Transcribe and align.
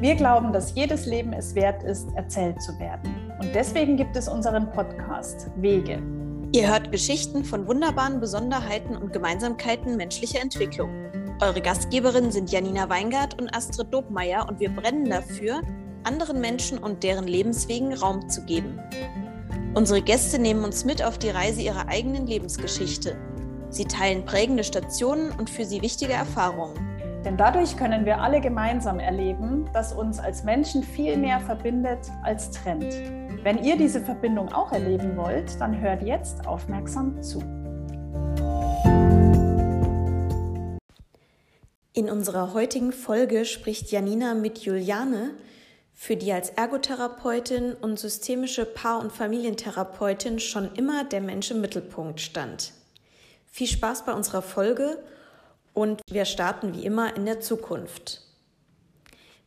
Wir 0.00 0.14
glauben, 0.14 0.52
dass 0.52 0.76
jedes 0.76 1.06
Leben 1.06 1.32
es 1.32 1.56
wert 1.56 1.82
ist, 1.82 2.08
erzählt 2.14 2.62
zu 2.62 2.78
werden. 2.78 3.12
Und 3.40 3.52
deswegen 3.52 3.96
gibt 3.96 4.16
es 4.16 4.28
unseren 4.28 4.70
Podcast 4.70 5.48
Wege. 5.56 6.00
Ihr 6.52 6.70
hört 6.70 6.92
Geschichten 6.92 7.42
von 7.42 7.66
wunderbaren 7.66 8.20
Besonderheiten 8.20 8.96
und 8.96 9.12
Gemeinsamkeiten 9.12 9.96
menschlicher 9.96 10.40
Entwicklung. 10.40 10.88
Eure 11.40 11.60
Gastgeberinnen 11.60 12.30
sind 12.30 12.52
Janina 12.52 12.88
Weingart 12.88 13.40
und 13.40 13.52
Astrid 13.52 13.92
Dobmeier 13.92 14.48
und 14.48 14.60
wir 14.60 14.70
brennen 14.70 15.10
dafür, 15.10 15.62
anderen 16.04 16.40
Menschen 16.40 16.78
und 16.78 17.02
deren 17.02 17.26
Lebenswegen 17.26 17.92
Raum 17.92 18.28
zu 18.28 18.44
geben. 18.44 18.78
Unsere 19.74 20.00
Gäste 20.00 20.38
nehmen 20.38 20.62
uns 20.62 20.84
mit 20.84 21.02
auf 21.02 21.18
die 21.18 21.30
Reise 21.30 21.60
ihrer 21.60 21.88
eigenen 21.88 22.24
Lebensgeschichte. 22.28 23.16
Sie 23.70 23.84
teilen 23.84 24.24
prägende 24.24 24.62
Stationen 24.62 25.32
und 25.32 25.50
für 25.50 25.64
sie 25.64 25.82
wichtige 25.82 26.12
Erfahrungen. 26.12 26.97
Denn 27.24 27.36
dadurch 27.36 27.76
können 27.76 28.04
wir 28.04 28.20
alle 28.20 28.40
gemeinsam 28.40 29.00
erleben, 29.00 29.68
dass 29.72 29.92
uns 29.92 30.18
als 30.18 30.44
Menschen 30.44 30.82
viel 30.82 31.16
mehr 31.16 31.40
verbindet 31.40 32.10
als 32.22 32.50
trennt. 32.50 32.94
Wenn 33.42 33.62
ihr 33.62 33.76
diese 33.76 34.00
Verbindung 34.00 34.52
auch 34.52 34.72
erleben 34.72 35.16
wollt, 35.16 35.60
dann 35.60 35.80
hört 35.80 36.02
jetzt 36.02 36.46
aufmerksam 36.46 37.22
zu. 37.22 37.40
In 41.92 42.08
unserer 42.10 42.54
heutigen 42.54 42.92
Folge 42.92 43.44
spricht 43.44 43.90
Janina 43.90 44.34
mit 44.34 44.58
Juliane, 44.58 45.30
für 45.92 46.14
die 46.14 46.32
als 46.32 46.50
Ergotherapeutin 46.50 47.74
und 47.74 47.98
systemische 47.98 48.64
Paar- 48.64 49.00
und 49.00 49.10
Familientherapeutin 49.10 50.38
schon 50.38 50.72
immer 50.74 51.02
der 51.02 51.20
Mensch 51.20 51.50
im 51.50 51.60
Mittelpunkt 51.60 52.20
stand. 52.20 52.72
Viel 53.50 53.66
Spaß 53.66 54.04
bei 54.04 54.12
unserer 54.12 54.42
Folge 54.42 55.02
und 55.78 56.02
wir 56.10 56.24
starten 56.24 56.74
wie 56.74 56.84
immer 56.84 57.14
in 57.14 57.24
der 57.24 57.38
Zukunft. 57.38 58.22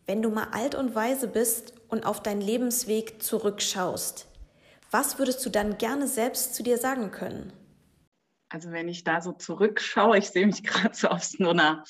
Wenn 0.06 0.22
du 0.22 0.30
mal 0.30 0.48
alt 0.54 0.76
und 0.76 0.96
weise 0.96 1.28
bist 1.28 1.74
und 1.90 2.06
auf 2.06 2.24
deinen 2.24 2.40
Lebensweg 2.40 3.22
zurückschaust, 3.22 4.28
was 4.92 5.20
würdest 5.20 5.46
du 5.46 5.50
dann 5.50 5.78
gerne 5.78 6.08
selbst 6.08 6.56
zu 6.56 6.64
dir 6.64 6.78
sagen 6.78 7.12
können? 7.12 7.52
Also 8.48 8.72
wenn 8.72 8.88
ich 8.88 9.04
da 9.04 9.20
so 9.20 9.34
zurückschaue, 9.34 10.20
ich 10.20 10.30
sehe 10.30 10.46
mich 10.46 10.64
gerade 10.64 10.96
so 10.96 11.10
auf 11.10 11.22
so 11.22 11.50
einer 11.50 11.84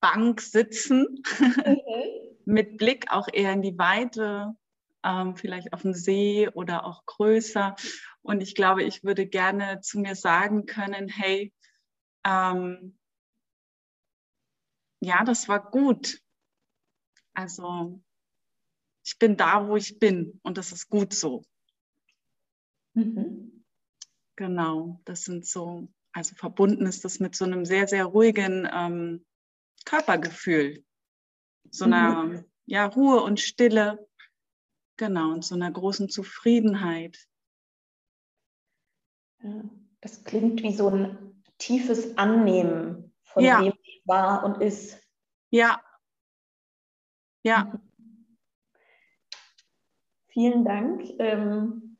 Bank 0.00 0.42
sitzen, 0.42 1.22
okay. 1.40 2.36
mit 2.44 2.76
Blick 2.76 3.06
auch 3.10 3.28
eher 3.32 3.54
in 3.54 3.62
die 3.62 3.78
Weite, 3.78 4.52
ähm, 5.04 5.36
vielleicht 5.36 5.72
auf 5.72 5.80
den 5.80 5.94
See 5.94 6.50
oder 6.52 6.84
auch 6.84 7.06
größer. 7.06 7.74
Und 8.20 8.42
ich 8.42 8.54
glaube, 8.54 8.82
ich 8.82 9.04
würde 9.04 9.26
gerne 9.26 9.80
zu 9.80 10.00
mir 10.00 10.16
sagen 10.16 10.66
können, 10.66 11.08
hey, 11.08 11.54
ähm, 12.26 12.95
ja, 15.06 15.22
das 15.22 15.48
war 15.48 15.70
gut. 15.70 16.20
Also 17.32 18.02
ich 19.04 19.18
bin 19.18 19.36
da, 19.36 19.68
wo 19.68 19.76
ich 19.76 20.00
bin 20.00 20.40
und 20.42 20.58
das 20.58 20.72
ist 20.72 20.88
gut 20.88 21.14
so. 21.14 21.44
Mhm. 22.94 23.64
Genau, 24.34 25.00
das 25.04 25.24
sind 25.24 25.46
so, 25.46 25.88
also 26.12 26.34
verbunden 26.34 26.86
ist 26.86 27.04
das 27.04 27.20
mit 27.20 27.36
so 27.36 27.44
einem 27.44 27.64
sehr, 27.64 27.86
sehr 27.86 28.04
ruhigen 28.04 28.68
ähm, 28.70 29.24
Körpergefühl. 29.84 30.84
So 31.70 31.84
einer 31.84 32.24
mhm. 32.24 32.44
ja, 32.66 32.86
Ruhe 32.86 33.22
und 33.22 33.38
Stille. 33.38 34.08
Genau, 34.96 35.32
und 35.32 35.44
so 35.44 35.54
einer 35.54 35.70
großen 35.70 36.08
Zufriedenheit. 36.08 37.28
das 40.00 40.24
klingt 40.24 40.62
wie 40.62 40.74
so 40.74 40.88
ein 40.88 41.42
tiefes 41.58 42.16
Annehmen 42.18 43.14
von 43.22 43.44
ja. 43.44 43.60
dem, 43.60 43.74
war 44.06 44.44
und 44.44 44.60
ist. 44.60 45.00
Ja. 45.50 45.80
Ja. 47.42 47.72
Vielen 50.28 50.64
Dank 50.64 51.02
ähm, 51.18 51.96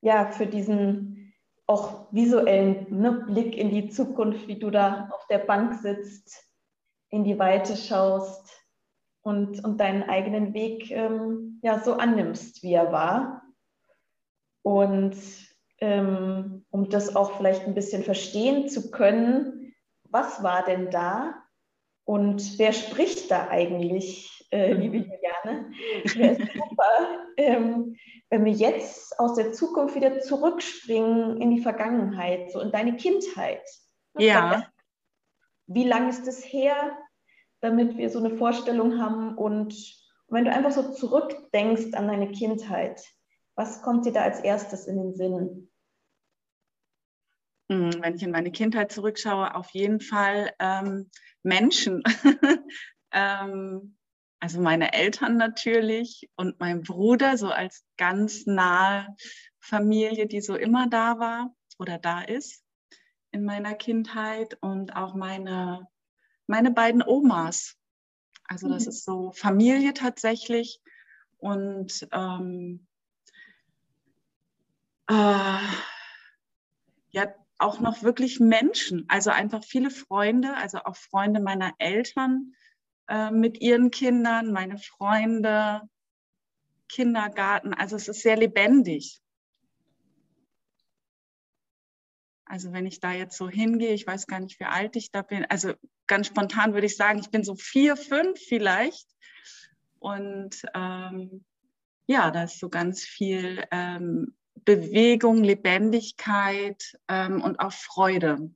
ja, 0.00 0.30
für 0.30 0.46
diesen 0.46 1.34
auch 1.66 2.10
visuellen 2.12 2.86
ne, 2.90 3.12
Blick 3.26 3.56
in 3.56 3.70
die 3.70 3.88
Zukunft, 3.88 4.48
wie 4.48 4.58
du 4.58 4.70
da 4.70 5.08
auf 5.12 5.26
der 5.26 5.38
Bank 5.38 5.74
sitzt, 5.74 6.46
in 7.10 7.24
die 7.24 7.38
Weite 7.38 7.76
schaust 7.76 8.58
und, 9.22 9.62
und 9.64 9.78
deinen 9.78 10.04
eigenen 10.04 10.54
Weg 10.54 10.90
ähm, 10.90 11.60
ja, 11.62 11.78
so 11.80 11.94
annimmst, 11.94 12.62
wie 12.62 12.72
er 12.72 12.90
war. 12.90 13.42
Und 14.62 15.16
ähm, 15.80 16.64
um 16.70 16.88
das 16.88 17.14
auch 17.14 17.36
vielleicht 17.36 17.66
ein 17.66 17.74
bisschen 17.74 18.02
verstehen 18.02 18.68
zu 18.68 18.90
können, 18.90 19.57
was 20.10 20.42
war 20.42 20.64
denn 20.64 20.90
da 20.90 21.34
und 22.04 22.58
wer 22.58 22.72
spricht 22.72 23.30
da 23.30 23.48
eigentlich, 23.48 24.46
äh, 24.50 24.72
mhm. 24.72 24.80
liebe 24.80 24.96
Juliane? 24.96 25.70
Wäre 26.14 26.36
super, 26.36 27.18
ähm, 27.36 27.96
wenn 28.30 28.44
wir 28.46 28.52
jetzt 28.52 29.20
aus 29.20 29.34
der 29.34 29.52
Zukunft 29.52 29.94
wieder 29.94 30.20
zurückspringen 30.20 31.40
in 31.40 31.50
die 31.50 31.60
Vergangenheit, 31.60 32.50
so 32.50 32.60
in 32.60 32.72
deine 32.72 32.96
Kindheit. 32.96 33.62
Ja. 34.16 34.66
Wie 35.66 35.84
lange 35.84 36.08
ist 36.08 36.26
es 36.26 36.42
her, 36.42 36.96
damit 37.60 37.98
wir 37.98 38.08
so 38.08 38.20
eine 38.20 38.36
Vorstellung 38.36 38.98
haben 38.98 39.36
und 39.36 39.74
wenn 40.28 40.44
du 40.44 40.52
einfach 40.52 40.70
so 40.70 40.92
zurückdenkst 40.92 41.94
an 41.94 42.08
deine 42.08 42.30
Kindheit, 42.30 43.02
was 43.54 43.82
kommt 43.82 44.06
dir 44.06 44.12
da 44.12 44.22
als 44.22 44.40
erstes 44.40 44.86
in 44.86 44.96
den 44.96 45.14
Sinn? 45.14 45.70
Hm, 47.70 47.90
wenn 48.00 48.14
ich 48.14 48.22
in 48.22 48.30
meine 48.30 48.50
Kindheit 48.50 48.90
zurückschaue, 48.90 49.54
auf 49.54 49.70
jeden 49.70 50.00
Fall 50.00 50.52
ähm, 50.58 51.10
Menschen. 51.42 52.02
ähm, 53.12 53.96
also 54.40 54.60
meine 54.60 54.92
Eltern 54.92 55.36
natürlich 55.36 56.30
und 56.36 56.60
mein 56.60 56.82
Bruder 56.82 57.36
so 57.36 57.48
als 57.50 57.84
ganz 57.96 58.46
nahe 58.46 59.14
Familie, 59.58 60.26
die 60.26 60.40
so 60.40 60.54
immer 60.54 60.88
da 60.88 61.18
war 61.18 61.54
oder 61.78 61.98
da 61.98 62.22
ist 62.22 62.62
in 63.30 63.44
meiner 63.44 63.74
Kindheit 63.74 64.56
und 64.60 64.96
auch 64.96 65.14
meine, 65.14 65.86
meine 66.46 66.70
beiden 66.70 67.02
Omas. 67.02 67.76
Also 68.44 68.68
das 68.68 68.84
mhm. 68.84 68.88
ist 68.88 69.04
so 69.04 69.32
Familie 69.32 69.92
tatsächlich 69.92 70.80
und 71.38 72.08
ähm, 72.12 72.86
äh, 75.08 75.58
ja, 77.10 77.34
auch 77.58 77.80
noch 77.80 78.02
wirklich 78.02 78.40
Menschen, 78.40 79.04
also 79.08 79.30
einfach 79.30 79.64
viele 79.64 79.90
Freunde, 79.90 80.56
also 80.56 80.78
auch 80.78 80.96
Freunde 80.96 81.40
meiner 81.40 81.72
Eltern 81.78 82.54
äh, 83.08 83.30
mit 83.30 83.60
ihren 83.60 83.90
Kindern, 83.90 84.52
meine 84.52 84.78
Freunde, 84.78 85.82
Kindergarten, 86.88 87.74
also 87.74 87.96
es 87.96 88.08
ist 88.08 88.22
sehr 88.22 88.36
lebendig. 88.36 89.20
Also 92.44 92.72
wenn 92.72 92.86
ich 92.86 93.00
da 93.00 93.12
jetzt 93.12 93.36
so 93.36 93.48
hingehe, 93.48 93.92
ich 93.92 94.06
weiß 94.06 94.26
gar 94.26 94.40
nicht, 94.40 94.58
wie 94.58 94.64
alt 94.64 94.96
ich 94.96 95.10
da 95.10 95.22
bin, 95.22 95.44
also 95.46 95.74
ganz 96.06 96.28
spontan 96.28 96.72
würde 96.72 96.86
ich 96.86 96.96
sagen, 96.96 97.18
ich 97.18 97.30
bin 97.30 97.44
so 97.44 97.54
vier, 97.54 97.96
fünf 97.96 98.40
vielleicht. 98.40 99.06
Und 99.98 100.62
ähm, 100.74 101.44
ja, 102.06 102.30
da 102.30 102.44
ist 102.44 102.58
so 102.58 102.70
ganz 102.70 103.02
viel 103.02 103.64
ähm, 103.70 104.34
Bewegung, 104.64 105.44
Lebendigkeit 105.44 106.98
ähm, 107.08 107.42
und 107.42 107.60
auch 107.60 107.72
Freude. 107.72 108.50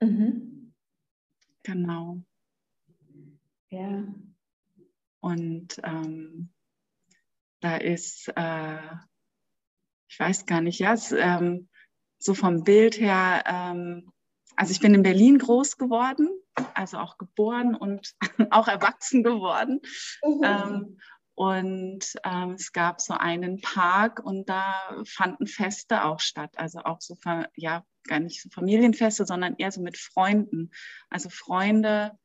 Mhm. 0.00 0.72
Genau. 1.62 2.22
Ja. 3.70 4.04
Und 5.20 5.80
ähm, 5.82 6.50
da 7.60 7.76
ist, 7.76 8.32
äh, 8.36 8.78
ich 10.08 10.20
weiß 10.20 10.46
gar 10.46 10.60
nicht, 10.60 10.78
ja, 10.78 10.92
es, 10.92 11.12
ähm, 11.12 11.68
so 12.18 12.34
vom 12.34 12.62
Bild 12.64 13.00
her, 13.00 13.42
ähm, 13.46 14.12
also 14.54 14.72
ich 14.72 14.80
bin 14.80 14.94
in 14.94 15.02
Berlin 15.02 15.38
groß 15.38 15.76
geworden, 15.76 16.28
also 16.74 16.98
auch 16.98 17.18
geboren 17.18 17.74
und 17.74 18.14
auch 18.50 18.68
erwachsen 18.68 19.22
geworden. 19.22 19.80
Mhm. 20.24 20.98
Und 21.36 22.14
ähm, 22.24 22.52
es 22.52 22.72
gab 22.72 23.02
so 23.02 23.12
einen 23.12 23.60
Park 23.60 24.20
und 24.24 24.48
da 24.48 24.74
fanden 25.04 25.46
Feste 25.46 26.04
auch 26.04 26.18
statt. 26.18 26.54
Also 26.56 26.80
auch 26.80 27.02
so, 27.02 27.14
ja, 27.54 27.84
gar 28.08 28.20
nicht 28.20 28.40
so 28.40 28.48
Familienfeste, 28.48 29.26
sondern 29.26 29.54
eher 29.58 29.70
so 29.70 29.82
mit 29.82 29.98
Freunden. 29.98 30.70
Also 31.10 31.28
Freunde 31.28 32.18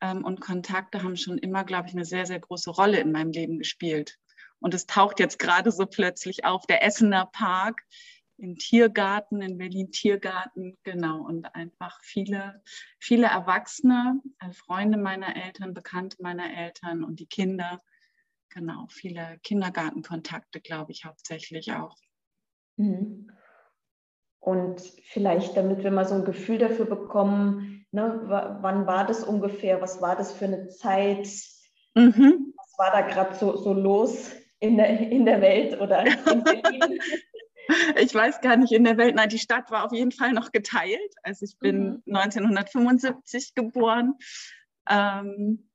ähm, 0.00 0.24
und 0.24 0.40
Kontakte 0.40 1.02
haben 1.02 1.16
schon 1.16 1.36
immer, 1.36 1.64
glaube 1.64 1.88
ich, 1.88 1.94
eine 1.94 2.06
sehr, 2.06 2.24
sehr 2.24 2.40
große 2.40 2.70
Rolle 2.70 3.00
in 3.00 3.12
meinem 3.12 3.32
Leben 3.32 3.58
gespielt. 3.58 4.16
Und 4.60 4.72
es 4.72 4.86
taucht 4.86 5.20
jetzt 5.20 5.38
gerade 5.38 5.70
so 5.70 5.84
plötzlich 5.84 6.46
auf, 6.46 6.64
der 6.64 6.82
Essener 6.82 7.26
Park 7.26 7.82
im 8.38 8.56
Tiergarten, 8.56 9.42
in 9.42 9.58
Berlin 9.58 9.90
Tiergarten, 9.90 10.78
genau. 10.84 11.20
Und 11.20 11.54
einfach 11.54 12.00
viele, 12.02 12.62
viele 12.98 13.26
Erwachsene, 13.26 14.22
also 14.38 14.54
Freunde 14.54 14.96
meiner 14.96 15.36
Eltern, 15.36 15.74
Bekannte 15.74 16.16
meiner 16.22 16.50
Eltern 16.56 17.04
und 17.04 17.20
die 17.20 17.26
Kinder 17.26 17.82
genau, 18.54 18.86
viele 18.88 19.38
Kindergartenkontakte, 19.42 20.60
glaube 20.60 20.92
ich, 20.92 21.04
hauptsächlich 21.04 21.72
auch. 21.72 21.96
Mhm. 22.76 23.30
Und 24.40 24.80
vielleicht, 25.04 25.56
damit 25.56 25.82
wir 25.82 25.90
mal 25.90 26.06
so 26.06 26.14
ein 26.14 26.24
Gefühl 26.24 26.58
dafür 26.58 26.86
bekommen, 26.86 27.86
ne, 27.92 28.20
wann 28.26 28.86
war 28.86 29.06
das 29.06 29.24
ungefähr, 29.24 29.80
was 29.80 30.00
war 30.00 30.16
das 30.16 30.32
für 30.32 30.44
eine 30.44 30.68
Zeit, 30.68 31.28
mhm. 31.94 32.54
was 32.56 32.78
war 32.78 32.90
da 32.92 33.00
gerade 33.02 33.34
so, 33.34 33.56
so 33.56 33.72
los 33.72 34.32
in 34.60 34.76
der, 34.76 35.10
in 35.10 35.24
der 35.24 35.40
Welt 35.40 35.80
oder 35.80 36.06
in 36.06 36.44
Berlin? 36.44 36.98
ich 37.98 38.14
weiß 38.14 38.40
gar 38.40 38.56
nicht 38.56 38.72
in 38.72 38.84
der 38.84 38.98
Welt. 38.98 39.14
Nein, 39.14 39.30
die 39.30 39.38
Stadt 39.38 39.70
war 39.70 39.84
auf 39.84 39.92
jeden 39.92 40.12
Fall 40.12 40.32
noch 40.32 40.52
geteilt. 40.52 41.14
Also 41.22 41.44
ich 41.44 41.58
bin 41.58 42.02
mhm. 42.04 42.16
1975 42.16 43.54
geboren. 43.54 44.14
Ähm, 44.88 45.70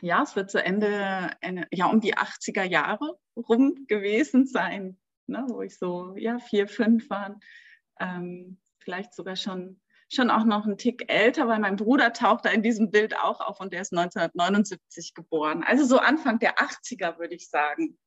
ja, 0.00 0.22
es 0.22 0.36
wird 0.36 0.50
zu 0.50 0.62
Ende, 0.62 1.30
ja, 1.72 1.86
um 1.86 2.00
die 2.00 2.16
80er 2.16 2.64
Jahre 2.64 3.18
rum 3.36 3.86
gewesen 3.88 4.46
sein, 4.46 4.98
ne, 5.26 5.44
wo 5.48 5.62
ich 5.62 5.78
so, 5.78 6.14
ja, 6.16 6.38
vier, 6.38 6.68
fünf 6.68 7.08
war. 7.10 7.38
Ähm, 8.00 8.58
vielleicht 8.78 9.14
sogar 9.14 9.36
schon, 9.36 9.80
schon 10.10 10.30
auch 10.30 10.44
noch 10.44 10.64
einen 10.64 10.78
Tick 10.78 11.10
älter, 11.10 11.48
weil 11.48 11.58
mein 11.58 11.76
Bruder 11.76 12.12
taucht 12.12 12.44
da 12.44 12.50
in 12.50 12.62
diesem 12.62 12.90
Bild 12.90 13.16
auch 13.16 13.40
auf 13.40 13.60
und 13.60 13.72
der 13.72 13.82
ist 13.82 13.92
1979 13.92 15.14
geboren. 15.14 15.64
Also 15.66 15.84
so 15.84 15.98
Anfang 15.98 16.38
der 16.38 16.56
80er, 16.58 17.18
würde 17.18 17.34
ich 17.34 17.48
sagen. 17.48 17.98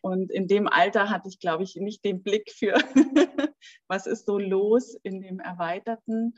Und 0.00 0.30
in 0.30 0.46
dem 0.46 0.68
Alter 0.68 1.10
hatte 1.10 1.28
ich, 1.28 1.40
glaube 1.40 1.64
ich, 1.64 1.74
nicht 1.76 2.04
den 2.04 2.22
Blick 2.22 2.52
für, 2.52 2.74
was 3.88 4.06
ist 4.06 4.26
so 4.26 4.38
los 4.38 4.94
in 5.02 5.20
dem 5.20 5.40
erweiterten 5.40 6.34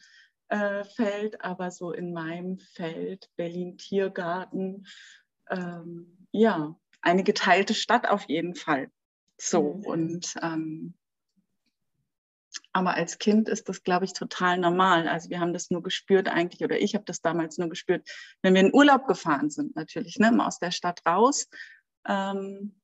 äh, 0.51 0.85
Feld, 0.85 1.43
aber 1.43 1.71
so 1.71 1.93
in 1.93 2.13
meinem 2.13 2.59
Feld, 2.59 3.31
Berlin 3.37 3.79
Tiergarten, 3.79 4.87
ähm, 5.49 6.27
ja, 6.33 6.77
eine 7.01 7.25
geteilte 7.25 7.75
Stadt 7.75 8.09
auf 8.09 8.29
jeden 8.29 8.55
Fall. 8.55 8.91
So, 9.39 9.75
mhm. 9.75 9.85
und 9.87 10.35
ähm, 10.43 10.95
aber 12.73 12.95
als 12.95 13.19
Kind 13.19 13.49
ist 13.49 13.69
das, 13.69 13.85
glaube 13.85 14.05
ich, 14.05 14.13
total 14.13 14.59
normal. 14.59 15.09
Also 15.09 15.31
wir 15.31 15.41
haben 15.41 15.53
das 15.53 15.71
nur 15.71 15.83
gespürt 15.83 16.29
eigentlich, 16.29 16.63
oder 16.63 16.81
ich 16.81 16.95
habe 16.95 17.05
das 17.05 17.21
damals 17.21 17.59
nur 17.59 17.69
gespürt, 17.69 18.09
wenn 18.43 18.55
wir 18.55 18.61
in 18.61 18.75
Urlaub 18.75 19.07
gefahren 19.07 19.51
sind, 19.51 19.77
natürlich, 19.77 20.19
ne, 20.19 20.33
aus 20.45 20.59
der 20.59 20.73
Stadt 20.73 21.01
raus. 21.07 21.49
Ähm, 22.07 22.81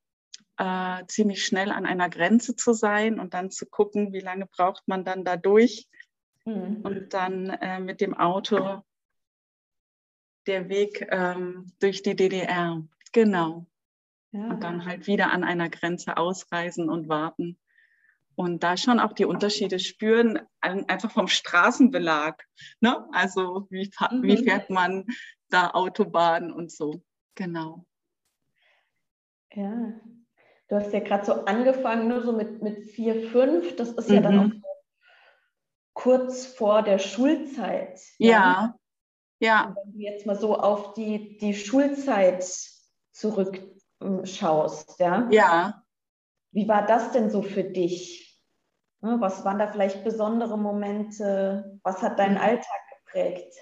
äh, 0.59 1.05
ziemlich 1.07 1.45
schnell 1.45 1.71
an 1.71 1.85
einer 1.85 2.09
Grenze 2.09 2.57
zu 2.57 2.73
sein 2.73 3.21
und 3.21 3.35
dann 3.35 3.51
zu 3.51 3.67
gucken, 3.67 4.13
wie 4.13 4.21
lange 4.21 4.47
braucht 4.47 4.87
man 4.89 5.05
dann 5.05 5.25
da 5.25 5.37
durch. 5.37 5.89
Mhm. 6.47 6.81
Und 6.83 7.13
dann 7.13 7.51
äh, 7.51 7.81
mit 7.81 8.01
dem 8.01 8.15
Auto 8.15 8.83
der 10.47 10.69
Weg 10.69 11.07
ähm, 11.11 11.73
durch 11.81 12.03
die 12.03 12.17
DDR. 12.17 12.83
Genau. 13.13 13.67
Ja. 14.31 14.49
Und 14.49 14.63
dann 14.63 14.85
halt 14.85 15.07
wieder 15.07 15.33
an 15.33 15.45
einer 15.45 15.69
Grenze 15.69 16.17
ausreisen 16.17 16.89
und 16.89 17.09
warten. 17.09 17.59
Und 18.37 18.63
da 18.63 18.77
schon 18.77 19.01
auch 19.01 19.13
die 19.13 19.25
Unterschiede 19.25 19.79
spüren, 19.79 20.41
einfach 20.61 21.11
vom 21.11 21.27
Straßenbelag. 21.27 22.45
Ne? 22.81 23.09
Also 23.13 23.67
wie, 23.71 23.91
mhm. 24.11 24.23
wie 24.23 24.37
fährt 24.37 24.71
man 24.71 25.07
da 25.49 25.71
Autobahn 25.71 26.53
und 26.53 26.71
so. 26.71 27.03
Genau. 27.35 27.87
Ja, 29.53 29.99
du 30.69 30.77
hast 30.77 30.93
ja 30.93 31.01
gerade 31.01 31.25
so 31.25 31.33
angefangen, 31.47 32.09
nur 32.09 32.23
so 32.23 32.33
mit, 32.33 32.63
mit 32.63 32.91
vier, 32.91 33.31
fünf. 33.31 33.75
Das 33.77 33.93
ist 33.93 34.11
ja 34.11 34.21
dann 34.21 34.39
auch 34.39 34.45
mhm. 34.45 34.63
so 34.63 34.66
kurz 35.97 36.45
vor 36.45 36.83
der 36.83 36.99
Schulzeit. 36.99 38.01
Ja, 38.19 38.75
ja. 39.41 39.75
wenn 39.75 39.93
du 39.93 39.99
jetzt 39.99 40.27
mal 40.27 40.39
so 40.39 40.55
auf 40.55 40.93
die, 40.93 41.39
die 41.39 41.55
Schulzeit 41.55 42.45
zurückschaust, 43.13 45.01
ja? 45.01 45.27
Ja. 45.31 45.83
Wie 46.53 46.69
war 46.69 46.87
das 46.87 47.13
denn 47.13 47.31
so 47.31 47.43
für 47.43 47.65
dich? 47.65 48.39
Ne, 49.01 49.17
was 49.21 49.45
waren 49.45 49.59
da 49.59 49.69
vielleicht 49.69 50.05
besondere 50.05 50.59
Momente? 50.59 51.81
Was 51.83 52.03
hat 52.03 52.19
deinen 52.19 52.35
mhm. 52.35 52.43
Alltag 52.43 52.81
geprägt? 53.05 53.55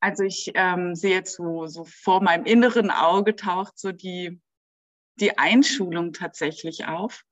Also 0.00 0.24
ich 0.24 0.50
ähm, 0.54 0.96
sehe 0.96 1.14
jetzt 1.14 1.36
so, 1.36 1.66
so 1.66 1.84
vor 1.84 2.20
meinem 2.20 2.46
inneren 2.46 2.90
Auge 2.90 3.36
taucht 3.36 3.78
so 3.78 3.92
die, 3.92 4.40
die 5.20 5.38
Einschulung 5.38 6.12
tatsächlich 6.12 6.86
auf. 6.86 7.24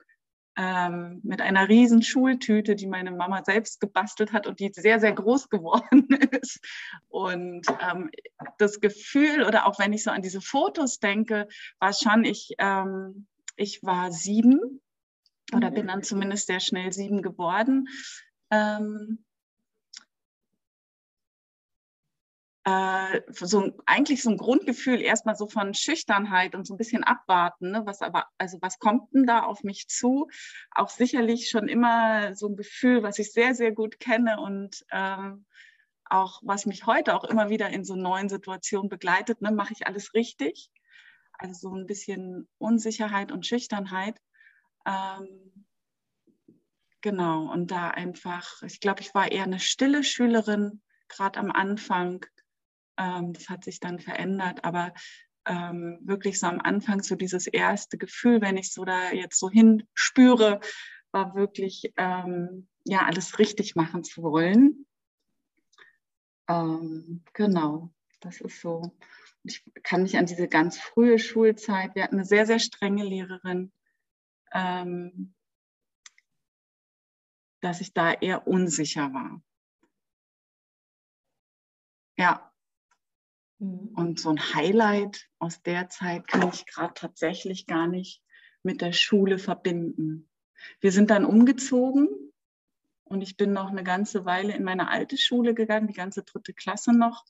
Ähm, 0.61 1.21
mit 1.23 1.41
einer 1.41 1.69
riesen 1.69 2.03
Schultüte, 2.03 2.75
die 2.75 2.89
meine 2.89 3.13
Mama 3.13 3.45
selbst 3.45 3.81
gebastelt 3.81 4.33
hat 4.33 4.49
und 4.49 4.59
die 4.59 4.73
sehr, 4.75 4.99
sehr 4.99 5.13
groß 5.13 5.51
geworden 5.51 6.09
ist. 6.43 6.59
Und 7.07 7.65
ähm, 7.81 8.11
das 8.59 8.81
Gefühl, 8.81 9.45
oder 9.45 9.67
auch 9.67 9.79
wenn 9.79 9.93
ich 9.93 10.03
so 10.03 10.11
an 10.11 10.21
diese 10.21 10.41
Fotos 10.41 10.99
denke, 10.99 11.47
war 11.79 11.93
schon, 11.93 12.25
ich, 12.25 12.55
ähm, 12.59 13.29
ich 13.55 13.85
war 13.85 14.11
sieben 14.11 14.81
oder 15.55 15.71
bin 15.71 15.87
dann 15.87 16.03
zumindest 16.03 16.49
sehr 16.49 16.61
schnell 16.61 16.93
sieben 16.93 17.23
geworden. 17.23 17.87
Ähm, 18.51 19.25
äh, 22.69 23.23
so 23.31 23.73
eigentlich 23.87 24.23
so 24.23 24.31
ein 24.31 24.37
Grundgefühl 24.37 25.01
erstmal 25.01 25.37
so 25.37 25.49
von 25.49 25.73
Schüchternheit 25.73 26.55
und 26.55 26.67
so 26.67 26.75
ein 26.75 26.77
bisschen 26.77 27.03
abwarten, 27.03 27.71
ne? 27.71 27.83
was 27.87 28.03
aber, 28.03 28.27
also 28.37 28.59
was 28.61 28.79
kommt 28.79 29.15
denn 29.15 29.27
da 29.27 29.45
auf 29.45 29.63
mich 29.63 29.89
zu? 29.89 30.29
Auch 30.73 30.91
sicherlich 30.91 31.49
schon 31.49 31.69
immer 31.69 32.35
so 32.35 32.49
ein 32.49 32.57
Gefühl, 32.57 33.03
was 33.03 33.19
ich 33.19 33.33
sehr, 33.33 33.55
sehr 33.55 33.73
gut 33.73 34.01
kenne 34.01 34.39
und 34.41 34.85
ähm, 34.93 35.47
auch 36.05 36.43
was 36.45 36.67
mich 36.67 36.85
heute 36.85 37.15
auch 37.15 37.25
immer 37.25 37.49
wieder 37.49 37.71
in 37.71 37.85
so 37.85 37.97
neuen 37.97 38.29
Situationen 38.29 38.91
begleitet, 38.91 39.41
ne? 39.41 39.51
mache 39.51 39.73
ich 39.73 39.87
alles 39.87 40.13
richtig? 40.13 40.71
Also 41.33 41.71
so 41.71 41.75
ein 41.75 41.87
bisschen 41.87 42.49
Unsicherheit 42.59 43.33
und 43.33 43.47
Schüchternheit. 43.47 44.21
Ähm, 44.85 45.65
genau, 47.01 47.51
und 47.51 47.71
da 47.71 47.89
einfach, 47.89 48.63
ich 48.63 48.81
glaube, 48.81 49.01
ich 49.01 49.15
war 49.15 49.33
eher 49.33 49.45
eine 49.45 49.61
stille 49.61 50.05
Schülerin, 50.05 50.83
gerade 51.09 51.41
am 51.41 51.51
Anfang 51.51 52.27
ähm, 52.99 53.33
das 53.33 53.49
hat 53.49 53.65
sich 53.65 53.81
dann 53.81 54.01
verändert, 54.01 54.65
aber 54.65 54.93
ähm, 55.47 55.99
wirklich 56.03 56.39
so 56.39 56.47
am 56.47 56.61
Anfang 56.61 57.03
so 57.03 57.15
dieses 57.15 57.47
erste 57.47 57.97
Gefühl, 57.97 58.41
wenn 58.41 58.57
ich 58.57 58.73
so 58.73 58.85
da 58.85 59.13
jetzt 59.13 59.39
so 59.39 59.49
hinspüre, 59.49 60.61
war 61.11 61.35
wirklich 61.35 61.93
ähm, 61.97 62.69
ja 62.85 63.07
alles 63.07 63.39
richtig 63.39 63.75
machen 63.75 64.05
zu 64.05 64.23
wollen. 64.23 64.87
Ähm, 66.49 67.25
genau, 67.33 67.91
das 68.21 68.41
ist 68.41 68.61
so. 68.61 68.97
Ich 69.45 69.65
kann 69.83 70.03
mich 70.03 70.19
an 70.19 70.27
diese 70.27 70.49
ganz 70.49 70.79
frühe 70.79 71.19
Schulzeit, 71.19 71.95
wir 71.95 72.03
hatten 72.03 72.17
eine 72.17 72.25
sehr, 72.25 72.45
sehr 72.45 72.59
strenge 72.59 73.05
Lehrerin, 73.05 73.73
ähm, 74.53 75.35
dass 77.61 77.81
ich 77.81 77.95
da 77.95 78.13
eher 78.13 78.47
unsicher 78.47 79.13
war. 79.13 79.43
Ja, 82.19 82.48
Mhm. 83.59 83.91
Und 83.95 84.21
so 84.21 84.31
ein 84.31 84.55
Highlight 84.55 85.29
aus 85.39 85.63
der 85.63 85.89
Zeit 85.89 86.27
kann 86.27 86.49
ich 86.49 86.67
gerade 86.67 86.95
tatsächlich 86.95 87.67
gar 87.67 87.87
nicht 87.87 88.23
mit 88.63 88.81
der 88.81 88.93
Schule 88.93 89.39
verbinden. 89.39 90.29
Wir 90.81 90.93
sind 90.93 91.11
dann 91.11 91.25
umgezogen 91.25 92.09
und 93.05 93.23
ich 93.23 93.37
bin 93.37 93.53
noch 93.53 93.71
eine 93.71 93.85
ganze 93.85 94.25
Weile 94.25 94.55
in 94.55 94.65
meine 94.65 94.89
alte 94.89 95.17
Schule 95.17 95.55
gegangen, 95.55 95.87
die 95.87 95.95
ganze 95.95 96.23
dritte 96.23 96.53
Klasse 96.53 96.93
noch. 96.93 97.25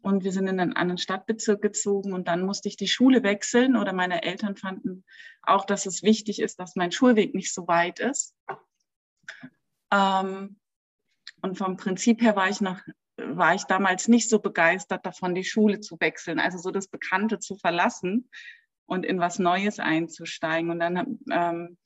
Und 0.00 0.24
wir 0.24 0.32
sind 0.32 0.48
in 0.48 0.58
einen 0.58 0.72
anderen 0.72 0.98
Stadtbezirk 0.98 1.62
gezogen 1.62 2.12
und 2.12 2.26
dann 2.26 2.44
musste 2.44 2.68
ich 2.68 2.76
die 2.76 2.88
Schule 2.88 3.22
wechseln 3.22 3.76
oder 3.76 3.92
meine 3.92 4.24
Eltern 4.24 4.56
fanden 4.56 5.04
auch, 5.42 5.64
dass 5.64 5.86
es 5.86 6.02
wichtig 6.02 6.40
ist, 6.40 6.58
dass 6.58 6.74
mein 6.74 6.90
Schulweg 6.90 7.34
nicht 7.34 7.54
so 7.54 7.68
weit 7.68 8.00
ist. 8.00 8.34
Ähm, 9.92 10.58
und 11.40 11.58
vom 11.58 11.76
Prinzip 11.76 12.20
her 12.20 12.34
war 12.34 12.48
ich 12.48 12.60
nach 12.60 12.82
war 13.28 13.54
ich 13.54 13.64
damals 13.64 14.08
nicht 14.08 14.28
so 14.28 14.38
begeistert 14.38 15.04
davon, 15.06 15.34
die 15.34 15.44
Schule 15.44 15.80
zu 15.80 15.98
wechseln, 16.00 16.38
also 16.38 16.58
so 16.58 16.70
das 16.70 16.88
Bekannte 16.88 17.38
zu 17.38 17.56
verlassen 17.56 18.28
und 18.86 19.06
in 19.06 19.20
was 19.20 19.38
Neues 19.38 19.78
einzusteigen. 19.78 20.70
Und 20.70 20.80
dann, 20.80 21.18
ähm, 21.30 21.78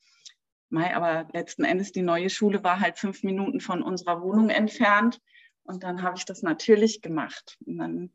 Mai, 0.69 0.97
aber 0.97 1.29
letzten 1.33 1.65
Endes 1.65 1.93
die 1.93 2.03
neue 2.03 2.29
Schule 2.29 2.65
war 2.65 2.81
halt 2.81 2.99
fünf 2.99 3.23
Minuten 3.23 3.61
von 3.61 3.83
unserer 3.83 4.21
Wohnung 4.21 4.51
entfernt. 4.51 5.21
Und 5.63 5.85
dann 5.85 6.03
habe 6.03 6.17
ich 6.17 6.25
das 6.25 6.43
natürlich 6.43 7.03
gemacht. 7.03 7.57
Und 7.65 7.79
dann 7.79 8.13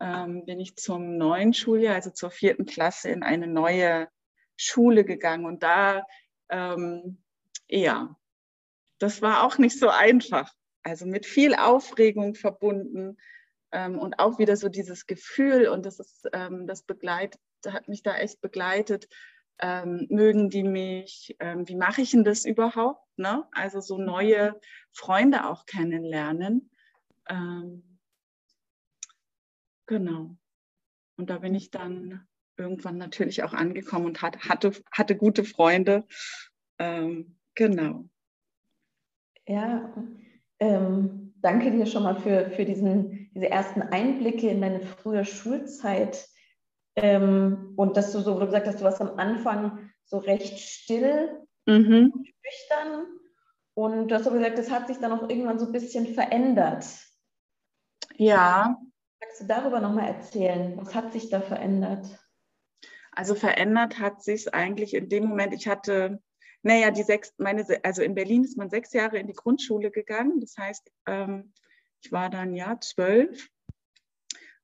ähm, 0.00 0.44
bin 0.44 0.60
ich 0.60 0.76
zum 0.76 1.16
neuen 1.16 1.52
Schuljahr, 1.52 1.96
also 1.96 2.10
zur 2.10 2.30
vierten 2.30 2.64
Klasse, 2.64 3.10
in 3.10 3.22
eine 3.22 3.46
neue 3.46 4.08
Schule 4.56 5.04
gegangen. 5.04 5.44
Und 5.44 5.62
da, 5.62 6.06
ähm, 6.48 7.22
ja, 7.68 8.16
das 8.98 9.22
war 9.22 9.44
auch 9.44 9.58
nicht 9.58 9.78
so 9.78 9.88
einfach 9.88 10.52
also 10.82 11.06
mit 11.06 11.26
viel 11.26 11.54
Aufregung 11.54 12.34
verbunden 12.34 13.16
ähm, 13.72 13.98
und 13.98 14.18
auch 14.18 14.38
wieder 14.38 14.56
so 14.56 14.68
dieses 14.68 15.06
Gefühl 15.06 15.68
und 15.68 15.86
das 15.86 16.00
ist, 16.00 16.28
ähm, 16.32 16.66
das 16.66 16.82
begleitet, 16.82 17.40
hat 17.66 17.88
mich 17.88 18.02
da 18.02 18.16
echt 18.16 18.40
begleitet. 18.40 19.08
Ähm, 19.62 20.06
mögen 20.08 20.48
die 20.48 20.62
mich? 20.62 21.36
Ähm, 21.38 21.68
wie 21.68 21.76
mache 21.76 22.00
ich 22.00 22.12
denn 22.12 22.24
das 22.24 22.46
überhaupt? 22.46 23.06
Ne? 23.18 23.46
Also 23.52 23.80
so 23.80 23.98
neue 23.98 24.58
Freunde 24.92 25.46
auch 25.46 25.66
kennenlernen. 25.66 26.70
Ähm, 27.28 27.98
genau. 29.86 30.36
Und 31.16 31.28
da 31.28 31.38
bin 31.38 31.54
ich 31.54 31.70
dann 31.70 32.26
irgendwann 32.56 32.96
natürlich 32.96 33.42
auch 33.42 33.52
angekommen 33.52 34.06
und 34.06 34.22
hat, 34.22 34.48
hatte, 34.48 34.72
hatte 34.90 35.16
gute 35.16 35.44
Freunde. 35.44 36.06
Ähm, 36.78 37.36
genau. 37.54 38.08
Ja, 39.46 39.92
ähm, 40.60 41.34
danke 41.40 41.70
dir 41.70 41.86
schon 41.86 42.02
mal 42.02 42.16
für, 42.16 42.50
für 42.50 42.64
diesen, 42.64 43.30
diese 43.34 43.50
ersten 43.50 43.82
Einblicke 43.82 44.48
in 44.48 44.60
deine 44.60 44.80
frühe 44.80 45.24
Schulzeit. 45.24 46.28
Ähm, 46.96 47.72
und 47.76 47.96
dass 47.96 48.12
du 48.12 48.20
so, 48.20 48.38
du 48.38 48.46
gesagt 48.46 48.66
hast, 48.66 48.80
du 48.80 48.84
warst 48.84 49.00
am 49.00 49.18
Anfang 49.18 49.90
so 50.04 50.18
recht 50.18 50.58
still, 50.58 51.46
mhm. 51.66 52.12
schüchtern. 52.24 53.06
Und 53.74 54.08
du 54.08 54.14
hast 54.14 54.26
aber 54.26 54.38
gesagt, 54.38 54.58
das 54.58 54.70
hat 54.70 54.88
sich 54.88 54.98
dann 54.98 55.12
auch 55.12 55.28
irgendwann 55.28 55.58
so 55.58 55.66
ein 55.66 55.72
bisschen 55.72 56.14
verändert. 56.14 56.84
Ja. 58.16 58.76
Magst 59.20 59.40
du 59.40 59.46
darüber 59.46 59.80
nochmal 59.80 60.08
erzählen? 60.08 60.76
Was 60.76 60.94
hat 60.94 61.12
sich 61.12 61.30
da 61.30 61.40
verändert? 61.40 62.06
Also 63.12 63.34
verändert 63.34 63.98
hat 63.98 64.22
sich 64.22 64.52
eigentlich 64.54 64.94
in 64.94 65.08
dem 65.08 65.26
Moment, 65.26 65.54
ich 65.54 65.68
hatte 65.68 66.20
naja, 66.62 66.90
die 66.90 67.02
sechs, 67.02 67.32
meine, 67.38 67.64
also 67.82 68.02
in 68.02 68.14
Berlin 68.14 68.44
ist 68.44 68.58
man 68.58 68.70
sechs 68.70 68.92
Jahre 68.92 69.18
in 69.18 69.26
die 69.26 69.34
Grundschule 69.34 69.90
gegangen. 69.90 70.40
Das 70.40 70.56
heißt, 70.58 70.90
ähm, 71.06 71.52
ich 72.02 72.12
war 72.12 72.30
dann 72.30 72.54
ja 72.54 72.78
zwölf 72.80 73.48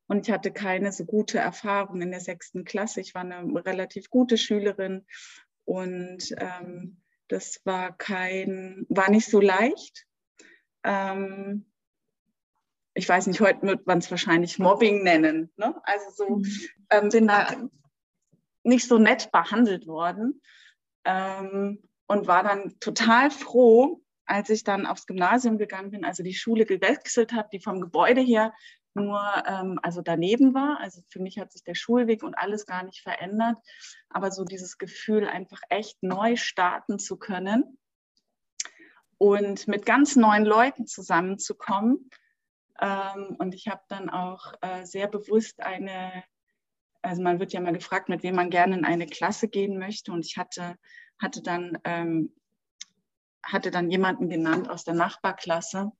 und 0.06 0.26
ich 0.26 0.32
hatte 0.32 0.52
keine 0.52 0.92
so 0.92 1.04
gute 1.04 1.38
Erfahrung 1.38 2.02
in 2.02 2.10
der 2.10 2.20
sechsten 2.20 2.64
Klasse. 2.64 3.00
Ich 3.00 3.14
war 3.14 3.22
eine 3.22 3.42
relativ 3.64 4.10
gute 4.10 4.36
Schülerin 4.36 5.06
und 5.64 6.34
ähm, 6.38 7.02
das 7.28 7.60
war 7.64 7.96
kein, 7.96 8.86
war 8.88 9.10
nicht 9.10 9.28
so 9.28 9.40
leicht. 9.40 10.06
Ähm, 10.84 11.66
ich 12.94 13.08
weiß 13.08 13.26
nicht, 13.26 13.40
heute 13.40 13.62
wird 13.62 13.86
man 13.86 13.98
es 13.98 14.10
wahrscheinlich 14.10 14.58
Mobbing 14.58 15.02
nennen. 15.02 15.50
Ne? 15.56 15.74
Also 15.84 16.10
so 16.10 16.36
mhm. 16.36 16.46
ähm, 16.90 17.08
bin 17.08 17.26
da 17.26 17.68
nicht 18.62 18.86
so 18.86 18.98
nett 18.98 19.30
behandelt 19.32 19.86
worden 19.86 20.40
ähm, 21.06 21.82
und 22.06 22.26
war 22.26 22.42
dann 22.42 22.78
total 22.80 23.30
froh, 23.30 24.02
als 24.26 24.50
ich 24.50 24.64
dann 24.64 24.86
aufs 24.86 25.06
Gymnasium 25.06 25.56
gegangen 25.56 25.92
bin, 25.92 26.04
also 26.04 26.22
die 26.22 26.34
Schule 26.34 26.66
gewechselt 26.66 27.32
habe, 27.32 27.48
die 27.52 27.60
vom 27.60 27.80
Gebäude 27.80 28.20
her 28.20 28.52
nur 28.94 29.20
ähm, 29.46 29.78
also 29.82 30.00
daneben 30.02 30.54
war. 30.54 30.80
Also 30.80 31.02
für 31.08 31.20
mich 31.20 31.38
hat 31.38 31.52
sich 31.52 31.62
der 31.62 31.74
Schulweg 31.74 32.22
und 32.22 32.34
alles 32.34 32.66
gar 32.66 32.82
nicht 32.82 33.02
verändert, 33.02 33.56
aber 34.08 34.30
so 34.30 34.44
dieses 34.44 34.78
Gefühl, 34.78 35.28
einfach 35.28 35.60
echt 35.68 36.02
neu 36.02 36.36
starten 36.36 36.98
zu 36.98 37.16
können 37.16 37.78
und 39.18 39.68
mit 39.68 39.86
ganz 39.86 40.16
neuen 40.16 40.44
Leuten 40.44 40.86
zusammenzukommen. 40.86 42.10
Ähm, 42.80 43.36
und 43.38 43.54
ich 43.54 43.68
habe 43.68 43.82
dann 43.88 44.10
auch 44.10 44.54
äh, 44.60 44.84
sehr 44.84 45.08
bewusst 45.08 45.60
eine, 45.60 46.24
also 47.06 47.22
man 47.22 47.40
wird 47.40 47.52
ja 47.52 47.60
mal 47.60 47.72
gefragt, 47.72 48.08
mit 48.08 48.22
wem 48.22 48.34
man 48.34 48.50
gerne 48.50 48.76
in 48.76 48.84
eine 48.84 49.06
Klasse 49.06 49.48
gehen 49.48 49.78
möchte. 49.78 50.12
Und 50.12 50.26
ich 50.26 50.36
hatte 50.36 50.76
hatte 51.18 51.42
dann, 51.42 51.78
ähm, 51.84 52.34
hatte 53.42 53.70
dann 53.70 53.90
jemanden 53.90 54.28
genannt 54.28 54.68
aus 54.68 54.84
der 54.84 54.94
Nachbarklasse, 54.94 55.92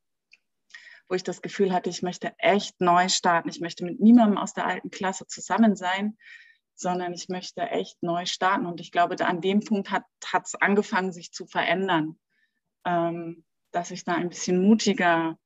wo 1.09 1.15
ich 1.15 1.23
das 1.23 1.43
Gefühl 1.43 1.73
hatte, 1.73 1.91
ich 1.91 2.03
möchte 2.03 2.35
echt 2.39 2.81
neu 2.81 3.09
starten. 3.09 3.49
Ich 3.49 3.61
möchte 3.61 3.85
mit 3.85 4.01
niemandem 4.01 4.39
aus 4.39 4.53
der 4.53 4.67
alten 4.67 4.91
Klasse 4.91 5.27
zusammen 5.27 5.77
sein, 5.77 6.19
sondern 6.75 7.13
ich 7.13 7.29
möchte 7.29 7.63
echt 7.63 8.03
neu 8.03 8.27
starten. 8.27 8.67
Und 8.67 8.81
ich 8.81 8.91
glaube, 8.91 9.17
an 9.25 9.41
dem 9.41 9.61
Punkt 9.61 9.91
hat 9.91 10.05
es 10.45 10.55
angefangen, 10.57 11.13
sich 11.13 11.33
zu 11.33 11.47
verändern, 11.47 12.19
ähm, 12.85 13.45
dass 13.71 13.91
ich 13.91 14.05
da 14.05 14.15
ein 14.15 14.29
bisschen 14.29 14.61
mutiger 14.61 15.39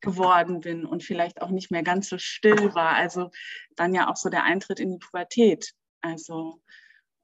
geworden 0.00 0.60
bin 0.60 0.84
und 0.84 1.02
vielleicht 1.02 1.42
auch 1.42 1.50
nicht 1.50 1.70
mehr 1.70 1.82
ganz 1.82 2.08
so 2.08 2.18
still 2.18 2.74
war. 2.74 2.94
Also 2.94 3.30
dann 3.76 3.94
ja 3.94 4.08
auch 4.10 4.16
so 4.16 4.28
der 4.28 4.44
Eintritt 4.44 4.80
in 4.80 4.92
die 4.92 4.98
Pubertät. 4.98 5.72
Also 6.00 6.60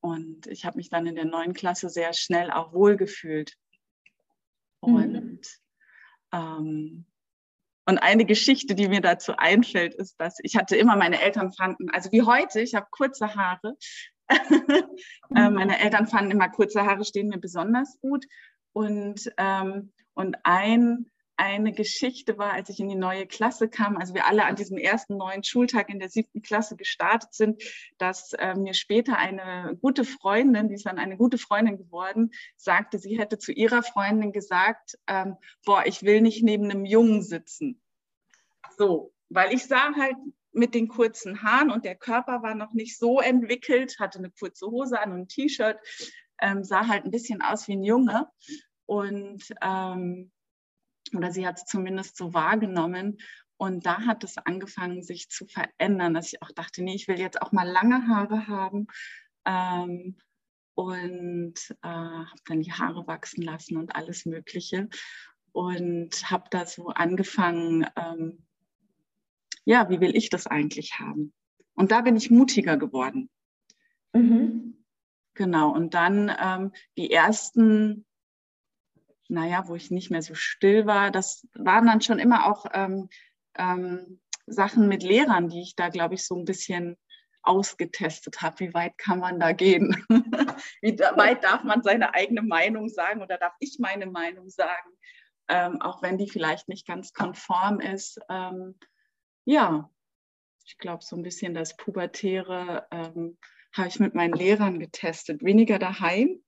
und 0.07 0.47
ich 0.47 0.65
habe 0.65 0.77
mich 0.77 0.89
dann 0.89 1.07
in 1.07 1.17
der 1.17 1.25
neuen 1.25 1.53
Klasse 1.53 1.89
sehr 1.89 2.13
schnell 2.13 2.51
auch 2.51 2.73
wohlgefühlt. 2.73 3.57
Mhm. 4.83 4.95
Und, 4.95 5.13
mhm. 5.13 5.41
ähm, 6.33 7.07
und 7.87 7.99
eine 7.99 8.25
Geschichte, 8.25 8.75
die 8.75 8.89
mir 8.89 9.01
dazu 9.01 9.37
einfällt, 9.37 9.95
ist, 9.95 10.21
dass 10.21 10.39
ich 10.43 10.57
hatte 10.57 10.77
immer 10.77 10.97
meine 10.97 11.21
Eltern 11.21 11.53
fanden, 11.53 11.91
also 11.91 12.13
wie 12.13 12.23
heute, 12.23 12.61
ich 12.61 12.75
habe 12.75 12.87
kurze 12.91 13.35
Haare. 13.35 13.77
äh, 14.29 15.51
meine 15.51 15.79
Eltern 15.81 16.07
fanden 16.07 16.33
immer 16.33 16.49
kurze 16.49 16.85
Haare 16.85 17.05
stehen 17.05 17.29
mir 17.29 17.39
besonders 17.39 17.99
gut. 18.01 18.27
Und, 18.73 19.33
ähm, 19.39 19.93
und 20.15 20.37
ein 20.45 21.11
eine 21.37 21.73
Geschichte 21.73 22.39
war, 22.39 22.53
als 22.53 22.69
ich 22.69 22.81
in 22.81 22.89
die 22.89 22.95
neue 22.95 23.27
Klasse 23.27 23.69
kam, 23.69 23.97
also 23.97 24.15
wir 24.15 24.27
alle 24.27 24.45
an 24.45 24.57
diesem 24.57 24.79
ersten 24.79 25.17
neuen 25.17 25.45
Schultag 25.45 25.89
in 25.91 25.99
der 25.99 26.09
siebten 26.09 26.43
Klasse 26.43 26.77
gestartet 26.77 27.35
sind, 27.35 27.63
dass 27.99 28.33
äh, 28.35 28.55
mir 28.55 28.75
später 28.75 29.19
eine 29.19 29.77
gute 29.81 30.05
Freundin, 30.05 30.69
die 30.69 30.75
ist 30.75 30.87
dann 30.87 30.99
eine 30.99 31.17
gute 31.17 31.39
Freundin 31.39 31.77
geworden, 31.77 32.31
sagte, 32.57 32.99
sie 32.99 33.19
hätte 33.19 33.39
zu 33.39 33.53
ihrer 33.53 33.83
Freundin 33.83 34.33
gesagt, 34.33 34.99
ähm, 35.07 35.37
boah, 35.65 35.85
ich 35.85 36.03
will 36.03 36.21
nicht 36.21 36.43
neben 36.43 36.71
einem 36.71 36.85
Jungen 36.85 37.23
sitzen. 37.23 37.83
So, 38.79 39.13
weil 39.29 39.53
ich 39.53 39.67
sah 39.67 39.95
halt 39.95 40.17
mit 40.53 40.75
den 40.75 40.89
kurzen 40.89 41.43
Haaren 41.43 41.71
und 41.71 41.85
der 41.85 41.97
Körper 41.97 42.43
war 42.43 42.55
noch 42.55 42.73
nicht 42.73 42.99
so 42.99 43.21
entwickelt, 43.21 44.01
hatte 44.01 44.19
eine 44.19 44.31
kurze 44.31 44.67
Hose 44.67 44.99
an 44.99 45.13
und 45.13 45.21
ein 45.21 45.29
T-Shirt, 45.29 45.79
ähm, 46.41 46.65
sah 46.65 46.87
halt 46.87 47.05
ein 47.05 47.11
bisschen 47.11 47.43
aus 47.43 47.69
wie 47.69 47.77
ein 47.77 47.85
Junge. 47.85 48.27
Und 48.87 49.43
ähm, 49.63 50.31
oder 51.15 51.33
sie 51.33 51.47
hat 51.47 51.59
es 51.59 51.65
zumindest 51.65 52.17
so 52.17 52.35
wahrgenommen. 52.35 53.19
Und 53.59 53.87
da 53.87 54.03
hat 54.03 54.23
es 54.25 54.37
angefangen, 54.39 55.03
sich 55.03 55.29
zu 55.31 55.47
verändern, 55.47 56.15
dass 56.15 56.33
ich 56.33 56.43
auch 56.43 56.51
dachte, 56.51 56.83
nee, 56.83 56.95
ich 56.95 57.09
will 57.09 57.19
jetzt 57.19 57.41
auch 57.41 57.53
mal 57.53 57.69
lange 57.69 58.07
Haare 58.09 58.47
haben. 58.47 58.87
Ähm, 59.45 60.17
und 60.75 61.55
äh, 61.83 61.89
habe 61.89 62.41
dann 62.45 62.61
die 62.61 62.73
Haare 62.73 63.07
wachsen 63.07 63.43
lassen 63.43 63.79
und 63.79 63.97
alles 63.97 64.27
Mögliche. 64.27 64.89
Und 65.53 66.31
habe 66.31 66.45
da 66.51 66.67
so 66.67 66.89
angefangen, 66.89 67.87
ähm, 67.97 68.45
ja, 69.65 69.89
wie 69.89 70.01
will 70.01 70.15
ich 70.15 70.29
das 70.29 70.47
eigentlich 70.47 70.99
haben? 70.99 71.33
Und 71.75 71.93
da 71.93 72.03
bin 72.03 72.17
ich 72.17 72.31
mutiger 72.31 72.77
geworden. 72.77 73.31
Mhm. 74.13 74.85
Genau, 75.35 75.71
und 75.71 75.93
dann 75.93 76.33
ähm, 76.41 76.73
die 76.97 77.11
ersten 77.11 78.06
naja, 79.29 79.65
wo 79.67 79.75
ich 79.75 79.91
nicht 79.91 80.11
mehr 80.11 80.23
so 80.23 80.35
still 80.35 80.87
war, 80.87 81.11
das 81.11 81.47
waren 81.55 81.87
dann 81.87 82.01
schon 82.01 82.19
immer 82.19 82.47
auch 82.47 82.67
ähm, 82.73 83.09
ähm, 83.57 84.21
Sachen 84.47 84.89
mit 84.89 85.03
Lehrern, 85.03 85.49
die 85.49 85.63
ich 85.63 85.75
da, 85.75 85.89
glaube 85.89 86.15
ich, 86.15 86.25
so 86.25 86.37
ein 86.37 86.45
bisschen 86.45 86.97
ausgetestet 87.43 88.43
habe. 88.43 88.61
Wie 88.61 88.75
weit 88.75 88.99
kann 88.99 89.21
man 89.21 89.41
da 89.41 89.53
gehen? 89.53 89.95
Wie 90.83 90.99
weit 90.99 91.45
darf 91.45 91.63
man 91.65 91.83
seine 91.83 92.15
eigene 92.15 92.43
Meinung 92.43 92.89
sagen 92.89 93.23
oder 93.23 93.39
darf 93.39 93.55
ich 93.61 93.79
meine 93.79 94.07
Meinung 94.07 94.49
sagen, 94.49 94.91
ähm, 95.49 95.81
auch 95.81 96.03
wenn 96.03 96.19
die 96.19 96.29
vielleicht 96.29 96.69
nicht 96.69 96.87
ganz 96.87 97.13
konform 97.13 97.81
ist? 97.81 98.19
Ähm, 98.29 98.79
ja, 99.45 99.91
ich 100.67 100.77
glaube, 100.79 101.05
so 101.05 101.17
ein 101.17 101.23
bisschen 101.23 101.55
das 101.55 101.77
Pubertäre 101.77 102.87
ähm, 102.91 103.39
habe 103.73 103.89
ich 103.89 104.01
mit 104.01 104.15
meinen 104.15 104.35
Lehrern 104.35 104.81
getestet. 104.81 105.45
Weniger 105.45 105.79
daheim, 105.79 106.43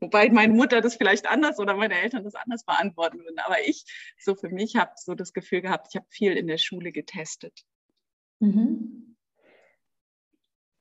Wobei 0.00 0.30
meine 0.30 0.54
Mutter 0.54 0.80
das 0.80 0.96
vielleicht 0.96 1.26
anders 1.28 1.58
oder 1.58 1.74
meine 1.74 2.00
Eltern 2.00 2.24
das 2.24 2.34
anders 2.34 2.64
beantworten 2.64 3.18
würden. 3.18 3.38
Aber 3.40 3.56
ich, 3.66 3.84
so 4.18 4.34
für 4.34 4.48
mich, 4.48 4.76
habe 4.76 4.92
so 4.96 5.14
das 5.14 5.32
Gefühl 5.32 5.60
gehabt, 5.60 5.88
ich 5.90 5.96
habe 5.96 6.06
viel 6.08 6.32
in 6.34 6.46
der 6.46 6.58
Schule 6.58 6.92
getestet. 6.92 7.64
Mhm. 8.40 9.16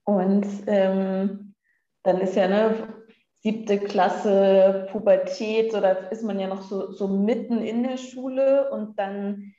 Und 0.04 0.48
ähm, 0.68 1.56
dann 2.04 2.22
ist 2.22 2.36
ja 2.36 2.46
eine 2.46 3.06
siebte 3.42 3.80
Klasse 3.80 4.88
Pubertät 4.92 5.74
oder 5.74 6.12
ist 6.12 6.24
man 6.24 6.40
ja 6.40 6.48
noch 6.48 6.62
so, 6.62 6.92
so 6.92 7.08
mitten 7.08 7.62
in 7.62 7.84
der 7.84 7.98
Schule 7.98 8.70
und 8.72 8.98
dann 8.98 9.54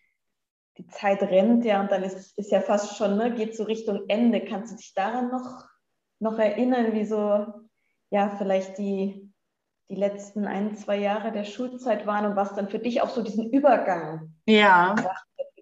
die 0.79 0.87
Zeit 0.87 1.23
rennt 1.23 1.65
ja 1.65 1.81
und 1.81 1.91
dann 1.91 2.05
ist, 2.05 2.39
ist 2.39 2.53
ja 2.53 2.61
fast 2.61 2.97
schon, 2.97 3.17
ne, 3.17 3.35
geht 3.35 3.57
so 3.57 3.65
Richtung 3.65 4.05
Ende. 4.09 4.45
Kannst 4.45 4.73
du 4.73 4.77
dich 4.77 4.95
daran 4.95 5.29
noch, 5.31 5.69
noch 6.21 6.39
erinnern, 6.39 6.95
wie 6.95 7.05
so, 7.05 7.47
ja, 8.11 8.35
vielleicht 8.39 8.79
die, 8.79 9.28
die 9.91 9.95
letzten 9.95 10.45
ein, 10.45 10.77
zwei 10.77 10.97
Jahre 10.97 11.33
der 11.33 11.45
Schulzeit 11.45 12.07
waren 12.07 12.27
und 12.27 12.37
was 12.37 12.55
dann 12.55 12.69
für 12.69 12.79
dich 12.79 13.01
auch 13.01 13.11
so 13.11 13.23
diesen 13.23 13.51
Übergang 13.51 14.35
ja. 14.47 14.95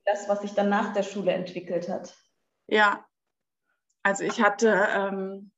das, 0.04 0.28
was 0.28 0.42
sich 0.42 0.52
dann 0.52 0.68
nach 0.68 0.92
der 0.92 1.02
Schule 1.02 1.32
entwickelt 1.32 1.88
hat. 1.88 2.16
Ja, 2.66 3.04
also 4.02 4.24
ich 4.24 4.40
hatte, 4.40 4.88
ähm, 4.92 5.50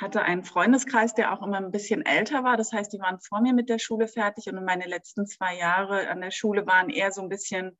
hatte 0.00 0.22
einen 0.22 0.44
Freundeskreis, 0.44 1.14
der 1.14 1.32
auch 1.32 1.42
immer 1.42 1.58
ein 1.58 1.72
bisschen 1.72 2.06
älter 2.06 2.44
war. 2.44 2.56
Das 2.56 2.72
heißt, 2.72 2.92
die 2.92 3.00
waren 3.00 3.20
vor 3.20 3.40
mir 3.40 3.52
mit 3.52 3.68
der 3.68 3.78
Schule 3.78 4.08
fertig 4.08 4.48
und 4.48 4.64
meine 4.64 4.86
letzten 4.86 5.26
zwei 5.26 5.56
Jahre 5.56 6.08
an 6.08 6.20
der 6.20 6.30
Schule 6.30 6.66
waren 6.66 6.88
eher 6.88 7.10
so 7.10 7.22
ein 7.22 7.28
bisschen, 7.28 7.76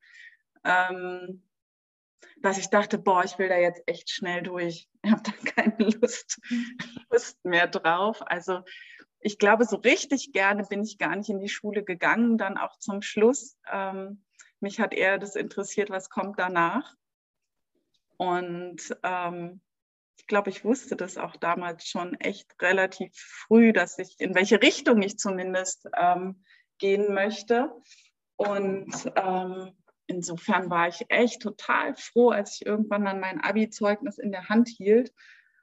ähm, 0.63 1.43
dass 2.41 2.57
ich 2.57 2.69
dachte, 2.69 2.97
boah, 2.97 3.23
ich 3.23 3.37
will 3.37 3.49
da 3.49 3.57
jetzt 3.57 3.83
echt 3.85 4.09
schnell 4.09 4.43
durch. 4.43 4.89
Ich 5.01 5.11
habe 5.11 5.21
da 5.23 5.31
keine 5.51 5.89
Lust, 6.01 6.41
Lust 7.09 7.45
mehr 7.45 7.67
drauf. 7.67 8.21
Also 8.25 8.63
ich 9.25 9.39
glaube, 9.39 9.65
so 9.65 9.77
richtig 9.77 10.33
gerne 10.33 10.65
bin 10.65 10.83
ich 10.83 10.99
gar 10.99 11.15
nicht 11.15 11.29
in 11.29 11.39
die 11.39 11.49
Schule 11.49 11.83
gegangen, 11.83 12.37
dann 12.37 12.59
auch 12.59 12.77
zum 12.77 13.01
Schluss. 13.01 13.57
Ähm, 13.71 14.23
mich 14.59 14.79
hat 14.79 14.93
eher 14.93 15.17
das 15.17 15.35
interessiert, 15.35 15.89
was 15.89 16.11
kommt 16.11 16.37
danach. 16.37 16.93
Und 18.17 18.95
ähm, 19.01 19.61
ich 20.15 20.27
glaube, 20.27 20.51
ich 20.51 20.63
wusste 20.63 20.95
das 20.95 21.17
auch 21.17 21.35
damals 21.37 21.87
schon 21.87 22.13
echt 22.19 22.61
relativ 22.61 23.15
früh, 23.15 23.73
dass 23.73 23.97
ich, 23.97 24.13
in 24.19 24.35
welche 24.35 24.61
Richtung 24.61 25.01
ich 25.01 25.17
zumindest 25.17 25.89
ähm, 25.99 26.43
gehen 26.77 27.11
möchte. 27.11 27.71
Und 28.35 29.11
ähm, 29.15 29.71
insofern 30.05 30.69
war 30.69 30.87
ich 30.87 31.03
echt 31.09 31.41
total 31.41 31.95
froh, 31.95 32.29
als 32.29 32.61
ich 32.61 32.67
irgendwann 32.67 33.05
dann 33.05 33.19
mein 33.19 33.41
Abi-Zeugnis 33.41 34.19
in 34.19 34.31
der 34.31 34.49
Hand 34.49 34.69
hielt 34.69 35.11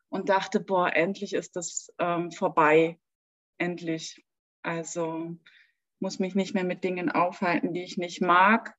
und 0.09 0.31
dachte, 0.31 0.59
boah, 0.59 0.93
endlich 0.93 1.33
ist 1.33 1.55
das 1.55 1.93
ähm, 2.01 2.33
vorbei. 2.33 2.99
Endlich. 3.59 4.25
Also 4.63 5.37
muss 6.01 6.19
mich 6.19 6.35
nicht 6.35 6.55
mehr 6.55 6.65
mit 6.65 6.85
Dingen 6.85 7.11
aufhalten, 7.11 7.73
die 7.73 7.85
ich 7.85 7.97
nicht 7.97 8.21
mag 8.21 8.77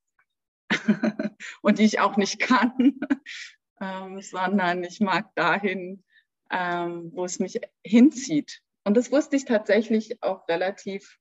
und 1.62 1.80
die 1.80 1.86
ich 1.86 2.00
auch 2.00 2.18
nicht 2.18 2.40
kann, 2.40 3.00
ähm, 3.82 4.22
sondern 4.22 4.84
ich 4.84 5.00
mag 5.00 5.34
dahin, 5.36 6.04
ähm, 6.52 7.12
wo 7.14 7.26
es 7.26 7.40
mich 7.40 7.60
hinzieht. 7.86 8.62
Und 8.84 8.98
das 8.98 9.12
wusste 9.12 9.38
ich 9.38 9.46
tatsächlich 9.46 10.22
auch 10.22 10.48
relativ 10.48 11.18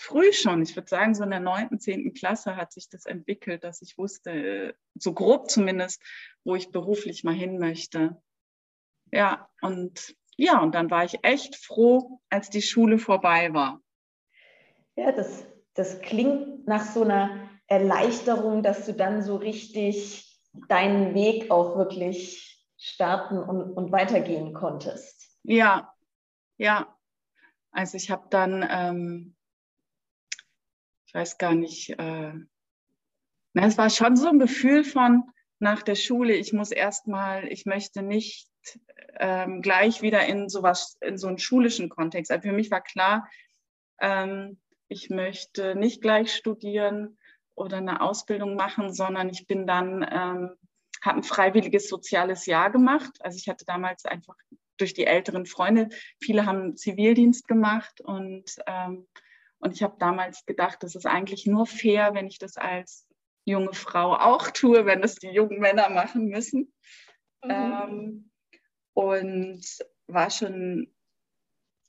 früh 0.00 0.32
schon. 0.32 0.62
Ich 0.62 0.76
würde 0.76 0.88
sagen, 0.88 1.14
so 1.14 1.24
in 1.24 1.30
der 1.30 1.40
neunten, 1.40 1.78
zehnten 1.78 2.14
Klasse 2.14 2.56
hat 2.56 2.72
sich 2.72 2.88
das 2.88 3.04
entwickelt, 3.04 3.64
dass 3.64 3.82
ich 3.82 3.98
wusste, 3.98 4.74
so 4.94 5.12
grob 5.12 5.50
zumindest, 5.50 6.02
wo 6.44 6.54
ich 6.54 6.70
beruflich 6.70 7.22
mal 7.22 7.34
hin 7.34 7.58
möchte. 7.58 8.20
Ja, 9.12 9.50
und 9.60 10.16
ja, 10.40 10.58
und 10.62 10.74
dann 10.74 10.90
war 10.90 11.04
ich 11.04 11.22
echt 11.22 11.54
froh, 11.54 12.18
als 12.30 12.48
die 12.48 12.62
Schule 12.62 12.98
vorbei 12.98 13.52
war. 13.52 13.82
Ja, 14.96 15.12
das, 15.12 15.44
das 15.74 16.00
klingt 16.00 16.66
nach 16.66 16.86
so 16.86 17.02
einer 17.02 17.50
Erleichterung, 17.66 18.62
dass 18.62 18.86
du 18.86 18.94
dann 18.94 19.22
so 19.22 19.36
richtig 19.36 20.40
deinen 20.66 21.14
Weg 21.14 21.50
auch 21.50 21.76
wirklich 21.76 22.66
starten 22.78 23.38
und, 23.38 23.72
und 23.74 23.92
weitergehen 23.92 24.54
konntest. 24.54 25.36
Ja, 25.42 25.92
ja. 26.56 26.96
Also 27.70 27.98
ich 27.98 28.10
habe 28.10 28.26
dann, 28.30 28.66
ähm, 28.68 29.36
ich 31.04 31.12
weiß 31.12 31.36
gar 31.36 31.54
nicht, 31.54 31.90
äh, 31.90 32.32
na, 33.52 33.66
es 33.66 33.76
war 33.76 33.90
schon 33.90 34.16
so 34.16 34.28
ein 34.28 34.38
Gefühl 34.38 34.84
von 34.84 35.30
nach 35.58 35.82
der 35.82 35.96
Schule, 35.96 36.34
ich 36.34 36.54
muss 36.54 36.70
erstmal, 36.70 37.46
ich 37.48 37.66
möchte 37.66 38.00
nicht 38.00 38.49
ähm, 39.18 39.62
gleich 39.62 40.02
wieder 40.02 40.26
in 40.26 40.48
sowas, 40.48 40.96
in 41.00 41.18
so 41.18 41.28
einen 41.28 41.38
schulischen 41.38 41.88
Kontext. 41.88 42.30
Also 42.30 42.48
für 42.48 42.54
mich 42.54 42.70
war 42.70 42.80
klar, 42.80 43.28
ähm, 44.00 44.60
ich 44.88 45.10
möchte 45.10 45.74
nicht 45.74 46.02
gleich 46.02 46.34
studieren 46.34 47.18
oder 47.54 47.76
eine 47.76 48.00
Ausbildung 48.00 48.56
machen, 48.56 48.92
sondern 48.92 49.28
ich 49.28 49.46
bin 49.46 49.66
dann, 49.66 50.02
ähm, 50.02 50.56
habe 51.02 51.18
ein 51.18 51.22
freiwilliges 51.22 51.88
soziales 51.88 52.46
Jahr 52.46 52.70
gemacht. 52.70 53.12
Also 53.20 53.38
ich 53.38 53.48
hatte 53.48 53.64
damals 53.64 54.04
einfach 54.04 54.36
durch 54.76 54.94
die 54.94 55.06
älteren 55.06 55.46
Freunde, 55.46 55.88
viele 56.20 56.46
haben 56.46 56.76
Zivildienst 56.76 57.46
gemacht 57.46 58.00
und, 58.00 58.56
ähm, 58.66 59.06
und 59.58 59.72
ich 59.74 59.82
habe 59.82 59.96
damals 59.98 60.46
gedacht, 60.46 60.82
das 60.82 60.94
ist 60.94 61.06
eigentlich 61.06 61.46
nur 61.46 61.66
fair, 61.66 62.14
wenn 62.14 62.26
ich 62.26 62.38
das 62.38 62.56
als 62.56 63.06
junge 63.44 63.74
Frau 63.74 64.14
auch 64.14 64.50
tue, 64.50 64.86
wenn 64.86 65.02
das 65.02 65.16
die 65.16 65.28
jungen 65.28 65.60
Männer 65.60 65.90
machen 65.90 66.28
müssen. 66.28 66.72
Mhm. 67.44 67.50
Ähm, 67.50 68.29
und 69.00 69.64
war 70.08 70.30
schon, 70.30 70.92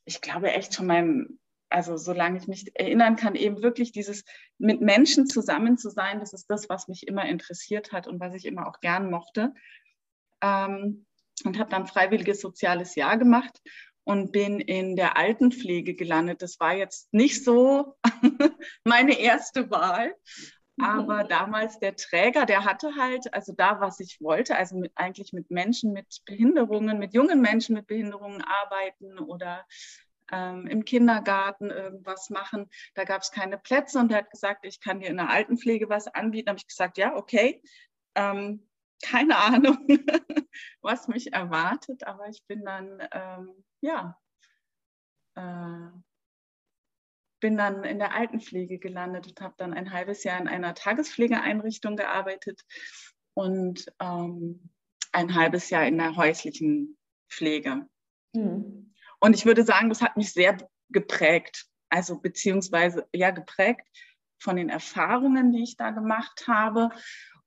ich 0.05 0.21
glaube 0.21 0.51
echt 0.51 0.73
schon 0.73 0.87
meinem 0.87 1.39
also 1.69 1.95
solange 1.95 2.37
ich 2.37 2.47
mich 2.47 2.69
erinnern 2.77 3.15
kann, 3.15 3.33
eben 3.35 3.63
wirklich 3.63 3.93
dieses 3.93 4.25
mit 4.57 4.81
Menschen 4.81 5.25
zusammen 5.25 5.77
zu 5.77 5.89
sein, 5.89 6.19
das 6.19 6.33
ist 6.33 6.47
das, 6.47 6.67
was 6.67 6.89
mich 6.89 7.07
immer 7.07 7.25
interessiert 7.25 7.93
hat 7.93 8.07
und 8.07 8.19
was 8.19 8.35
ich 8.35 8.45
immer 8.45 8.67
auch 8.67 8.81
gern 8.81 9.09
mochte. 9.09 9.53
Ähm, 10.41 11.05
und 11.45 11.57
habe 11.57 11.69
dann 11.69 11.87
freiwilliges 11.87 12.41
soziales 12.41 12.95
Jahr 12.95 13.17
gemacht 13.17 13.57
und 14.03 14.33
bin 14.33 14.59
in 14.59 14.97
der 14.97 15.17
Altenpflege 15.17 15.95
gelandet. 15.95 16.41
Das 16.41 16.59
war 16.59 16.75
jetzt 16.75 17.11
nicht 17.13 17.41
so 17.43 17.95
meine 18.83 19.17
erste 19.17 19.71
Wahl, 19.71 20.13
aber 20.81 21.23
damals 21.23 21.79
der 21.79 21.95
Träger, 21.95 22.45
der 22.45 22.65
hatte 22.65 22.95
halt, 22.97 23.33
also 23.33 23.53
da, 23.53 23.79
was 23.79 23.99
ich 23.99 24.19
wollte, 24.21 24.55
also 24.55 24.77
mit, 24.77 24.91
eigentlich 24.95 25.33
mit 25.33 25.51
Menschen 25.51 25.93
mit 25.93 26.21
Behinderungen, 26.25 26.99
mit 26.99 27.13
jungen 27.13 27.41
Menschen 27.41 27.75
mit 27.75 27.87
Behinderungen 27.87 28.43
arbeiten 28.43 29.19
oder 29.19 29.65
ähm, 30.31 30.67
im 30.67 30.85
Kindergarten 30.85 31.69
irgendwas 31.69 32.29
machen. 32.29 32.69
Da 32.95 33.03
gab 33.03 33.21
es 33.21 33.31
keine 33.31 33.57
Plätze 33.57 33.99
und 33.99 34.11
er 34.11 34.19
hat 34.19 34.31
gesagt, 34.31 34.65
ich 34.65 34.79
kann 34.79 34.99
dir 34.99 35.09
in 35.09 35.17
der 35.17 35.29
Altenpflege 35.29 35.89
was 35.89 36.07
anbieten. 36.07 36.47
Da 36.47 36.51
habe 36.51 36.59
ich 36.59 36.67
gesagt, 36.67 36.97
ja, 36.97 37.15
okay. 37.15 37.61
Ähm, 38.15 38.67
keine 39.03 39.37
Ahnung, 39.37 39.87
was 40.81 41.07
mich 41.07 41.33
erwartet, 41.33 42.05
aber 42.05 42.29
ich 42.29 42.43
bin 42.45 42.63
dann, 42.63 43.01
ähm, 43.11 43.63
ja, 43.81 44.17
äh, 45.35 46.10
bin 47.41 47.57
dann 47.57 47.83
in 47.83 47.99
der 47.99 48.15
Altenpflege 48.15 48.79
gelandet 48.79 49.27
und 49.27 49.41
habe 49.41 49.55
dann 49.57 49.73
ein 49.73 49.91
halbes 49.91 50.23
Jahr 50.23 50.39
in 50.39 50.47
einer 50.47 50.73
Tagespflegeeinrichtung 50.73 51.97
gearbeitet 51.97 52.61
und 53.33 53.85
ähm, 53.99 54.69
ein 55.11 55.35
halbes 55.35 55.69
Jahr 55.69 55.85
in 55.85 55.97
der 55.97 56.15
häuslichen 56.15 56.97
Pflege. 57.29 57.85
Mhm. 58.33 58.93
Und 59.19 59.35
ich 59.35 59.45
würde 59.45 59.63
sagen, 59.63 59.89
das 59.89 60.01
hat 60.01 60.15
mich 60.15 60.31
sehr 60.31 60.57
geprägt. 60.89 61.65
Also 61.89 62.19
beziehungsweise 62.19 63.07
ja 63.13 63.31
geprägt 63.31 63.85
von 64.39 64.55
den 64.55 64.69
Erfahrungen, 64.69 65.51
die 65.51 65.63
ich 65.63 65.75
da 65.77 65.91
gemacht 65.91 66.45
habe 66.47 66.89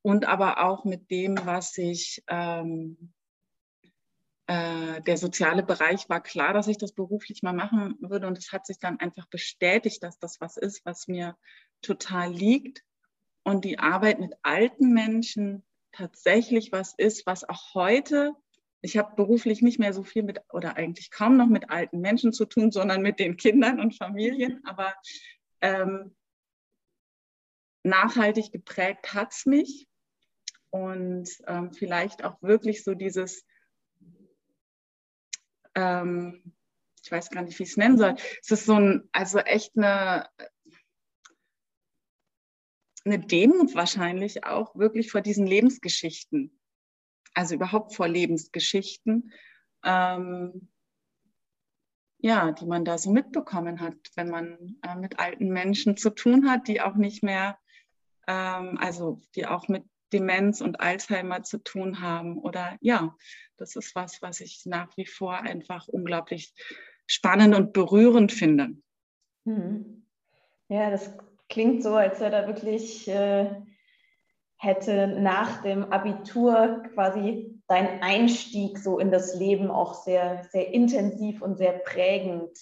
und 0.03 0.27
aber 0.27 0.63
auch 0.63 0.85
mit 0.85 1.11
dem, 1.11 1.39
was 1.45 1.79
ich, 1.79 2.23
ähm, 2.29 3.13
äh, 4.47 5.01
der 5.03 5.17
soziale 5.17 5.63
Bereich 5.63 6.09
war 6.09 6.23
klar, 6.23 6.53
dass 6.53 6.69
ich 6.69 6.79
das 6.79 6.93
beruflich 6.93 7.43
mal 7.43 7.53
machen 7.53 7.97
würde 8.01 8.27
und 8.27 8.39
es 8.39 8.53
hat 8.53 8.67
sich 8.67 8.79
dann 8.79 9.01
einfach 9.01 9.27
bestätigt, 9.27 10.03
dass 10.03 10.19
das 10.19 10.41
was 10.41 10.57
ist, 10.57 10.85
was 10.85 11.09
mir 11.09 11.37
total 11.83 12.33
liegt 12.33 12.83
und 13.43 13.65
die 13.65 13.79
Arbeit 13.79 14.21
mit 14.21 14.35
alten 14.43 14.93
Menschen 14.93 15.65
tatsächlich 15.93 16.73
was 16.73 16.95
ist, 16.97 17.27
was 17.27 17.49
auch 17.49 17.75
heute 17.75 18.35
ich 18.85 18.99
habe 18.99 19.17
beruflich 19.17 19.63
nicht 19.63 19.79
mehr 19.79 19.95
so 19.95 20.03
viel 20.03 20.23
mit 20.23 20.43
oder 20.53 20.77
eigentlich 20.77 21.11
kaum 21.11 21.39
noch 21.39 21.47
mit 21.47 21.71
alten 21.71 22.01
Menschen 22.01 22.35
zu 22.35 22.45
tun, 22.45 22.71
sondern 22.71 23.01
mit 23.01 23.19
den 23.19 23.39
Kindern 23.39 23.81
und 23.81 23.97
Familien. 23.97 24.61
Aber 24.67 24.93
ähm, 25.63 26.15
nachhaltig 27.83 28.53
geprägt 28.53 29.15
hat 29.15 29.33
es 29.33 29.47
mich. 29.47 29.89
Und 30.69 31.31
ähm, 31.47 31.73
vielleicht 31.73 32.25
auch 32.25 32.43
wirklich 32.43 32.85
so 32.85 32.95
dieses, 32.95 33.47
ähm, 35.75 36.53
ich 37.03 37.13
weiß 37.13 37.31
gar 37.31 37.43
nicht, 37.43 37.59
wie 37.59 37.65
ich 37.65 37.71
es 37.71 37.77
nennen 37.77 37.99
soll. 37.99 38.15
Es 38.41 38.51
ist 38.51 38.67
so 38.67 38.75
ein, 38.75 39.09
also 39.13 39.39
echt 39.39 39.77
eine, 39.77 40.29
eine 43.05 43.19
Demut 43.19 43.75
wahrscheinlich 43.75 44.45
auch 44.45 44.75
wirklich 44.77 45.11
vor 45.11 45.21
diesen 45.21 45.47
Lebensgeschichten 45.47 46.59
also 47.35 47.57
überhaupt 47.57 47.95
vor 47.95 48.09
Lebensgeschichten, 48.09 49.33
ähm, 49.85 50.69
ja, 52.19 52.53
die 52.53 52.65
man 52.65 52.85
da 52.85 52.97
so 52.97 53.11
mitbekommen 53.11 53.81
hat, 53.81 53.97
wenn 54.15 54.31
man 54.31 54.79
äh, 54.83 54.95
mit 54.97 55.19
alten 55.19 55.49
Menschen 55.49 55.97
zu 55.97 56.11
tun 56.11 56.49
hat, 56.49 56.69
die 56.69 56.81
auch 56.81 56.95
nicht 56.95 57.23
mehr, 57.23 57.59
ähm, 58.27 58.79
also 58.79 59.21
die 59.35 59.47
auch 59.47 59.69
mit 59.69 59.85
Demenz 60.13 60.61
und 60.61 60.81
Alzheimer 60.81 61.43
zu 61.43 61.59
tun 61.59 62.01
haben. 62.01 62.39
Oder 62.39 62.77
ja, 62.81 63.17
das 63.57 63.77
ist 63.77 63.95
was, 63.95 64.23
was 64.23 64.41
ich 64.41 64.63
nach 64.65 64.97
wie 64.97 65.07
vor 65.07 65.35
einfach 65.35 65.89
unglaublich 65.89 66.55
spannend 67.07 67.55
und 67.55 67.73
berührend 67.73 68.33
finde. 68.33 68.71
Hm. 69.45 70.07
Ja, 70.69 70.91
das 70.91 71.17
klingt 71.49 71.83
so, 71.83 71.95
als 71.95 72.19
sei 72.19 72.31
da 72.31 72.47
wirklich 72.47 73.07
äh, 73.09 73.63
hätte 74.57 75.09
nach 75.09 75.63
dem 75.63 75.93
Abitur 75.93 76.83
quasi 76.95 77.61
dein 77.67 78.03
Einstieg 78.03 78.79
so 78.79 78.99
in 78.99 79.11
das 79.11 79.35
Leben 79.35 79.71
auch 79.71 79.95
sehr, 79.95 80.45
sehr 80.51 80.73
intensiv 80.73 81.43
und 81.43 81.57
sehr 81.57 81.73
prägend 81.73 82.59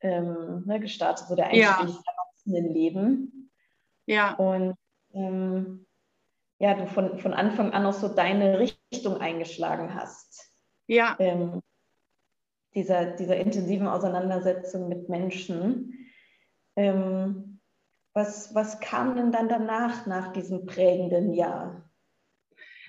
ähm, 0.00 0.64
ne, 0.66 0.80
gestartet, 0.80 1.28
so 1.28 1.34
der 1.34 1.46
Einstieg 1.46 1.62
ja. 1.62 1.80
ins 1.80 2.02
Erwachsenenleben. 2.06 3.50
Ja. 4.06 4.34
Und 4.34 4.74
ähm, 5.12 5.86
ja, 6.60 6.74
du 6.74 6.86
von, 6.86 7.18
von 7.18 7.32
Anfang 7.32 7.72
an 7.72 7.86
auch 7.86 7.94
so 7.94 8.08
deine 8.08 8.58
Richtung 8.58 9.16
eingeschlagen 9.16 9.94
hast. 9.94 10.52
Ja. 10.86 11.16
Ähm, 11.18 11.62
dieser, 12.74 13.06
dieser 13.16 13.36
intensiven 13.36 13.88
Auseinandersetzung 13.88 14.88
mit 14.88 15.08
Menschen. 15.08 16.06
Ähm, 16.76 17.60
was, 18.12 18.54
was 18.54 18.78
kam 18.80 19.16
denn 19.16 19.32
dann 19.32 19.48
danach, 19.48 20.06
nach 20.06 20.32
diesem 20.34 20.66
prägenden 20.66 21.32
Jahr? 21.32 21.90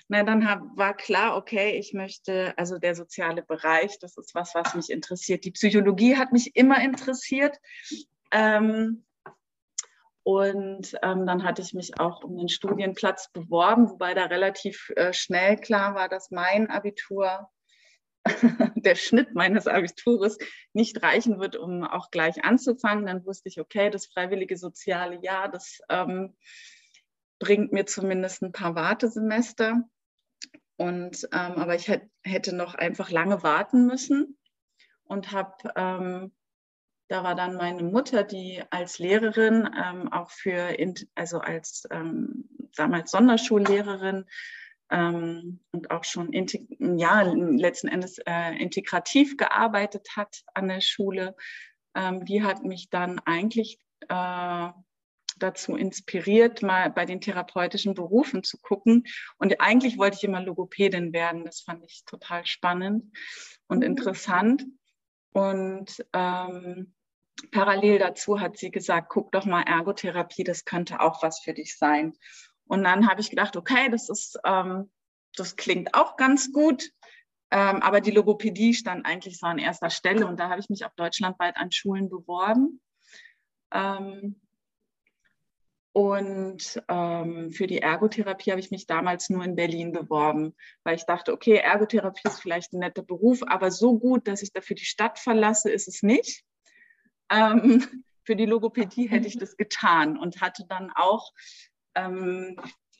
Na, 0.09 0.23
dann 0.23 0.49
hab, 0.49 0.61
war 0.75 0.93
klar, 0.93 1.37
okay, 1.37 1.77
ich 1.77 1.93
möchte, 1.93 2.53
also 2.57 2.77
der 2.77 2.95
soziale 2.95 3.41
Bereich, 3.41 3.97
das 3.99 4.17
ist 4.17 4.35
was, 4.35 4.53
was 4.53 4.75
mich 4.75 4.89
interessiert. 4.89 5.45
Die 5.45 5.51
Psychologie 5.51 6.17
hat 6.17 6.33
mich 6.33 6.57
immer 6.57 6.83
interessiert. 6.83 7.57
Ähm, 8.31 9.05
und 10.23 10.95
ähm, 11.01 11.25
dann 11.25 11.43
hatte 11.43 11.61
ich 11.61 11.73
mich 11.73 11.99
auch 11.99 12.23
um 12.23 12.37
den 12.37 12.49
Studienplatz 12.49 13.31
beworben, 13.31 13.89
wobei 13.89 14.13
da 14.13 14.25
relativ 14.25 14.91
äh, 14.95 15.13
schnell 15.13 15.57
klar 15.57 15.95
war, 15.95 16.09
dass 16.09 16.29
mein 16.31 16.69
Abitur 16.69 17.49
der 18.75 18.95
Schnitt 18.95 19.33
meines 19.33 19.65
Abitures 19.65 20.37
nicht 20.73 21.01
reichen 21.01 21.39
wird, 21.39 21.55
um 21.55 21.83
auch 21.83 22.11
gleich 22.11 22.43
anzufangen. 22.43 23.07
Dann 23.07 23.25
wusste 23.25 23.49
ich, 23.49 23.59
okay, 23.59 23.89
das 23.89 24.05
freiwillige 24.05 24.57
soziale 24.57 25.19
Jahr, 25.23 25.49
das, 25.49 25.79
ähm, 25.89 26.35
bringt 27.41 27.73
mir 27.73 27.85
zumindest 27.87 28.43
ein 28.43 28.51
paar 28.51 28.75
Wartesemester. 28.75 29.83
Und, 30.77 31.27
ähm, 31.33 31.53
aber 31.53 31.75
ich 31.75 31.87
hätt, 31.87 32.03
hätte 32.23 32.55
noch 32.55 32.75
einfach 32.75 33.09
lange 33.09 33.43
warten 33.43 33.87
müssen 33.87 34.37
und 35.03 35.31
habe, 35.31 35.73
ähm, 35.75 36.31
da 37.11 37.25
war 37.25 37.35
dann 37.35 37.57
meine 37.57 37.83
Mutter, 37.83 38.23
die 38.23 38.63
als 38.69 38.97
Lehrerin 38.97 39.69
ähm, 39.77 40.13
auch 40.13 40.31
für, 40.31 40.73
also 41.13 41.39
als 41.39 41.85
ähm, 41.91 42.47
damals 42.77 43.11
Sonderschullehrerin 43.11 44.23
ähm, 44.89 45.59
und 45.73 45.91
auch 45.91 46.05
schon 46.05 46.31
ja, 46.79 47.21
letzten 47.23 47.89
Endes 47.89 48.17
äh, 48.25 48.55
integrativ 48.57 49.35
gearbeitet 49.35 50.07
hat 50.15 50.43
an 50.53 50.69
der 50.69 50.79
Schule, 50.79 51.35
ähm, 51.95 52.23
die 52.23 52.43
hat 52.43 52.63
mich 52.63 52.89
dann 52.89 53.19
eigentlich 53.25 53.77
äh, 54.07 54.69
dazu 55.37 55.75
inspiriert, 55.75 56.61
mal 56.61 56.91
bei 56.91 57.03
den 57.03 57.19
therapeutischen 57.19 57.93
Berufen 57.93 58.43
zu 58.43 58.57
gucken. 58.57 59.03
Und 59.37 59.59
eigentlich 59.59 59.97
wollte 59.97 60.15
ich 60.15 60.23
immer 60.23 60.41
Logopädin 60.41 61.11
werden. 61.11 61.43
Das 61.43 61.59
fand 61.59 61.83
ich 61.83 62.05
total 62.05 62.45
spannend 62.45 63.13
und 63.67 63.79
mhm. 63.79 63.83
interessant. 63.83 64.65
Und 65.33 66.05
ähm, 66.13 66.93
parallel 67.49 67.99
dazu 67.99 68.39
hat 68.39 68.57
sie 68.57 68.71
gesagt, 68.71 69.09
guck 69.09 69.31
doch 69.31 69.45
mal 69.45 69.63
Ergotherapie, 69.63 70.43
das 70.43 70.65
könnte 70.65 70.99
auch 70.99 71.23
was 71.23 71.39
für 71.39 71.53
dich 71.53 71.77
sein. 71.77 72.13
Und 72.65 72.83
dann 72.83 73.09
habe 73.09 73.21
ich 73.21 73.29
gedacht, 73.29 73.57
okay, 73.57 73.89
das 73.89 74.09
ist, 74.09 74.39
ähm, 74.45 74.91
das 75.35 75.55
klingt 75.55 75.93
auch 75.93 76.17
ganz 76.17 76.51
gut. 76.51 76.91
Ähm, 77.51 77.81
aber 77.81 77.99
die 77.99 78.11
Logopädie 78.11 78.73
stand 78.73 79.05
eigentlich 79.05 79.37
so 79.39 79.45
an 79.45 79.57
erster 79.57 79.89
Stelle 79.89 80.25
und 80.25 80.39
da 80.39 80.49
habe 80.49 80.61
ich 80.61 80.69
mich 80.69 80.85
auch 80.85 80.93
deutschlandweit 80.95 81.57
an 81.57 81.71
Schulen 81.71 82.09
beworben. 82.09 82.79
Ähm, 83.73 84.39
und 85.93 86.81
ähm, 86.87 87.51
für 87.51 87.67
die 87.67 87.79
Ergotherapie 87.79 88.51
habe 88.51 88.61
ich 88.61 88.71
mich 88.71 88.87
damals 88.87 89.29
nur 89.29 89.43
in 89.43 89.57
Berlin 89.57 89.91
beworben, 89.91 90.55
weil 90.83 90.95
ich 90.95 91.05
dachte, 91.05 91.33
okay, 91.33 91.55
Ergotherapie 91.55 92.21
ist 92.23 92.41
vielleicht 92.41 92.71
ein 92.71 92.79
netter 92.79 93.03
Beruf, 93.03 93.41
aber 93.45 93.71
so 93.71 93.99
gut, 93.99 94.29
dass 94.29 94.41
ich 94.41 94.53
dafür 94.53 94.77
die 94.77 94.85
Stadt 94.85 95.19
verlasse, 95.19 95.69
ist 95.69 95.89
es 95.89 96.01
nicht. 96.01 96.45
Ähm, 97.31 97.83
für 98.23 98.35
die 98.35 98.45
Logopädie 98.45 99.09
hätte 99.09 99.27
ich 99.27 99.37
das 99.37 99.57
getan 99.57 100.17
und 100.17 100.41
hatte 100.41 100.65
dann 100.67 100.91
auch 100.91 101.33
ähm, 101.95 102.55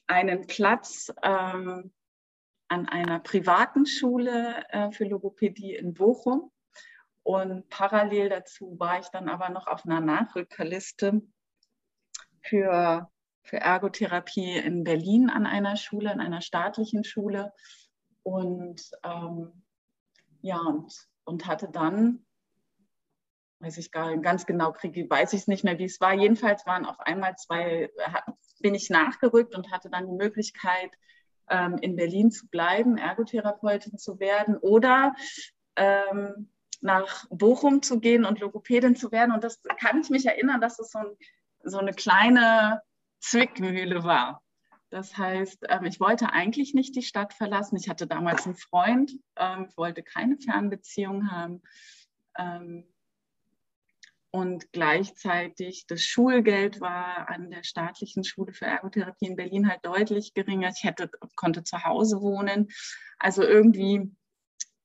einen 0.08 0.48
Platz 0.48 1.14
ähm, 1.22 1.94
an 2.68 2.88
einer 2.88 3.20
privaten 3.20 3.86
Schule 3.86 4.64
äh, 4.70 4.92
für 4.92 5.06
Logopädie 5.06 5.76
in 5.76 5.94
Bochum. 5.94 6.52
Und 7.24 7.70
parallel 7.70 8.30
dazu 8.30 8.80
war 8.80 9.00
ich 9.00 9.08
dann 9.10 9.30
aber 9.30 9.50
noch 9.50 9.68
auf 9.68 9.86
einer 9.86 10.00
Nachrückerliste 10.00 11.22
für, 12.42 13.10
für 13.44 13.58
Ergotherapie 13.58 14.58
in 14.58 14.84
Berlin 14.84 15.30
an 15.30 15.46
einer 15.46 15.76
Schule, 15.76 16.12
an 16.12 16.20
einer 16.20 16.42
staatlichen 16.42 17.04
Schule. 17.04 17.54
Und 18.24 18.82
ähm, 19.04 19.64
ja, 20.42 20.58
und, 20.58 20.94
und 21.26 21.46
hatte 21.46 21.70
dann, 21.70 22.26
weiß 23.62 23.78
ich 23.78 23.92
gar 23.92 24.18
ganz 24.18 24.46
genau, 24.46 24.72
kriege, 24.72 25.10
weiß 25.10 25.34
ich 25.34 25.42
es 25.42 25.48
nicht 25.48 25.64
mehr, 25.64 25.78
wie 25.78 25.86
es 25.86 26.02
war. 26.02 26.14
Jedenfalls 26.14 26.66
waren 26.66 26.86
auf 26.86 27.00
einmal 27.00 27.36
zwei, 27.36 27.90
bin 28.60 28.76
ich 28.76 28.90
nachgerückt 28.90 29.56
und 29.56 29.72
hatte 29.72 29.90
dann 29.90 30.08
die 30.08 30.14
Möglichkeit, 30.14 30.92
ähm, 31.50 31.78
in 31.82 31.96
Berlin 31.96 32.32
zu 32.32 32.48
bleiben, 32.48 32.98
Ergotherapeutin 32.98 33.98
zu 33.98 34.20
werden 34.20 34.58
oder 34.58 35.14
ähm, 35.76 36.50
nach 36.82 37.26
Bochum 37.30 37.82
zu 37.82 38.00
gehen 38.00 38.26
und 38.26 38.40
Logopädin 38.40 38.96
zu 38.96 39.12
werden. 39.12 39.32
Und 39.32 39.44
das 39.44 39.62
kann 39.80 40.02
ich 40.02 40.10
mich 40.10 40.26
erinnern, 40.26 40.62
dass 40.62 40.80
es 40.80 40.92
so 40.92 41.00
ein 41.00 41.16
so 41.64 41.78
eine 41.78 41.94
kleine 41.94 42.82
Zwickmühle 43.20 44.04
war. 44.04 44.42
Das 44.90 45.18
heißt, 45.18 45.66
ähm, 45.70 45.86
ich 45.86 46.00
wollte 46.00 46.34
eigentlich 46.34 46.74
nicht 46.74 46.96
die 46.96 47.04
Stadt 47.04 47.34
verlassen. 47.34 47.78
Ich 47.78 47.88
hatte 47.88 48.08
damals 48.08 48.46
einen 48.46 48.56
Freund, 48.56 49.14
wollte 49.76 50.04
keine 50.04 50.38
Fernbeziehung 50.38 51.32
haben. 51.32 51.62
Und 54.34 54.72
gleichzeitig 54.72 55.86
das 55.88 56.04
Schulgeld 56.04 56.80
war 56.80 57.30
an 57.30 57.52
der 57.52 57.64
staatlichen 57.64 58.24
Schule 58.24 58.54
für 58.54 58.66
Ergotherapie 58.66 59.28
in 59.28 59.36
Berlin 59.36 59.68
halt 59.68 59.86
deutlich 59.86 60.34
geringer. 60.34 60.72
Ich 60.74 60.86
hätte, 60.86 61.10
konnte 61.36 61.64
zu 61.64 61.84
Hause 61.84 62.22
wohnen. 62.22 62.70
Also 63.20 63.44
irgendwie 63.44 64.10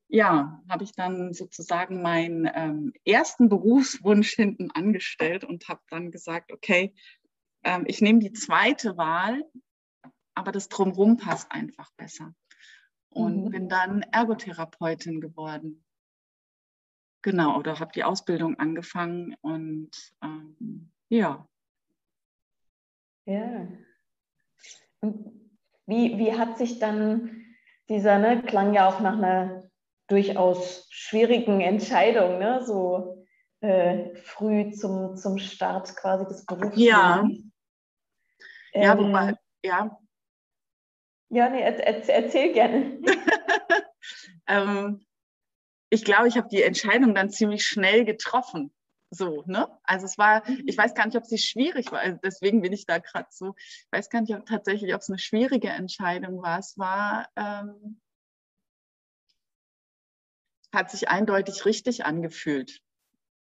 ja, 0.08 0.62
habe 0.68 0.84
ich 0.84 0.92
dann 0.92 1.32
sozusagen 1.32 2.02
meinen 2.02 2.48
ähm, 2.52 2.92
ersten 3.04 3.48
Berufswunsch 3.48 4.34
hinten 4.34 4.70
angestellt 4.70 5.44
und 5.44 5.68
habe 5.68 5.80
dann 5.90 6.10
gesagt, 6.10 6.52
okay, 6.52 6.94
ähm, 7.64 7.84
ich 7.86 8.00
nehme 8.00 8.20
die 8.20 8.32
zweite 8.32 8.96
Wahl, 8.96 9.44
aber 10.34 10.52
das 10.52 10.68
drumherum 10.68 11.16
passt 11.16 11.50
einfach 11.50 11.90
besser. 11.96 12.34
Und 13.08 13.46
mhm. 13.46 13.50
bin 13.50 13.68
dann 13.68 14.02
Ergotherapeutin 14.02 15.20
geworden. 15.20 15.85
Genau, 17.22 17.58
oder 17.58 17.80
habe 17.80 17.92
die 17.92 18.04
Ausbildung 18.04 18.58
angefangen 18.58 19.34
und 19.40 19.90
ähm, 20.22 20.90
ja. 21.08 21.48
Ja. 23.24 23.66
Und 25.00 25.50
wie, 25.86 26.18
wie 26.18 26.36
hat 26.36 26.58
sich 26.58 26.78
dann 26.78 27.44
dieser, 27.88 28.18
ne, 28.18 28.42
klang 28.42 28.74
ja 28.74 28.88
auch 28.88 29.00
nach 29.00 29.16
einer 29.16 29.64
durchaus 30.08 30.86
schwierigen 30.90 31.60
Entscheidung, 31.60 32.38
ne? 32.38 32.64
so 32.64 33.24
äh, 33.60 34.14
früh 34.16 34.70
zum, 34.72 35.16
zum 35.16 35.38
Start 35.38 35.96
quasi 35.96 36.26
des 36.26 36.44
Berufs. 36.46 36.76
Ja. 36.76 37.20
Ähm, 37.20 37.52
ja, 38.72 38.98
wobei, 38.98 39.34
ja. 39.64 39.98
Ja, 41.28 41.48
nee, 41.48 41.60
er, 41.60 42.08
erzähl 42.08 42.52
gerne. 42.52 43.00
ähm, 44.46 45.05
ich 45.90 46.04
glaube, 46.04 46.28
ich 46.28 46.36
habe 46.36 46.48
die 46.48 46.62
Entscheidung 46.62 47.14
dann 47.14 47.30
ziemlich 47.30 47.64
schnell 47.64 48.04
getroffen. 48.04 48.72
So, 49.10 49.44
ne? 49.46 49.68
Also 49.84 50.04
es 50.04 50.18
war, 50.18 50.42
ich 50.66 50.76
weiß 50.76 50.94
gar 50.94 51.06
nicht, 51.06 51.16
ob 51.16 51.26
sie 51.26 51.38
schwierig 51.38 51.92
war, 51.92 52.00
also 52.00 52.18
deswegen 52.22 52.60
bin 52.60 52.72
ich 52.72 52.86
da 52.86 52.98
gerade 52.98 53.28
so, 53.30 53.54
ich 53.56 53.86
weiß 53.92 54.10
gar 54.10 54.20
nicht 54.20 54.34
ob, 54.34 54.46
tatsächlich, 54.46 54.94
ob 54.94 55.00
es 55.00 55.08
eine 55.08 55.18
schwierige 55.18 55.68
Entscheidung 55.68 56.42
war. 56.42 56.58
Es 56.58 56.76
war, 56.76 57.28
ähm, 57.36 58.00
hat 60.72 60.90
sich 60.90 61.08
eindeutig 61.08 61.64
richtig 61.64 62.04
angefühlt, 62.04 62.82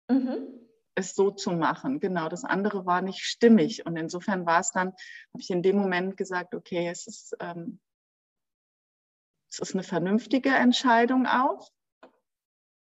mhm. 0.10 0.48
es 0.94 1.16
so 1.16 1.32
zu 1.32 1.52
machen. 1.52 2.00
Genau, 2.00 2.30
das 2.30 2.44
andere 2.44 2.86
war 2.86 3.02
nicht 3.02 3.26
stimmig. 3.26 3.86
Und 3.86 3.98
insofern 3.98 4.46
war 4.46 4.60
es 4.60 4.72
dann, 4.72 4.90
habe 4.90 5.40
ich 5.40 5.50
in 5.50 5.64
dem 5.64 5.78
Moment 5.78 6.18
gesagt, 6.18 6.54
okay, 6.54 6.88
es 6.88 7.08
ist, 7.08 7.36
ähm, 7.40 7.80
es 9.50 9.58
ist 9.60 9.74
eine 9.74 9.84
vernünftige 9.84 10.50
Entscheidung 10.50 11.26
auch. 11.26 11.72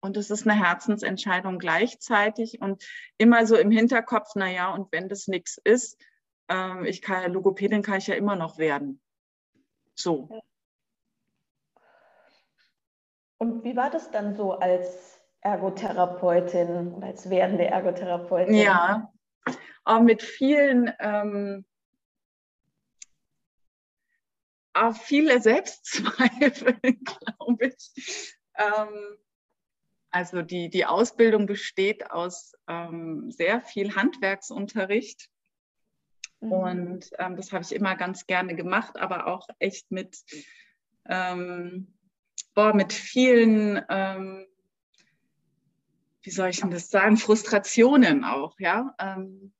Und 0.02 0.16
es 0.16 0.30
ist 0.30 0.48
eine 0.48 0.58
Herzensentscheidung 0.58 1.60
gleichzeitig 1.60 2.60
und 2.60 2.84
immer 3.18 3.46
so 3.46 3.56
im 3.56 3.70
Hinterkopf, 3.70 4.34
naja, 4.34 4.74
und 4.74 4.90
wenn 4.90 5.08
das 5.08 5.28
nichts 5.28 5.60
ist, 5.62 5.96
ähm, 6.48 6.84
ich 6.84 7.02
kann, 7.02 7.32
Logopädin 7.32 7.82
kann 7.82 7.98
ich 7.98 8.08
ja 8.08 8.16
immer 8.16 8.34
noch 8.34 8.58
werden. 8.58 9.00
So. 9.94 10.42
Und 13.38 13.62
wie 13.62 13.76
war 13.76 13.90
das 13.90 14.10
dann 14.10 14.34
so 14.34 14.52
als 14.54 15.20
Ergotherapeutin 15.40 16.94
oder 16.94 17.06
als 17.06 17.30
werdende 17.30 17.66
Ergotherapeutin? 17.66 18.54
Ja, 18.54 19.12
auch 19.84 20.00
mit 20.00 20.22
vielen, 20.22 20.92
ähm, 20.98 21.64
auch 24.74 24.96
viele 24.96 25.40
Selbstzweifel, 25.40 26.74
glaube 26.82 27.66
ich. 27.66 28.36
Ähm, 28.56 29.18
also 30.12 30.42
die, 30.42 30.70
die 30.70 30.86
Ausbildung 30.86 31.46
besteht 31.46 32.10
aus 32.10 32.52
ähm, 32.68 33.30
sehr 33.30 33.60
viel 33.62 33.96
Handwerksunterricht. 33.96 35.28
Mhm. 36.40 36.52
Und 36.52 37.10
ähm, 37.18 37.36
das 37.36 37.52
habe 37.52 37.64
ich 37.64 37.72
immer 37.74 37.96
ganz 37.96 38.26
gerne 38.26 38.54
gemacht, 38.54 38.96
aber 38.98 39.26
auch 39.26 39.48
echt 39.58 39.90
mit 39.90 40.22
ähm, 41.08 41.92
boah, 42.54 42.74
mit 42.74 42.92
vielen, 42.92 43.82
ähm, 43.88 44.46
wie 46.22 46.30
soll 46.30 46.50
ich 46.50 46.60
denn 46.60 46.70
das 46.70 46.90
sagen, 46.90 47.16
Frustrationen 47.16 48.24
auch, 48.24 48.58
ja. 48.58 48.94
Ähm, 48.98 49.52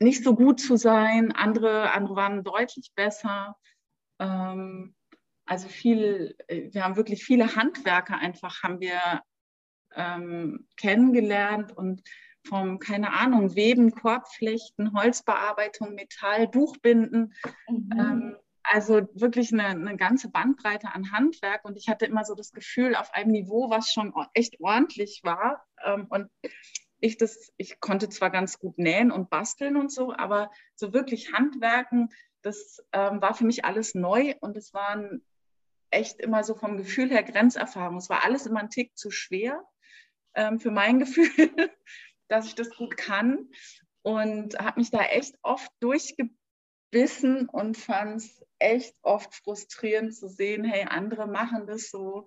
nicht 0.00 0.22
so 0.22 0.34
gut 0.34 0.60
zu 0.60 0.76
sein, 0.76 1.32
andere, 1.32 1.90
andere 1.90 2.14
waren 2.14 2.44
deutlich 2.44 2.92
besser. 2.94 3.56
Ähm, 4.20 4.94
also 5.48 5.68
viel, 5.68 6.36
wir 6.48 6.84
haben 6.84 6.96
wirklich 6.96 7.24
viele 7.24 7.56
Handwerker 7.56 8.18
einfach, 8.18 8.62
haben 8.62 8.80
wir 8.80 9.22
ähm, 9.94 10.66
kennengelernt 10.76 11.76
und 11.76 12.02
vom, 12.46 12.78
keine 12.78 13.12
Ahnung, 13.12 13.54
Weben, 13.54 13.92
Korbflechten, 13.92 14.92
Holzbearbeitung, 14.94 15.94
Metall, 15.94 16.48
Buchbinden. 16.48 17.34
Mhm. 17.68 17.90
Ähm, 17.98 18.36
also 18.62 19.08
wirklich 19.14 19.52
eine, 19.52 19.66
eine, 19.66 19.96
ganze 19.96 20.30
Bandbreite 20.30 20.94
an 20.94 21.10
Handwerk 21.12 21.64
und 21.64 21.76
ich 21.76 21.88
hatte 21.88 22.04
immer 22.04 22.24
so 22.24 22.34
das 22.34 22.52
Gefühl 22.52 22.94
auf 22.94 23.14
einem 23.14 23.30
Niveau, 23.30 23.70
was 23.70 23.92
schon 23.92 24.12
echt 24.34 24.60
ordentlich 24.60 25.22
war. 25.24 25.64
Ähm, 25.82 26.06
und 26.10 26.28
ich 27.00 27.16
das, 27.16 27.52
ich 27.56 27.80
konnte 27.80 28.08
zwar 28.10 28.30
ganz 28.30 28.58
gut 28.58 28.76
nähen 28.76 29.10
und 29.10 29.30
basteln 29.30 29.76
und 29.76 29.90
so, 29.90 30.12
aber 30.12 30.50
so 30.74 30.92
wirklich 30.92 31.32
Handwerken, 31.32 32.10
das 32.42 32.84
ähm, 32.92 33.22
war 33.22 33.34
für 33.34 33.44
mich 33.44 33.64
alles 33.64 33.94
neu 33.94 34.34
und 34.40 34.56
es 34.56 34.74
waren 34.74 35.22
echt 35.90 36.20
immer 36.20 36.44
so 36.44 36.54
vom 36.54 36.76
Gefühl 36.76 37.10
her 37.10 37.22
Grenzerfahrungen. 37.22 37.98
Es 37.98 38.10
war 38.10 38.24
alles 38.24 38.46
immer 38.46 38.60
ein 38.60 38.70
Tick 38.70 38.96
zu 38.96 39.10
schwer 39.10 39.62
ähm, 40.34 40.60
für 40.60 40.70
mein 40.70 40.98
Gefühl, 41.00 41.70
dass 42.28 42.46
ich 42.46 42.54
das 42.54 42.70
gut 42.70 42.96
kann 42.96 43.48
und 44.02 44.58
habe 44.58 44.80
mich 44.80 44.90
da 44.90 45.02
echt 45.02 45.36
oft 45.42 45.70
durchgebissen 45.80 47.48
und 47.48 47.76
fand 47.76 48.16
es 48.22 48.44
echt 48.58 48.94
oft 49.02 49.34
frustrierend 49.34 50.14
zu 50.14 50.28
sehen, 50.28 50.64
hey, 50.64 50.86
andere 50.88 51.26
machen 51.26 51.66
das 51.66 51.90
so. 51.90 52.26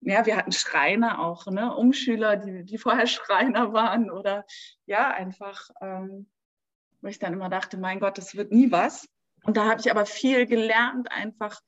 Ja, 0.00 0.26
wir 0.26 0.36
hatten 0.36 0.52
Schreiner 0.52 1.20
auch, 1.20 1.46
ne? 1.46 1.74
Umschüler, 1.74 2.36
die, 2.36 2.64
die 2.64 2.78
vorher 2.78 3.06
Schreiner 3.06 3.72
waren 3.72 4.10
oder 4.10 4.44
ja, 4.86 5.10
einfach, 5.10 5.70
ähm, 5.80 6.30
wo 7.00 7.08
ich 7.08 7.18
dann 7.18 7.32
immer 7.32 7.48
dachte, 7.48 7.78
mein 7.78 8.00
Gott, 8.00 8.18
das 8.18 8.36
wird 8.36 8.52
nie 8.52 8.70
was. 8.70 9.08
Und 9.44 9.56
da 9.56 9.64
habe 9.68 9.80
ich 9.80 9.90
aber 9.90 10.04
viel 10.04 10.46
gelernt, 10.46 11.10
einfach 11.10 11.60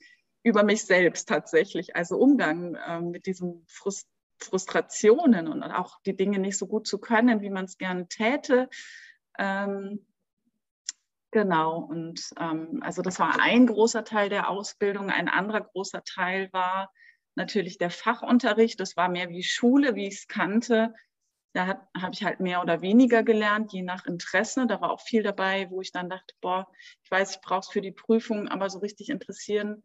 über 0.43 0.63
mich 0.63 0.85
selbst 0.85 1.29
tatsächlich, 1.29 1.97
also 1.97 2.17
Umgang 2.17 2.79
ähm, 2.87 3.11
mit 3.11 3.27
diesen 3.27 3.65
Frust 3.67 4.09
Frustrationen 4.43 5.49
und 5.49 5.63
auch 5.63 6.01
die 6.07 6.17
Dinge 6.17 6.39
nicht 6.39 6.57
so 6.57 6.67
gut 6.67 6.87
zu 6.87 6.99
können, 6.99 7.43
wie 7.43 7.51
man 7.51 7.67
es 7.67 7.77
gerne 7.77 8.09
täte. 8.09 8.69
Ähm, 9.39 10.07
genau, 11.31 11.81
und 11.81 12.31
ähm, 12.39 12.81
also 12.83 13.03
das 13.03 13.19
war 13.19 13.39
ein 13.41 13.67
großer 13.67 14.05
Teil 14.05 14.31
der 14.31 14.49
Ausbildung. 14.49 15.11
Ein 15.11 15.29
anderer 15.29 15.61
großer 15.61 16.03
Teil 16.05 16.49
war 16.53 16.91
natürlich 17.35 17.79
der 17.79 17.91
Fachunterricht. 17.91 18.81
Das 18.81 18.97
war 18.97 19.09
mehr 19.09 19.29
wie 19.29 19.43
Schule, 19.43 19.95
wie 19.95 20.09
ich 20.09 20.21
es 20.21 20.27
kannte. 20.27 20.95
Da 21.53 21.87
habe 22.01 22.13
ich 22.15 22.25
halt 22.25 22.41
mehr 22.41 22.63
oder 22.63 22.81
weniger 22.81 23.23
gelernt, 23.23 23.73
je 23.73 23.83
nach 23.83 24.07
Interesse. 24.07 24.67
Da 24.67 24.81
war 24.81 24.91
auch 24.91 25.01
viel 25.01 25.23
dabei, 25.23 25.69
wo 25.69 25.81
ich 25.83 25.93
dann 25.93 26.09
dachte, 26.09 26.35
boah, 26.41 26.67
ich 27.03 27.11
weiß, 27.11 27.33
ich 27.37 27.41
brauche 27.43 27.61
es 27.61 27.69
für 27.69 27.83
die 27.83 27.93
Prüfung, 27.93 28.49
aber 28.49 28.71
so 28.71 28.79
richtig 28.79 29.11
interessieren 29.11 29.83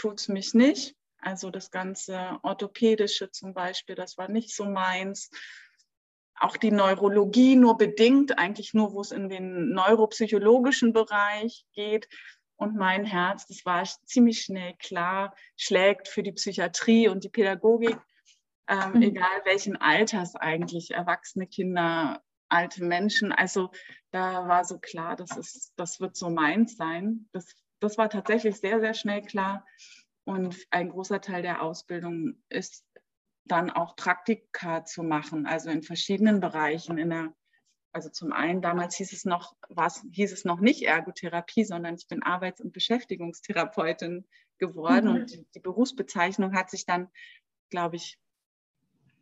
tut 0.00 0.20
es 0.20 0.28
mich 0.28 0.54
nicht. 0.54 0.96
Also 1.18 1.50
das 1.50 1.70
ganze 1.70 2.38
Orthopädische 2.42 3.30
zum 3.30 3.52
Beispiel, 3.52 3.94
das 3.94 4.16
war 4.16 4.28
nicht 4.28 4.54
so 4.54 4.64
meins. 4.64 5.30
Auch 6.34 6.56
die 6.56 6.70
Neurologie 6.70 7.56
nur 7.56 7.76
bedingt, 7.76 8.38
eigentlich 8.38 8.72
nur, 8.72 8.94
wo 8.94 9.02
es 9.02 9.10
in 9.10 9.28
den 9.28 9.72
neuropsychologischen 9.72 10.94
Bereich 10.94 11.66
geht. 11.74 12.08
Und 12.56 12.76
mein 12.76 13.04
Herz, 13.04 13.46
das 13.46 13.64
war 13.66 13.84
ziemlich 14.04 14.40
schnell 14.42 14.74
klar, 14.78 15.34
schlägt 15.56 16.08
für 16.08 16.22
die 16.22 16.32
Psychiatrie 16.32 17.08
und 17.08 17.24
die 17.24 17.28
Pädagogik, 17.28 17.98
ähm, 18.68 18.92
mhm. 18.94 19.02
egal 19.02 19.44
welchen 19.44 19.76
Alters 19.76 20.34
eigentlich, 20.36 20.92
erwachsene 20.92 21.46
Kinder, 21.46 22.22
alte 22.48 22.84
Menschen. 22.84 23.32
Also 23.32 23.70
da 24.10 24.48
war 24.48 24.64
so 24.64 24.78
klar, 24.78 25.16
das, 25.16 25.36
ist, 25.36 25.72
das 25.76 26.00
wird 26.00 26.16
so 26.16 26.30
meins 26.30 26.76
sein. 26.76 27.28
Das 27.32 27.54
das 27.80 27.98
war 27.98 28.10
tatsächlich 28.10 28.56
sehr, 28.56 28.80
sehr 28.80 28.94
schnell 28.94 29.22
klar. 29.22 29.66
Und 30.24 30.56
ein 30.70 30.90
großer 30.90 31.20
Teil 31.20 31.42
der 31.42 31.62
Ausbildung 31.62 32.42
ist 32.48 32.84
dann 33.44 33.70
auch 33.70 33.96
Praktika 33.96 34.84
zu 34.84 35.02
machen, 35.02 35.46
also 35.46 35.70
in 35.70 35.82
verschiedenen 35.82 36.40
Bereichen. 36.40 36.98
In 36.98 37.10
der, 37.10 37.34
also 37.92 38.10
zum 38.10 38.32
einen, 38.32 38.62
damals 38.62 38.96
hieß 38.96 39.12
es 39.12 39.24
noch, 39.24 39.56
was, 39.68 40.04
hieß 40.12 40.32
es 40.32 40.44
noch 40.44 40.60
nicht 40.60 40.82
Ergotherapie, 40.82 41.64
sondern 41.64 41.96
ich 41.96 42.06
bin 42.06 42.22
Arbeits- 42.22 42.60
und 42.60 42.72
Beschäftigungstherapeutin 42.72 44.26
geworden. 44.58 45.08
Mhm. 45.08 45.14
Und 45.16 45.32
die, 45.32 45.46
die 45.54 45.60
Berufsbezeichnung 45.60 46.54
hat 46.54 46.70
sich 46.70 46.86
dann, 46.86 47.08
glaube 47.70 47.96
ich, 47.96 48.18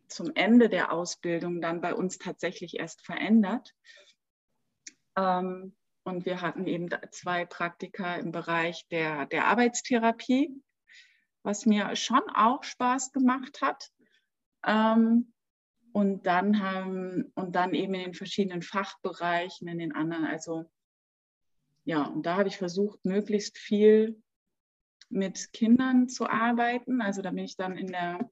zum 0.09 0.31
Ende 0.35 0.69
der 0.69 0.91
Ausbildung 0.91 1.61
dann 1.61 1.81
bei 1.81 1.93
uns 1.93 2.17
tatsächlich 2.17 2.77
erst 2.79 3.05
verändert. 3.05 3.73
Ähm, 5.15 5.75
und 6.09 6.25
wir 6.25 6.41
hatten 6.41 6.65
eben 6.67 6.89
zwei 7.11 7.45
Praktika 7.45 8.15
im 8.15 8.31
Bereich 8.31 8.87
der, 8.89 9.25
der 9.27 9.45
Arbeitstherapie, 9.45 10.51
was 11.43 11.65
mir 11.65 11.95
schon 11.95 12.23
auch 12.33 12.63
Spaß 12.63 13.11
gemacht 13.13 13.61
hat. 13.61 13.91
Ähm, 14.65 15.33
und 15.91 16.25
dann 16.27 16.61
haben, 16.61 17.31
und 17.35 17.55
dann 17.55 17.73
eben 17.73 17.93
in 17.93 18.01
den 18.01 18.13
verschiedenen 18.13 18.61
Fachbereichen, 18.61 19.67
in 19.67 19.79
den 19.79 19.95
anderen, 19.95 20.25
also 20.25 20.65
ja, 21.85 22.03
und 22.03 22.25
da 22.25 22.37
habe 22.37 22.49
ich 22.49 22.57
versucht, 22.57 23.03
möglichst 23.05 23.57
viel 23.57 24.21
mit 25.09 25.51
Kindern 25.53 26.07
zu 26.07 26.29
arbeiten. 26.29 27.01
Also 27.01 27.21
da 27.21 27.31
bin 27.31 27.45
ich 27.45 27.55
dann 27.55 27.77
in 27.77 27.87
der, 27.87 28.29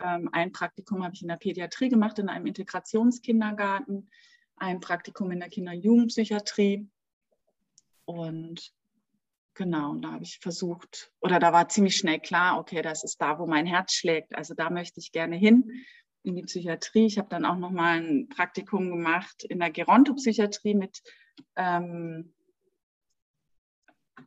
ähm, 0.00 0.28
ein 0.32 0.52
Praktikum 0.52 1.02
habe 1.02 1.14
ich 1.14 1.22
in 1.22 1.28
der 1.28 1.36
Pädiatrie 1.36 1.88
gemacht, 1.88 2.18
in 2.20 2.28
einem 2.28 2.46
Integrationskindergarten 2.46 4.10
ein 4.60 4.80
Praktikum 4.80 5.30
in 5.30 5.40
der 5.40 5.48
Kinder- 5.48 5.72
und 5.72 5.82
Jugendpsychiatrie. 5.82 6.88
Und 8.04 8.72
genau, 9.54 9.94
da 9.96 10.12
habe 10.12 10.24
ich 10.24 10.38
versucht, 10.38 11.12
oder 11.20 11.38
da 11.38 11.52
war 11.52 11.68
ziemlich 11.68 11.96
schnell 11.96 12.20
klar, 12.20 12.58
okay, 12.58 12.82
das 12.82 13.04
ist 13.04 13.20
da, 13.20 13.38
wo 13.38 13.46
mein 13.46 13.66
Herz 13.66 13.92
schlägt. 13.92 14.34
Also 14.34 14.54
da 14.54 14.70
möchte 14.70 15.00
ich 15.00 15.12
gerne 15.12 15.36
hin 15.36 15.70
in 16.22 16.36
die 16.36 16.42
Psychiatrie. 16.42 17.06
Ich 17.06 17.18
habe 17.18 17.28
dann 17.28 17.44
auch 17.44 17.56
noch 17.56 17.70
mal 17.70 18.00
ein 18.00 18.28
Praktikum 18.28 18.90
gemacht 18.90 19.44
in 19.44 19.58
der 19.58 19.70
Gerontopsychiatrie 19.70 20.74
mit 20.74 21.02
ähm, 21.56 22.34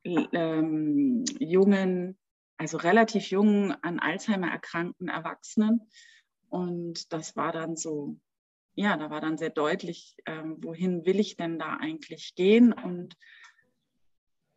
ähm, 0.03 1.23
jungen, 1.39 2.17
also 2.57 2.77
relativ 2.77 3.29
jungen, 3.29 3.71
an 3.83 3.99
Alzheimer 3.99 4.49
erkrankten 4.51 5.07
Erwachsenen. 5.07 5.89
Und 6.49 7.13
das 7.13 7.35
war 7.35 7.51
dann 7.51 7.75
so 7.75 8.17
ja, 8.73 8.97
da 8.97 9.09
war 9.09 9.21
dann 9.21 9.37
sehr 9.37 9.49
deutlich, 9.49 10.15
ähm, 10.25 10.57
wohin 10.59 11.05
will 11.05 11.19
ich 11.19 11.35
denn 11.35 11.59
da 11.59 11.77
eigentlich 11.77 12.35
gehen? 12.35 12.73
Und 12.73 13.15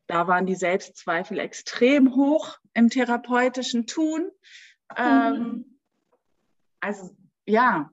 da 0.07 0.29
waren 0.29 0.47
die 0.47 0.55
Selbstzweifel 0.55 1.39
extrem 1.39 2.15
hoch 2.15 2.59
im 2.75 2.91
therapeutischen 2.91 3.87
Tun. 3.87 4.31
Ähm, 4.97 5.35
mhm. 5.35 5.79
Also 6.81 7.17
ja, 7.47 7.91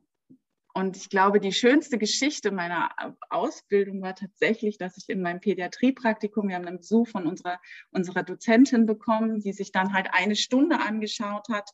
und 0.74 0.96
ich 0.96 1.10
glaube, 1.10 1.40
die 1.40 1.52
schönste 1.52 1.98
Geschichte 1.98 2.52
meiner 2.52 2.92
Ausbildung 3.30 4.02
war 4.02 4.16
tatsächlich, 4.16 4.78
dass 4.78 4.98
ich 4.98 5.10
in 5.10 5.22
meinem 5.22 5.42
Pädiatriepraktikum, 5.42 6.48
wir 6.48 6.56
haben 6.56 6.66
einen 6.66 6.78
Besuch 6.78 7.10
von 7.10 7.28
unserer, 7.28 7.60
unserer 7.92 8.24
Dozentin 8.24 8.86
bekommen, 8.86 9.42
die 9.42 9.52
sich 9.52 9.72
dann 9.72 9.94
halt 9.94 10.10
eine 10.14 10.36
Stunde 10.36 10.80
angeschaut 10.80 11.48
hat 11.50 11.72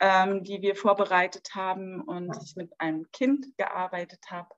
ähm, 0.00 0.42
die 0.44 0.62
wir 0.62 0.76
vorbereitet 0.76 1.54
haben 1.54 2.00
und 2.00 2.36
ich 2.42 2.56
mit 2.56 2.72
einem 2.80 3.10
Kind 3.12 3.56
gearbeitet 3.56 4.30
habe. 4.30 4.54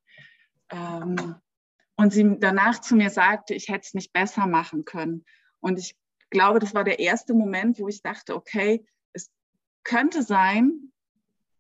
Ähm, 0.71 1.37
und 1.97 2.13
sie 2.13 2.37
danach 2.39 2.81
zu 2.81 2.97
mir 2.97 3.11
sagte, 3.11 3.55
ich 3.55 3.69
hätte 3.69 3.87
es 3.87 3.95
nicht 3.95 4.13
besser 4.13 4.47
machen 4.47 4.85
können. 4.85 5.25
Und 5.61 5.79
ich 5.79 5.97
glaube, 6.31 6.59
das 6.59 6.75
war 6.75 6.85
der 6.85 6.99
erste 6.99 7.35
Moment, 7.35 7.79
wo 7.79 7.89
ich 7.89 8.03
dachte, 8.03 8.35
okay, 8.35 8.87
es 9.13 9.31
könnte 9.85 10.23
sein, 10.23 10.93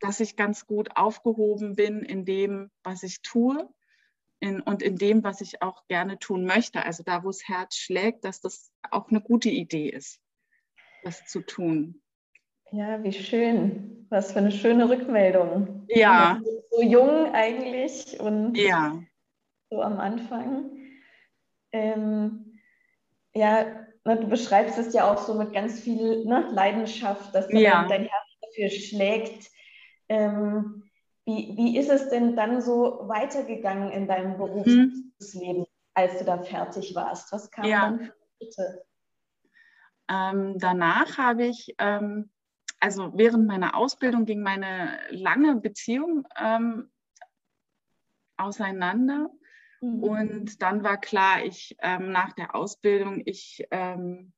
dass 0.00 0.20
ich 0.20 0.36
ganz 0.36 0.66
gut 0.66 0.96
aufgehoben 0.96 1.74
bin 1.74 2.02
in 2.02 2.24
dem, 2.24 2.70
was 2.82 3.02
ich 3.02 3.22
tue 3.22 3.68
in, 4.40 4.60
und 4.60 4.82
in 4.82 4.96
dem, 4.96 5.24
was 5.24 5.40
ich 5.40 5.62
auch 5.62 5.86
gerne 5.88 6.18
tun 6.18 6.44
möchte. 6.44 6.84
Also 6.84 7.02
da, 7.02 7.24
wo 7.24 7.28
das 7.28 7.48
Herz 7.48 7.76
schlägt, 7.76 8.24
dass 8.24 8.40
das 8.40 8.70
auch 8.90 9.08
eine 9.08 9.20
gute 9.20 9.48
Idee 9.48 9.88
ist, 9.88 10.20
das 11.02 11.24
zu 11.26 11.40
tun. 11.40 12.02
Ja, 12.72 13.02
wie 13.02 13.12
schön. 13.12 14.06
Was 14.08 14.32
für 14.32 14.38
eine 14.38 14.52
schöne 14.52 14.88
Rückmeldung. 14.88 15.84
Ja. 15.88 16.40
So 16.70 16.82
jung 16.82 17.32
eigentlich 17.32 18.18
und 18.20 18.56
ja. 18.56 18.98
so 19.70 19.82
am 19.82 19.98
Anfang. 19.98 20.70
Ähm, 21.72 22.60
ja, 23.34 23.66
du 24.04 24.28
beschreibst 24.28 24.78
es 24.78 24.94
ja 24.94 25.10
auch 25.10 25.18
so 25.18 25.34
mit 25.34 25.52
ganz 25.52 25.80
viel 25.80 26.24
ne, 26.24 26.48
Leidenschaft, 26.52 27.34
dass 27.34 27.50
ja. 27.50 27.86
dein 27.88 28.04
Herz 28.04 28.26
dafür 28.40 28.70
schlägt. 28.70 29.50
Ähm, 30.08 30.84
wie, 31.24 31.56
wie 31.56 31.76
ist 31.76 31.90
es 31.90 32.08
denn 32.08 32.36
dann 32.36 32.60
so 32.62 33.00
weitergegangen 33.02 33.90
in 33.90 34.06
deinem 34.06 34.32
mhm. 34.32 34.38
Berufsleben, 34.38 35.62
mhm. 35.62 35.66
als 35.94 36.18
du 36.18 36.24
da 36.24 36.38
fertig 36.42 36.94
warst? 36.94 37.32
Was 37.32 37.50
kam 37.50 37.64
ja. 37.64 37.80
dann 37.80 38.12
bitte? 38.38 38.84
Ähm, 40.08 40.54
danach 40.58 41.18
habe 41.18 41.46
ich 41.46 41.74
ähm, 41.78 42.30
also 42.80 43.12
während 43.16 43.46
meiner 43.46 43.74
Ausbildung 43.74 44.24
ging 44.24 44.42
meine 44.42 44.98
lange 45.10 45.56
Beziehung 45.56 46.26
ähm, 46.38 46.90
auseinander. 48.36 49.30
Mhm. 49.80 50.02
Und 50.02 50.62
dann 50.62 50.82
war 50.82 50.98
klar, 50.98 51.44
ich 51.44 51.76
ähm, 51.80 52.10
nach 52.10 52.32
der 52.32 52.54
Ausbildung, 52.54 53.22
ich, 53.24 53.66
ähm, 53.70 54.32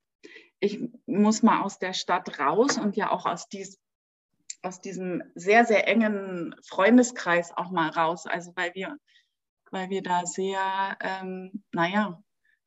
ich 0.61 0.81
muss 1.07 1.43
mal 1.43 1.63
aus 1.63 1.79
der 1.79 1.93
Stadt 1.93 2.39
raus 2.39 2.79
und 2.79 2.97
ja 2.97 3.11
auch 3.11 3.27
aus, 3.27 3.49
dies, 3.49 3.81
aus 4.63 4.81
diesem 4.81 5.23
sehr, 5.35 5.65
sehr 5.65 5.87
engen 5.89 6.55
Freundeskreis 6.67 7.57
auch 7.57 7.71
mal 7.71 7.91
raus. 7.91 8.27
Also 8.27 8.53
weil 8.57 8.75
wir, 8.75 8.97
weil 9.71 9.91
wir 9.91 10.03
da 10.03 10.27
sehr, 10.27 10.97
ähm, 11.01 11.65
naja, 11.73 12.23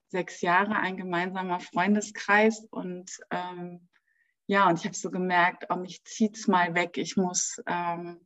sechs 0.10 0.41
Jahre 0.41 0.75
ein 0.75 0.97
gemeinsamer 0.97 1.62
Freundeskreis 1.62 2.67
und 2.69 3.17
ähm, 3.31 3.88
ja, 4.47 4.67
und 4.67 4.80
ich 4.80 4.86
habe 4.86 4.95
so 4.95 5.12
gemerkt, 5.12 5.67
oh, 5.69 5.75
mich 5.75 6.04
zieht 6.04 6.38
es 6.38 6.47
mal 6.47 6.75
weg. 6.75 6.97
Ich 6.97 7.15
muss, 7.17 7.62
ähm, 7.67 8.25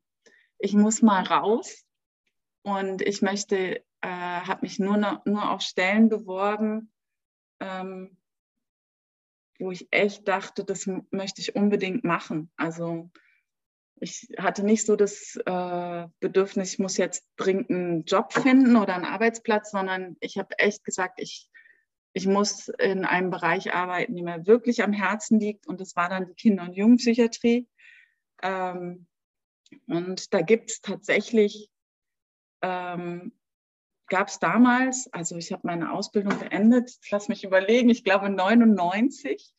ich 0.58 0.73
muss 0.73 1.01
mal 1.01 1.23
raus 1.23 1.86
und 2.63 3.01
ich 3.01 3.21
möchte, 3.21 3.84
äh, 4.01 4.08
habe 4.08 4.62
mich 4.62 4.80
nur, 4.80 4.97
noch, 4.97 5.25
nur 5.25 5.51
auf 5.51 5.62
Stellen 5.62 6.10
beworben, 6.10 6.91
ähm, 7.60 8.17
wo 9.60 9.71
ich 9.71 9.88
echt 9.91 10.28
dachte, 10.28 10.65
das 10.65 10.89
möchte 11.12 11.41
ich 11.41 11.56
unbedingt 11.56 12.04
machen. 12.04 12.51
Also 12.58 13.12
ich 13.99 14.28
hatte 14.38 14.63
nicht 14.63 14.86
so 14.86 14.95
das 14.95 15.38
äh, 15.45 16.08
Bedürfnis, 16.19 16.73
ich 16.73 16.80
muss 16.80 16.97
jetzt 16.97 17.25
dringend 17.38 17.69
einen 17.69 18.04
Job 18.04 18.34
finden 18.34 18.75
oder 18.75 18.95
einen 18.95 19.06
Arbeitsplatz, 19.06 19.71
sondern 19.71 20.17
ich 20.19 20.38
habe 20.38 20.58
echt 20.60 20.84
gesagt, 20.84 21.19
ich, 21.21 21.49
ich 22.15 22.28
muss 22.28 22.69
in 22.69 23.04
einem 23.04 23.30
Bereich 23.30 23.73
arbeiten, 23.73 24.15
der 24.15 24.23
mir 24.23 24.47
wirklich 24.47 24.82
am 24.84 24.93
Herzen 24.93 25.38
liegt. 25.38 25.67
Und 25.67 25.82
das 25.82 25.97
war 25.97 26.08
dann 26.08 26.28
die 26.28 26.34
Kinder- 26.34 26.63
und 26.63 26.73
Jugendpsychiatrie. 26.73 27.67
Ähm, 28.41 29.06
und 29.88 30.34
da 30.34 30.41
gibt 30.41 30.71
es 30.71 30.80
tatsächlich, 30.80 31.69
ähm, 32.62 33.34
gab 34.08 34.30
es 34.30 34.39
damals, 34.39 35.12
also 35.12 35.36
ich 35.36 35.51
habe 35.51 35.67
meine 35.67 35.91
Ausbildung 35.91 36.39
beendet, 36.39 36.95
lass 37.12 37.28
mich 37.28 37.43
überlegen, 37.43 37.89
ich 37.89 38.06
glaube 38.06 38.30
99, 38.30 39.54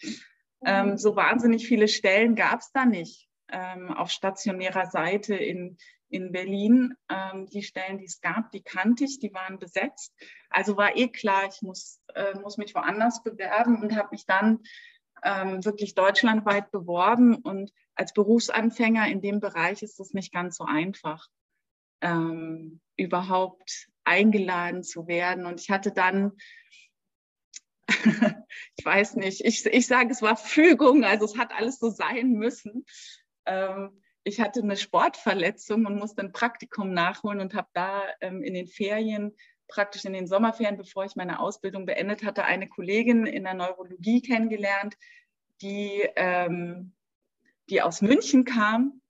ähm, 0.65 0.91
mhm. 0.91 0.97
so 0.97 1.15
wahnsinnig 1.15 1.69
viele 1.69 1.89
Stellen 1.89 2.37
gab 2.37 2.61
es 2.61 2.73
da 2.73 2.87
nicht 2.87 3.26
ähm, 3.49 3.93
auf 3.93 4.11
stationärer 4.11 4.87
Seite 4.87 5.35
in, 5.35 5.77
in 6.09 6.33
Berlin. 6.33 6.95
Ähm, 7.09 7.47
die 7.47 7.63
Stellen, 7.63 7.99
die 7.99 8.05
es 8.05 8.21
gab, 8.21 8.51
die 8.53 8.63
kannte 8.63 9.05
ich, 9.05 9.19
die 9.19 9.33
waren 9.33 9.59
besetzt. 9.59 10.13
Also 10.51 10.77
war 10.77 10.97
eh 10.97 11.09
klar, 11.09 11.45
ich 11.49 11.63
muss, 11.63 12.01
äh, 12.15 12.35
muss 12.39 12.59
mich 12.59 12.75
woanders 12.75 13.23
bewerben 13.23 13.83
und 13.83 13.97
habe 13.97 14.09
mich 14.13 14.27
dann 14.27 14.61
ähm, 15.25 15.65
wirklich 15.65 15.95
deutschlandweit 15.95 16.71
beworben. 16.71 17.35
Und 17.35 17.73
als 17.95 18.13
Berufsanfänger 18.13 19.09
in 19.09 19.21
dem 19.21 19.41
Bereich 19.41 19.83
ist 19.83 20.01
es 20.01 20.13
nicht 20.13 20.33
ganz 20.33 20.57
so 20.57 20.65
einfach, 20.65 21.27
ähm, 22.01 22.81
überhaupt 22.97 23.89
eingeladen 24.05 24.83
zu 24.83 25.07
werden. 25.07 25.47
Und 25.47 25.61
ich 25.61 25.71
hatte 25.71 25.93
dann 25.93 26.33
ich 28.77 28.85
weiß 28.85 29.15
nicht, 29.15 29.45
ich, 29.45 29.65
ich 29.65 29.87
sage, 29.87 30.11
es 30.11 30.21
war 30.21 30.37
Fügung, 30.37 31.05
also 31.05 31.25
es 31.25 31.39
hat 31.39 31.53
alles 31.53 31.79
so 31.79 31.89
sein 31.89 32.33
müssen 32.33 32.85
ähm, 33.47 34.03
ich 34.25 34.41
hatte 34.41 34.61
eine 34.61 34.77
Sportverletzung 34.77 35.87
und 35.87 35.99
musste 35.99 36.23
ein 36.23 36.33
Praktikum 36.33 36.93
nachholen 36.93 37.41
und 37.41 37.55
habe 37.55 37.69
da 37.75 38.03
ähm, 38.21 38.43
in 38.43 38.55
den 38.55 38.67
Ferien, 38.67 39.33
praktisch 39.69 40.05
in 40.05 40.13
den 40.13 40.27
Sommerferien, 40.27 40.77
bevor 40.77 41.05
ich 41.05 41.17
meine 41.17 41.41
Ausbildung 41.41 41.87
beendet 41.87 42.25
hatte, 42.25 42.45
eine 42.45 42.69
Kollegin 42.69 43.27
in 43.27 43.45
der 43.45 43.55
Neurologie 43.55 44.23
kennengelernt, 44.23 44.97
die, 45.63 46.09
ähm, 46.17 46.93
die 47.71 47.83
aus 47.83 48.03
München 48.03 48.45
kam 48.45 49.01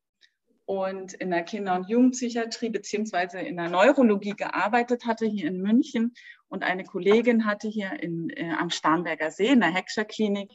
und 0.66 1.14
in 1.14 1.30
der 1.30 1.44
Kinder- 1.44 1.76
und 1.76 1.88
Jugendpsychiatrie 1.88 2.70
beziehungsweise 2.70 3.38
in 3.38 3.56
der 3.56 3.70
Neurologie 3.70 4.34
gearbeitet 4.36 5.06
hatte 5.06 5.26
hier 5.26 5.48
in 5.48 5.62
München. 5.62 6.12
Und 6.48 6.62
eine 6.62 6.84
Kollegin 6.84 7.46
hatte 7.46 7.68
hier 7.68 7.92
in, 8.02 8.30
äh, 8.30 8.52
am 8.52 8.70
Starnberger 8.70 9.30
See 9.30 9.48
in 9.48 9.60
der 9.60 9.72
Heckscher 9.72 10.04
Klinik, 10.04 10.52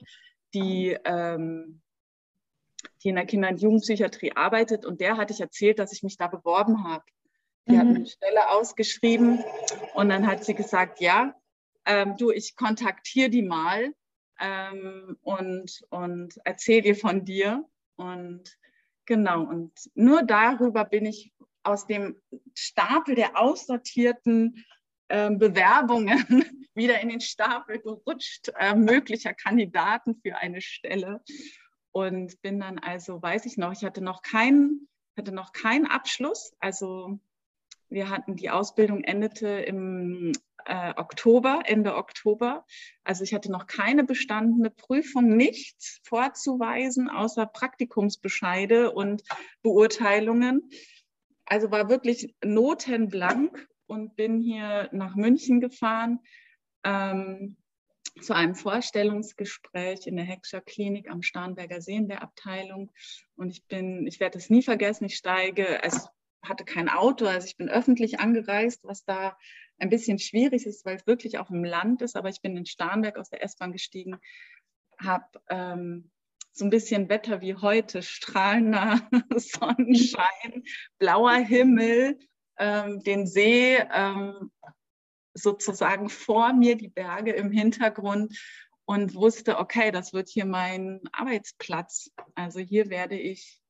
die 0.53 0.97
ähm, 1.05 1.80
die 3.03 3.09
in 3.09 3.15
der 3.15 3.25
Kinder- 3.25 3.49
und 3.49 3.61
Jugendpsychiatrie 3.61 4.33
arbeitet. 4.35 4.85
Und 4.85 5.01
der 5.01 5.17
hatte 5.17 5.33
ich 5.33 5.41
erzählt, 5.41 5.79
dass 5.79 5.93
ich 5.93 6.03
mich 6.03 6.17
da 6.17 6.27
beworben 6.27 6.83
habe. 6.83 7.03
Die 7.67 7.73
mhm. 7.73 7.79
hat 7.79 7.87
eine 7.87 8.05
Stelle 8.05 8.49
ausgeschrieben 8.49 9.43
und 9.93 10.09
dann 10.09 10.27
hat 10.27 10.43
sie 10.43 10.55
gesagt, 10.55 10.99
ja, 10.99 11.35
ähm, 11.85 12.15
du, 12.17 12.31
ich 12.31 12.55
kontaktiere 12.55 13.29
die 13.29 13.41
mal 13.41 13.93
ähm, 14.39 15.17
und, 15.21 15.81
und 15.89 16.39
erzähle 16.43 16.81
dir 16.81 16.95
von 16.95 17.25
dir. 17.25 17.65
Und 17.95 18.57
genau, 19.05 19.43
und 19.43 19.71
nur 19.93 20.23
darüber 20.23 20.85
bin 20.85 21.05
ich 21.05 21.33
aus 21.63 21.85
dem 21.85 22.19
Stapel 22.55 23.15
der 23.15 23.37
aussortierten 23.39 24.65
äh, 25.09 25.29
Bewerbungen 25.29 26.45
wieder 26.73 26.99
in 27.01 27.09
den 27.09 27.21
Stapel 27.21 27.79
gerutscht, 27.79 28.51
äh, 28.57 28.75
möglicher 28.75 29.33
Kandidaten 29.33 30.19
für 30.23 30.37
eine 30.37 30.61
Stelle 30.61 31.21
und 31.91 32.41
bin 32.41 32.59
dann 32.59 32.79
also, 32.79 33.21
weiß 33.21 33.45
ich 33.45 33.57
noch, 33.57 33.71
ich 33.71 33.83
hatte 33.83 34.01
noch 34.01 34.21
keinen, 34.21 34.87
hatte 35.17 35.31
noch 35.31 35.51
keinen 35.51 35.85
Abschluss. 35.85 36.53
Also 36.59 37.19
wir 37.89 38.09
hatten 38.09 38.35
die 38.35 38.49
Ausbildung 38.49 39.03
endete 39.03 39.47
im 39.47 40.31
äh, 40.65 40.93
Oktober, 40.95 41.63
Ende 41.65 41.95
Oktober. 41.95 42.65
Also 43.03 43.23
ich 43.23 43.33
hatte 43.33 43.51
noch 43.51 43.67
keine 43.67 44.03
bestandene 44.03 44.69
Prüfung, 44.69 45.35
nichts 45.35 45.99
vorzuweisen, 46.03 47.09
außer 47.09 47.45
Praktikumsbescheide 47.45 48.91
und 48.91 49.23
Beurteilungen. 49.61 50.69
Also 51.45 51.71
war 51.71 51.89
wirklich 51.89 52.33
notenblank 52.43 53.67
und 53.87 54.15
bin 54.15 54.39
hier 54.39 54.87
nach 54.93 55.15
München 55.15 55.59
gefahren. 55.59 56.19
Ähm, 56.83 57.57
zu 58.19 58.35
einem 58.35 58.55
Vorstellungsgespräch 58.55 60.07
in 60.07 60.17
der 60.17 60.25
Heckscher 60.25 60.61
Klinik 60.61 61.09
am 61.09 61.21
Starnberger 61.21 61.81
See 61.81 61.95
in 61.95 62.07
der 62.07 62.21
Abteilung. 62.21 62.91
Und 63.35 63.51
ich 63.51 63.65
bin, 63.67 64.05
ich 64.07 64.19
werde 64.19 64.37
es 64.37 64.49
nie 64.49 64.61
vergessen, 64.61 65.05
ich 65.05 65.15
steige, 65.15 65.81
es 65.83 66.09
hatte 66.43 66.65
kein 66.65 66.89
Auto, 66.89 67.25
also 67.25 67.45
ich 67.45 67.57
bin 67.57 67.69
öffentlich 67.69 68.19
angereist, 68.19 68.83
was 68.83 69.05
da 69.05 69.37
ein 69.77 69.89
bisschen 69.89 70.19
schwierig 70.19 70.65
ist, 70.65 70.85
weil 70.85 70.97
es 70.97 71.07
wirklich 71.07 71.37
auf 71.39 71.47
dem 71.47 71.63
Land 71.63 72.01
ist. 72.01 72.15
Aber 72.15 72.29
ich 72.29 72.41
bin 72.41 72.57
in 72.57 72.65
Starnberg 72.65 73.17
aus 73.17 73.29
der 73.29 73.43
S-Bahn 73.43 73.71
gestiegen, 73.71 74.19
habe 74.99 75.25
ähm, 75.49 76.11
so 76.53 76.65
ein 76.65 76.69
bisschen 76.69 77.09
Wetter 77.09 77.41
wie 77.41 77.55
heute, 77.55 78.03
strahlender 78.03 79.01
Sonnenschein, 79.35 80.63
blauer 80.99 81.35
Himmel, 81.35 82.19
ähm, 82.59 83.01
den 83.03 83.25
See, 83.25 83.77
ähm, 83.77 84.51
sozusagen 85.33 86.09
vor 86.09 86.53
mir 86.53 86.75
die 86.75 86.89
Berge 86.89 87.31
im 87.31 87.51
Hintergrund 87.51 88.37
und 88.85 89.15
wusste, 89.15 89.57
okay, 89.57 89.91
das 89.91 90.13
wird 90.13 90.29
hier 90.29 90.45
mein 90.45 91.01
Arbeitsplatz. 91.11 92.11
Also 92.35 92.59
hier 92.59 92.89
werde 92.89 93.17
ich 93.17 93.61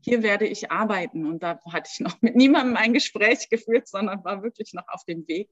hier 0.00 0.22
werde 0.22 0.46
ich 0.46 0.70
arbeiten. 0.70 1.26
Und 1.26 1.42
da 1.42 1.60
hatte 1.70 1.90
ich 1.92 2.00
noch 2.00 2.20
mit 2.22 2.36
niemandem 2.36 2.76
ein 2.76 2.92
Gespräch 2.92 3.48
geführt, 3.48 3.88
sondern 3.88 4.24
war 4.24 4.42
wirklich 4.42 4.72
noch 4.72 4.88
auf 4.88 5.04
dem 5.04 5.26
Weg. 5.28 5.50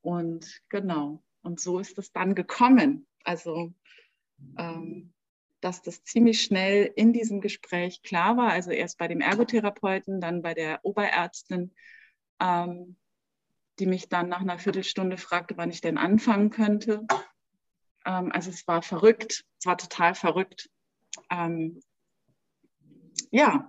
Und 0.00 0.60
genau, 0.68 1.22
und 1.42 1.60
so 1.60 1.78
ist 1.78 1.98
es 1.98 2.12
dann 2.12 2.34
gekommen. 2.34 3.06
Also, 3.24 3.72
ähm, 4.58 5.12
dass 5.60 5.80
das 5.82 6.02
ziemlich 6.02 6.42
schnell 6.42 6.92
in 6.96 7.12
diesem 7.12 7.40
Gespräch 7.40 8.02
klar 8.02 8.36
war. 8.36 8.50
Also 8.50 8.72
erst 8.72 8.98
bei 8.98 9.06
dem 9.06 9.20
Ergotherapeuten, 9.20 10.20
dann 10.20 10.42
bei 10.42 10.54
der 10.54 10.80
Oberärztin, 10.82 11.72
ähm, 12.40 12.96
die 13.82 13.88
mich 13.88 14.08
dann 14.08 14.28
nach 14.28 14.42
einer 14.42 14.60
Viertelstunde 14.60 15.16
fragte, 15.16 15.56
wann 15.56 15.70
ich 15.70 15.80
denn 15.80 15.98
anfangen 15.98 16.50
könnte. 16.50 17.04
Ähm, 18.06 18.30
also 18.30 18.48
es 18.48 18.68
war 18.68 18.80
verrückt, 18.80 19.44
es 19.58 19.66
war 19.66 19.76
total 19.76 20.14
verrückt. 20.14 20.70
Ähm, 21.28 21.80
ja. 23.32 23.68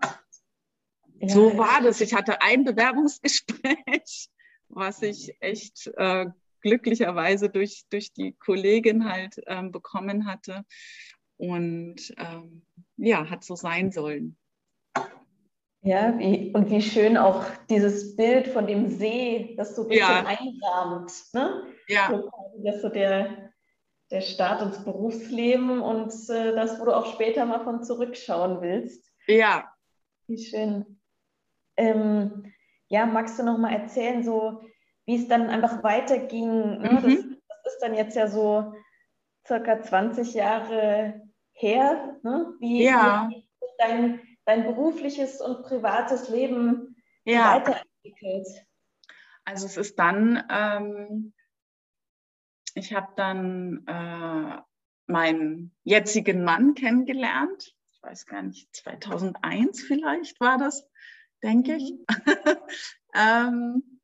ja, 1.15 1.29
so 1.29 1.57
war 1.57 1.81
das. 1.81 1.99
Ich 1.99 2.13
hatte 2.13 2.43
ein 2.43 2.63
Bewerbungsgespräch, 2.63 4.29
was 4.69 5.01
ich 5.01 5.35
echt 5.39 5.87
äh, 5.97 6.27
glücklicherweise 6.61 7.49
durch, 7.49 7.85
durch 7.89 8.13
die 8.13 8.33
Kollegin 8.33 9.09
halt 9.09 9.41
ähm, 9.47 9.71
bekommen 9.71 10.27
hatte. 10.27 10.63
Und 11.37 12.13
ähm, 12.17 12.67
ja, 12.97 13.31
hat 13.31 13.43
so 13.43 13.55
sein 13.55 13.91
sollen. 13.91 14.37
Ja, 15.85 16.17
wie, 16.17 16.53
und 16.55 16.69
wie 16.69 16.81
schön 16.81 17.17
auch 17.17 17.43
dieses 17.69 18.15
Bild 18.15 18.47
von 18.47 18.67
dem 18.67 18.87
See, 18.87 19.53
das 19.57 19.75
so 19.75 19.83
ein 19.83 19.89
bisschen 19.89 20.07
ja. 20.07 20.25
einrahmt. 20.25 21.11
Ne? 21.33 21.63
Ja. 21.89 22.09
So, 22.09 22.31
das 22.63 22.75
ist 22.75 22.81
so 22.83 22.89
der, 22.89 23.51
der 24.09 24.21
Start 24.21 24.61
ins 24.61 24.81
Berufsleben 24.85 25.81
und 25.81 26.13
äh, 26.29 26.55
das, 26.55 26.79
wo 26.79 26.85
du 26.85 26.95
auch 26.95 27.13
später 27.13 27.45
mal 27.45 27.59
von 27.65 27.83
zurückschauen 27.83 28.61
willst. 28.61 29.11
Ja. 29.27 29.73
Wie 30.27 30.37
schön. 30.37 31.01
Ähm, 31.75 32.53
ja, 32.87 33.05
magst 33.05 33.37
du 33.37 33.43
noch 33.43 33.57
mal 33.57 33.73
erzählen, 33.73 34.23
so 34.23 34.61
wie 35.05 35.17
es 35.17 35.27
dann 35.27 35.49
einfach 35.49 35.83
weiterging? 35.83 36.79
Ne? 36.79 36.91
Mhm. 36.91 37.01
Das, 37.01 37.13
das, 37.63 37.73
ist 37.73 37.79
dann 37.81 37.93
jetzt 37.93 38.15
ja 38.15 38.27
so 38.27 38.73
circa 39.45 39.81
20 39.81 40.33
Jahre 40.33 41.21
her. 41.51 42.17
Ne? 42.23 42.53
Wie, 42.61 42.85
ja. 42.85 43.27
wie 43.29 43.45
dein 43.79 44.21
dein 44.45 44.63
berufliches 44.63 45.41
und 45.41 45.63
privates 45.63 46.29
Leben 46.29 46.95
ja. 47.23 47.55
weiterentwickelt? 47.55 48.47
Also 49.45 49.65
es 49.65 49.77
ist 49.77 49.99
dann, 49.99 50.43
ähm, 50.49 51.33
ich 52.75 52.93
habe 52.93 53.13
dann 53.15 53.85
äh, 53.87 54.61
meinen 55.05 55.75
jetzigen 55.83 56.43
Mann 56.43 56.75
kennengelernt. 56.75 57.75
Ich 57.91 58.01
weiß 58.01 58.25
gar 58.25 58.41
nicht, 58.41 58.73
2001 58.75 59.83
vielleicht 59.83 60.39
war 60.39 60.57
das, 60.57 60.87
denke 61.41 61.75
ich. 61.75 61.91
Mhm. 61.91 61.99
ähm, 63.15 63.99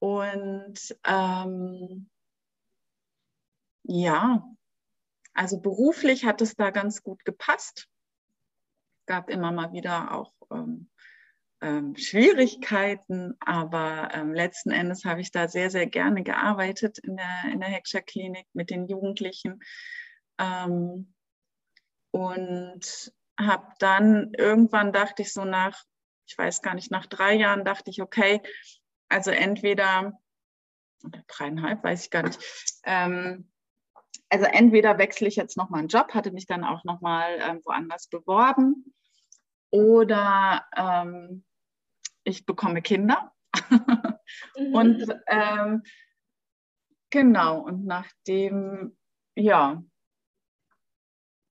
und 0.00 0.96
ähm, 1.04 2.08
ja, 3.82 4.48
also 5.34 5.60
beruflich 5.60 6.24
hat 6.24 6.40
es 6.40 6.54
da 6.54 6.70
ganz 6.70 7.02
gut 7.02 7.24
gepasst 7.24 7.88
gab 9.08 9.28
immer 9.30 9.50
mal 9.50 9.72
wieder 9.72 10.14
auch 10.14 10.32
ähm, 10.52 10.88
ähm, 11.60 11.96
Schwierigkeiten, 11.96 13.34
aber 13.40 14.10
ähm, 14.12 14.32
letzten 14.32 14.70
Endes 14.70 15.04
habe 15.04 15.20
ich 15.20 15.32
da 15.32 15.48
sehr, 15.48 15.70
sehr 15.70 15.86
gerne 15.86 16.22
gearbeitet 16.22 16.98
in 16.98 17.16
der, 17.16 17.52
in 17.52 17.60
der 17.60 17.68
Heckscher 17.68 18.02
Klinik 18.02 18.46
mit 18.52 18.70
den 18.70 18.86
Jugendlichen. 18.86 19.60
Ähm, 20.38 21.14
und 22.12 23.12
habe 23.38 23.72
dann 23.78 24.32
irgendwann 24.36 24.92
dachte 24.92 25.22
ich 25.22 25.32
so 25.32 25.44
nach, 25.44 25.82
ich 26.26 26.36
weiß 26.36 26.62
gar 26.62 26.74
nicht, 26.74 26.90
nach 26.90 27.06
drei 27.06 27.34
Jahren 27.34 27.64
dachte 27.64 27.90
ich, 27.90 28.02
okay, 28.02 28.40
also 29.08 29.30
entweder, 29.30 30.18
oder 31.04 31.22
dreieinhalb, 31.26 31.82
weiß 31.82 32.04
ich 32.04 32.10
gar 32.10 32.22
nicht, 32.22 32.40
ähm, 32.84 33.50
also 34.30 34.44
entweder 34.44 34.98
wechsle 34.98 35.28
ich 35.28 35.36
jetzt 35.36 35.56
nochmal 35.56 35.80
einen 35.80 35.88
Job, 35.88 36.12
hatte 36.14 36.30
mich 36.32 36.46
dann 36.46 36.64
auch 36.64 36.84
nochmal 36.84 37.38
ähm, 37.40 37.60
woanders 37.64 38.08
beworben, 38.08 38.94
oder 39.70 40.64
ähm, 40.76 41.44
ich 42.24 42.46
bekomme 42.46 42.82
Kinder. 42.82 43.32
mhm. 43.70 44.74
Und 44.74 45.16
ähm, 45.26 45.82
genau, 47.10 47.60
und 47.60 47.84
nachdem, 47.84 48.96
ja, 49.34 49.82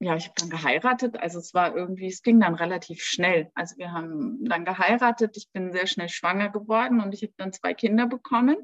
ja, 0.00 0.14
ich 0.14 0.26
habe 0.26 0.34
dann 0.36 0.50
geheiratet. 0.50 1.16
Also 1.18 1.40
es 1.40 1.54
war 1.54 1.74
irgendwie, 1.74 2.06
es 2.06 2.22
ging 2.22 2.38
dann 2.38 2.54
relativ 2.54 3.02
schnell. 3.02 3.50
Also 3.54 3.76
wir 3.78 3.90
haben 3.90 4.44
dann 4.44 4.64
geheiratet. 4.64 5.36
Ich 5.36 5.50
bin 5.50 5.72
sehr 5.72 5.88
schnell 5.88 6.08
schwanger 6.08 6.50
geworden 6.50 7.00
und 7.00 7.12
ich 7.14 7.22
habe 7.22 7.34
dann 7.36 7.52
zwei 7.52 7.74
Kinder 7.74 8.06
bekommen. 8.06 8.56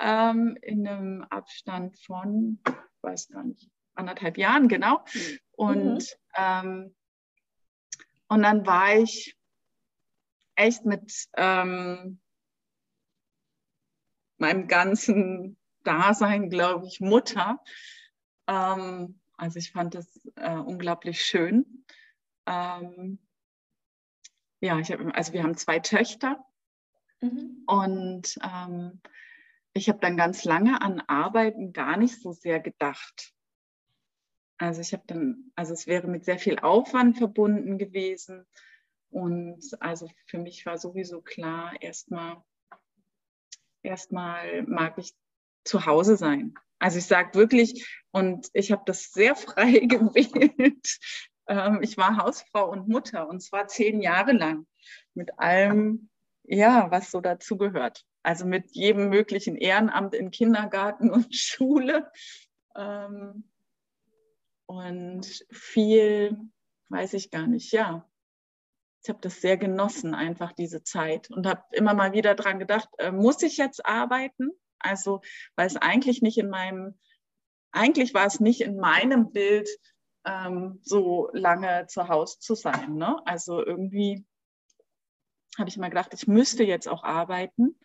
Ähm, 0.00 0.56
in 0.62 0.88
einem 0.88 1.22
Abstand 1.24 1.98
von, 1.98 2.58
ich 2.66 3.02
weiß 3.02 3.28
gar 3.28 3.44
nicht, 3.44 3.70
anderthalb 3.94 4.38
Jahren, 4.38 4.68
genau. 4.68 5.04
Und, 5.52 5.98
mhm. 5.98 6.06
ähm, 6.36 6.94
und 8.34 8.42
dann 8.42 8.66
war 8.66 8.96
ich 8.96 9.38
echt 10.56 10.84
mit 10.84 11.28
ähm, 11.36 12.20
meinem 14.38 14.66
ganzen 14.66 15.56
Dasein, 15.84 16.50
glaube 16.50 16.88
ich, 16.88 16.98
Mutter. 16.98 17.62
Ähm, 18.48 19.20
also 19.36 19.60
ich 19.60 19.70
fand 19.70 19.94
das 19.94 20.20
äh, 20.34 20.56
unglaublich 20.56 21.20
schön. 21.20 21.84
Ähm, 22.46 23.20
ja, 24.60 24.80
ich 24.80 24.90
hab, 24.90 24.98
also 25.16 25.32
wir 25.32 25.44
haben 25.44 25.56
zwei 25.56 25.78
Töchter 25.78 26.44
mhm. 27.20 27.62
und 27.68 28.36
ähm, 28.42 29.00
ich 29.74 29.88
habe 29.88 30.00
dann 30.00 30.16
ganz 30.16 30.42
lange 30.42 30.82
an 30.82 31.00
Arbeiten 31.06 31.72
gar 31.72 31.96
nicht 31.96 32.20
so 32.20 32.32
sehr 32.32 32.58
gedacht. 32.58 33.32
Also 34.58 34.80
ich 34.80 34.92
habe 34.92 35.04
dann, 35.06 35.50
also 35.56 35.72
es 35.72 35.86
wäre 35.86 36.06
mit 36.06 36.24
sehr 36.24 36.38
viel 36.38 36.58
Aufwand 36.58 37.18
verbunden 37.18 37.78
gewesen. 37.78 38.46
Und 39.10 39.62
also 39.80 40.10
für 40.26 40.38
mich 40.38 40.64
war 40.66 40.78
sowieso 40.78 41.20
klar, 41.20 41.72
erstmal 41.80 42.42
erstmal 43.84 44.62
mag 44.62 44.98
ich 44.98 45.12
zu 45.64 45.86
Hause 45.86 46.16
sein. 46.16 46.54
Also 46.78 46.98
ich 46.98 47.06
sage 47.06 47.34
wirklich, 47.34 47.86
und 48.10 48.48
ich 48.52 48.72
habe 48.72 48.82
das 48.86 49.12
sehr 49.12 49.36
frei 49.36 49.80
gewählt. 49.80 50.98
Ähm, 51.46 51.80
ich 51.82 51.96
war 51.96 52.16
Hausfrau 52.16 52.70
und 52.70 52.88
Mutter 52.88 53.28
und 53.28 53.40
zwar 53.40 53.68
zehn 53.68 54.00
Jahre 54.00 54.32
lang 54.32 54.66
mit 55.14 55.38
allem, 55.38 56.08
ja, 56.42 56.90
was 56.90 57.10
so 57.10 57.20
dazugehört. 57.20 58.04
Also 58.22 58.46
mit 58.46 58.70
jedem 58.72 59.10
möglichen 59.10 59.56
Ehrenamt 59.56 60.14
in 60.14 60.30
Kindergarten 60.30 61.10
und 61.10 61.34
Schule. 61.34 62.10
Ähm, 62.74 63.44
und 64.66 65.44
viel, 65.50 66.36
weiß 66.88 67.14
ich 67.14 67.30
gar 67.30 67.46
nicht, 67.46 67.72
ja. 67.72 68.08
Ich 69.02 69.10
habe 69.10 69.20
das 69.20 69.40
sehr 69.40 69.58
genossen, 69.58 70.14
einfach 70.14 70.52
diese 70.52 70.82
Zeit 70.82 71.30
und 71.30 71.46
habe 71.46 71.62
immer 71.72 71.92
mal 71.92 72.12
wieder 72.12 72.34
dran 72.34 72.58
gedacht, 72.58 72.88
äh, 72.98 73.12
muss 73.12 73.42
ich 73.42 73.58
jetzt 73.58 73.84
arbeiten? 73.84 74.50
Also, 74.78 75.20
weil 75.56 75.66
es 75.66 75.76
eigentlich 75.76 76.22
nicht 76.22 76.38
in 76.38 76.48
meinem, 76.48 76.98
eigentlich 77.72 78.14
war 78.14 78.26
es 78.26 78.40
nicht 78.40 78.62
in 78.62 78.76
meinem 78.76 79.32
Bild, 79.32 79.68
ähm, 80.24 80.80
so 80.82 81.30
lange 81.32 81.86
zu 81.86 82.08
Hause 82.08 82.38
zu 82.38 82.54
sein. 82.54 82.94
Ne? 82.94 83.20
Also 83.26 83.64
irgendwie 83.64 84.24
habe 85.58 85.68
ich 85.68 85.76
immer 85.76 85.88
gedacht, 85.88 86.14
ich 86.14 86.26
müsste 86.26 86.64
jetzt 86.64 86.88
auch 86.88 87.04
arbeiten, 87.04 87.78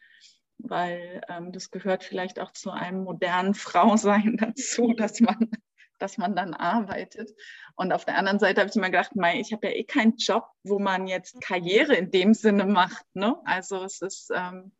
weil 0.58 1.22
ähm, 1.30 1.52
das 1.52 1.72
gehört 1.72 2.04
vielleicht 2.04 2.40
auch 2.40 2.52
zu 2.52 2.72
einem 2.72 3.04
modernen 3.04 3.54
Frausein 3.56 4.38
dazu, 4.38 4.94
dass 4.94 5.20
man, 5.20 5.52
dass 6.00 6.18
man 6.18 6.36
dann 6.36 6.54
arbeitet. 6.54 7.32
Und 7.76 7.92
auf 7.92 8.06
der 8.06 8.18
anderen 8.18 8.40
Seite 8.40 8.62
habe 8.62 8.70
ich 8.70 8.76
immer 8.76 8.90
gedacht, 8.90 9.16
mei, 9.16 9.40
ich 9.40 9.54
habe 9.54 9.68
ja 9.68 9.74
eh 9.74 9.84
keinen 9.84 10.16
Job, 10.18 10.48
wo 10.64 10.80
man 10.80 11.08
jetzt 11.08 11.40
Karriere 11.42 11.96
in 11.96 12.12
dem 12.12 12.34
Sinne 12.34 12.66
macht. 12.66 13.06
Ne? 13.14 13.36
Also 13.46 13.84
es 13.84 14.02
ist, 14.02 14.32
ähm, 14.36 14.72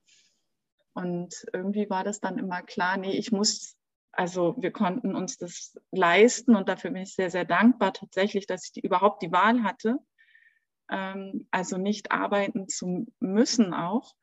und 0.94 1.46
irgendwie 1.54 1.90
war 1.90 2.04
das 2.04 2.20
dann 2.20 2.38
immer 2.38 2.62
klar, 2.62 2.98
nee, 2.98 3.18
ich 3.18 3.32
muss, 3.32 3.78
also 4.12 4.56
wir 4.58 4.72
konnten 4.72 5.16
uns 5.16 5.38
das 5.38 5.78
leisten 5.92 6.56
und 6.56 6.68
dafür 6.68 6.92
bin 6.92 7.04
ich 7.04 7.16
sehr, 7.16 7.30
sehr 7.30 7.46
dankbar 7.46 7.94
tatsächlich, 7.94 8.48
dass 8.48 8.66
ich 8.66 8.72
die, 8.74 8.82
überhaupt 8.82 9.22
die 9.22 9.32
Wahl 9.32 9.64
hatte, 9.64 9.98
ähm, 10.90 11.48
also 11.52 11.78
nicht 11.78 12.12
arbeiten 12.12 12.68
zu 12.68 13.08
müssen 13.20 13.74
auch. 13.74 14.14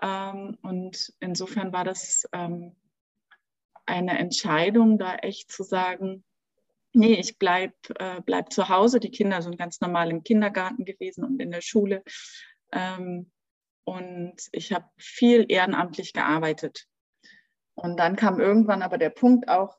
Ähm, 0.00 0.58
und 0.62 1.12
insofern 1.20 1.72
war 1.72 1.84
das 1.84 2.28
ähm, 2.32 2.74
eine 3.86 4.18
Entscheidung, 4.18 4.98
da 4.98 5.16
echt 5.16 5.50
zu 5.50 5.62
sagen, 5.62 6.24
nee, 6.98 7.14
ich 7.14 7.38
bleib, 7.38 7.72
äh, 7.98 8.20
bleib 8.20 8.52
zu 8.52 8.68
Hause. 8.68 9.00
Die 9.00 9.10
Kinder 9.10 9.40
sind 9.40 9.56
ganz 9.56 9.80
normal 9.80 10.10
im 10.10 10.22
Kindergarten 10.22 10.84
gewesen 10.84 11.24
und 11.24 11.40
in 11.40 11.50
der 11.50 11.62
Schule. 11.62 12.02
Ähm, 12.72 13.30
und 13.84 14.36
ich 14.52 14.72
habe 14.72 14.84
viel 14.98 15.46
ehrenamtlich 15.48 16.12
gearbeitet. 16.12 16.86
Und 17.74 17.96
dann 17.96 18.16
kam 18.16 18.40
irgendwann 18.40 18.82
aber 18.82 18.98
der 18.98 19.10
Punkt 19.10 19.48
auch, 19.48 19.78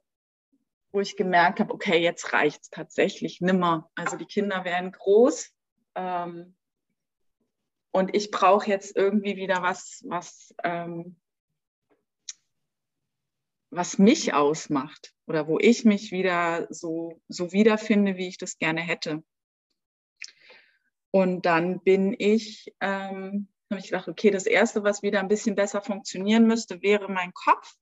wo 0.91 1.01
ich 1.01 1.15
gemerkt 1.15 1.59
habe, 1.59 1.73
okay, 1.73 2.01
jetzt 2.01 2.33
reicht 2.33 2.63
es 2.63 2.69
tatsächlich 2.69 3.41
nimmer. 3.41 3.91
Also 3.95 4.17
die 4.17 4.25
Kinder 4.25 4.63
werden 4.63 4.91
groß 4.91 5.51
ähm, 5.95 6.55
und 7.91 8.15
ich 8.15 8.31
brauche 8.31 8.69
jetzt 8.69 8.95
irgendwie 8.95 9.35
wieder 9.35 9.61
was, 9.61 10.03
was, 10.07 10.55
ähm, 10.63 11.17
was 13.71 13.97
mich 13.97 14.33
ausmacht 14.33 15.13
oder 15.27 15.47
wo 15.47 15.59
ich 15.59 15.85
mich 15.85 16.11
wieder 16.11 16.67
so, 16.69 17.21
so 17.27 17.51
wiederfinde, 17.51 18.17
wie 18.17 18.27
ich 18.27 18.37
das 18.37 18.57
gerne 18.57 18.81
hätte. 18.81 19.23
Und 21.11 21.45
dann 21.45 21.81
bin 21.81 22.15
ich 22.17 22.73
ähm, 22.81 23.47
habe 23.69 23.79
ich 23.79 23.89
gedacht, 23.91 24.07
okay, 24.07 24.31
das 24.31 24.45
Erste, 24.45 24.83
was 24.83 25.03
wieder 25.03 25.19
ein 25.19 25.27
bisschen 25.27 25.55
besser 25.55 25.81
funktionieren 25.81 26.47
müsste, 26.47 26.81
wäre 26.81 27.09
mein 27.11 27.33
Kopf. 27.33 27.75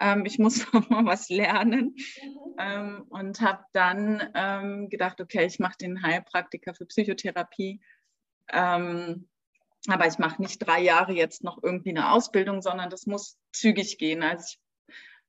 Ähm, 0.00 0.26
ich 0.26 0.38
muss 0.38 0.66
noch 0.72 0.88
mal 0.90 1.06
was 1.06 1.28
lernen. 1.28 1.94
Mhm. 2.22 2.56
Ähm, 2.58 3.02
und 3.08 3.40
habe 3.40 3.64
dann 3.72 4.30
ähm, 4.34 4.88
gedacht, 4.90 5.20
okay, 5.20 5.46
ich 5.46 5.58
mache 5.58 5.78
den 5.78 6.02
Heilpraktiker 6.02 6.74
für 6.74 6.86
Psychotherapie. 6.86 7.80
Ähm, 8.52 9.28
aber 9.86 10.06
ich 10.06 10.18
mache 10.18 10.40
nicht 10.40 10.58
drei 10.58 10.80
Jahre 10.80 11.12
jetzt 11.12 11.44
noch 11.44 11.62
irgendwie 11.62 11.90
eine 11.90 12.12
Ausbildung, 12.12 12.62
sondern 12.62 12.90
das 12.90 13.06
muss 13.06 13.38
zügig 13.52 13.98
gehen. 13.98 14.22
Also 14.22 14.44
ich 14.48 14.58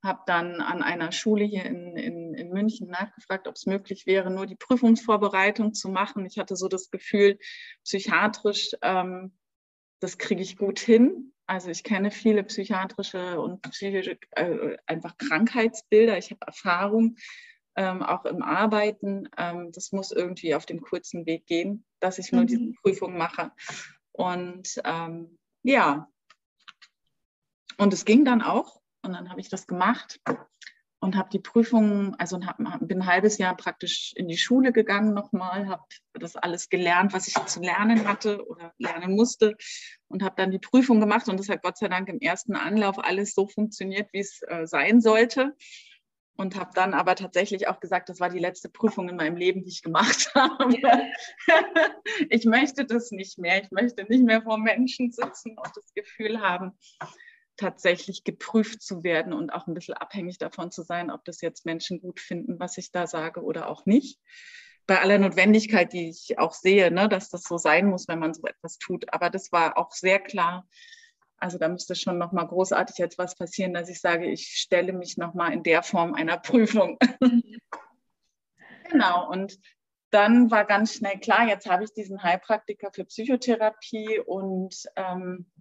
habe 0.06 0.22
dann 0.26 0.62
an 0.62 0.82
einer 0.82 1.12
Schule 1.12 1.43
hier 1.43 1.66
in, 1.66 1.97
in, 1.97 2.34
in 2.34 2.49
München 2.49 2.88
nachgefragt, 2.88 3.47
ob 3.47 3.56
es 3.56 3.66
möglich 3.66 4.06
wäre, 4.06 4.32
nur 4.32 4.45
die 4.45 4.56
Prüfungsvorbereitung 4.56 5.74
zu 5.74 5.89
machen. 5.89 6.26
Ich 6.26 6.38
hatte 6.38 6.56
so 6.56 6.68
das 6.68 6.89
Gefühl, 6.89 7.38
psychiatrisch 7.84 8.72
ähm, 8.82 9.34
das 9.99 10.18
kriege 10.18 10.41
ich 10.41 10.58
gut 10.58 10.80
hin. 10.80 11.34
Also 11.47 11.70
ich 11.70 11.84
kenne 11.84 12.12
viele 12.12 12.43
psychiatrische 12.43 13.39
und 13.39 13.62
psychische 13.64 14.18
äh, 14.32 14.78
einfach 14.86 15.18
Krankheitsbilder. 15.18 16.18
Ich 16.18 16.32
habe 16.32 16.45
Erfahrung 16.45 17.18
ähm, 17.76 18.01
auch 18.01 18.26
im 18.26 18.41
Arbeiten. 18.41 19.30
Ähm, 19.38 19.72
das 19.72 19.91
muss 19.91 20.12
irgendwie 20.12 20.56
auf 20.56 20.66
den 20.66 20.82
kurzen 20.82 21.26
Weg 21.26 21.45
gehen, 21.45 21.86
dass 21.99 22.20
ich 22.20 22.32
nur 22.32 22.43
mhm. 22.43 22.47
diese 22.47 22.72
Prüfung 22.82 23.18
mache. 23.18 23.51
Und 24.12 24.82
ähm, 24.84 25.38
ja, 25.64 26.08
und 27.78 27.93
es 27.93 28.06
ging 28.06 28.26
dann 28.26 28.41
auch. 28.41 28.82
Und 29.06 29.14
dann 29.14 29.30
habe 29.30 29.39
ich 29.39 29.49
das 29.49 29.68
gemacht 29.68 30.20
und 30.99 31.16
habe 31.16 31.30
die 31.30 31.39
Prüfung, 31.39 32.16
also 32.16 32.39
bin 32.82 33.01
ein 33.01 33.06
halbes 33.06 33.38
Jahr 33.38 33.56
praktisch 33.56 34.14
in 34.16 34.28
die 34.28 34.38
Schule 34.38 34.74
gegangen 34.74 35.14
nochmal, 35.14 35.68
habe 35.68 35.84
das 36.14 36.36
alles 36.36 36.70
gelernt, 36.70 37.14
was 37.14 37.28
ich 37.28 37.36
zu 37.45 37.62
lernen 37.62 38.08
hatte 38.08 38.45
oder 38.47 38.74
lernen 38.80 39.16
musste 39.16 39.56
und 40.08 40.24
habe 40.24 40.36
dann 40.38 40.51
die 40.51 40.60
Prüfung 40.60 40.99
gemacht 40.99 41.30
und 41.30 41.39
das 41.39 41.49
hat 41.49 41.62
Gott 41.62 41.78
sei 41.78 41.88
Dank 41.88 42.10
im 42.10 42.20
ersten 42.20 42.56
Anlauf 42.56 42.97
alles 42.97 43.36
so 43.36 43.47
funktioniert, 43.47 44.12
wie 44.14 44.20
es 44.20 44.41
äh, 44.47 44.66
sein 44.66 44.99
sollte. 44.99 45.56
Und 46.38 46.58
habe 46.58 46.72
dann 46.74 46.93
aber 46.93 47.16
tatsächlich 47.16 47.70
auch 47.70 47.80
gesagt, 47.80 48.10
das 48.10 48.20
war 48.20 48.30
die 48.30 48.39
letzte 48.39 48.68
Prüfung 48.68 49.08
in 49.08 49.16
meinem 49.16 49.38
Leben, 49.38 49.64
die 49.64 49.70
ich 49.70 49.82
gemacht 49.82 50.32
habe. 50.36 50.76
Ich 52.30 52.43
möchte 52.43 52.84
das 52.84 53.12
nicht 53.12 53.38
mehr. 53.38 53.64
Ich 53.64 53.72
möchte 53.72 54.03
nicht 54.03 54.26
mehr 54.26 54.41
vor 54.41 54.58
Menschen 54.58 55.14
sitzen 55.14 55.58
und 55.58 55.72
das 55.74 55.93
Gefühl 55.93 56.41
haben, 56.41 56.78
tatsächlich 57.58 58.24
geprüft 58.24 58.82
zu 58.82 59.03
werden 59.03 59.34
und 59.34 59.51
auch 59.51 59.68
ein 59.68 59.74
bisschen 59.74 59.95
abhängig 59.95 60.38
davon 60.38 60.72
zu 60.72 60.84
sein, 60.84 61.12
ob 61.12 61.24
das 61.26 61.41
jetzt 61.41 61.66
Menschen 61.66 62.01
gut 62.01 62.20
finden, 62.20 62.60
was 62.60 62.78
ich 62.78 62.91
da 62.91 63.08
sage 63.08 63.41
oder 63.43 63.70
auch 63.70 63.86
nicht. 63.86 64.20
bei 64.88 65.01
aller 65.01 65.18
Notwendigkeit, 65.18 65.93
die 65.93 66.10
ich 66.10 66.38
auch 66.38 66.53
sehe, 66.53 66.91
ne, 66.91 67.10
dass 67.10 67.30
das 67.30 67.43
so 67.43 67.58
sein 67.58 67.88
muss, 67.88 68.08
wenn 68.08 68.20
man 68.20 68.34
so 68.34 68.43
etwas 68.45 68.78
tut. 68.78 69.12
Aber 69.14 69.30
das 69.30 69.51
war 69.51 69.78
auch 69.78 69.91
sehr 69.91 70.20
klar. 70.20 70.68
Also 71.38 71.58
da 71.58 71.68
müsste 71.68 71.95
schon 71.95 72.18
noch 72.18 72.32
mal 72.32 72.45
großartig 72.45 72.99
etwas 72.99 73.36
passieren, 73.36 73.74
dass 73.74 73.89
ich 73.89 73.99
sage, 73.99 74.26
ich 74.28 74.58
stelle 74.58 74.93
mich 74.93 75.18
noch 75.18 75.34
mal 75.34 75.51
in 75.53 75.64
der 75.64 75.84
Form 75.84 76.14
einer 76.14 76.38
Prüfung. 76.39 76.97
genau. 78.89 79.30
Und 79.30 79.60
dann 80.12 80.49
war 80.51 80.66
ganz 80.66 80.93
schnell 80.93 81.20
klar, 81.20 81.47
jetzt 81.47 81.68
habe 81.70 81.84
ich 81.84 81.93
diesen 81.93 82.24
Heilpraktiker 82.24 82.91
für 82.93 83.06
Psychotherapie 83.06 84.20
und 84.20 84.86
ähm, 84.95 85.51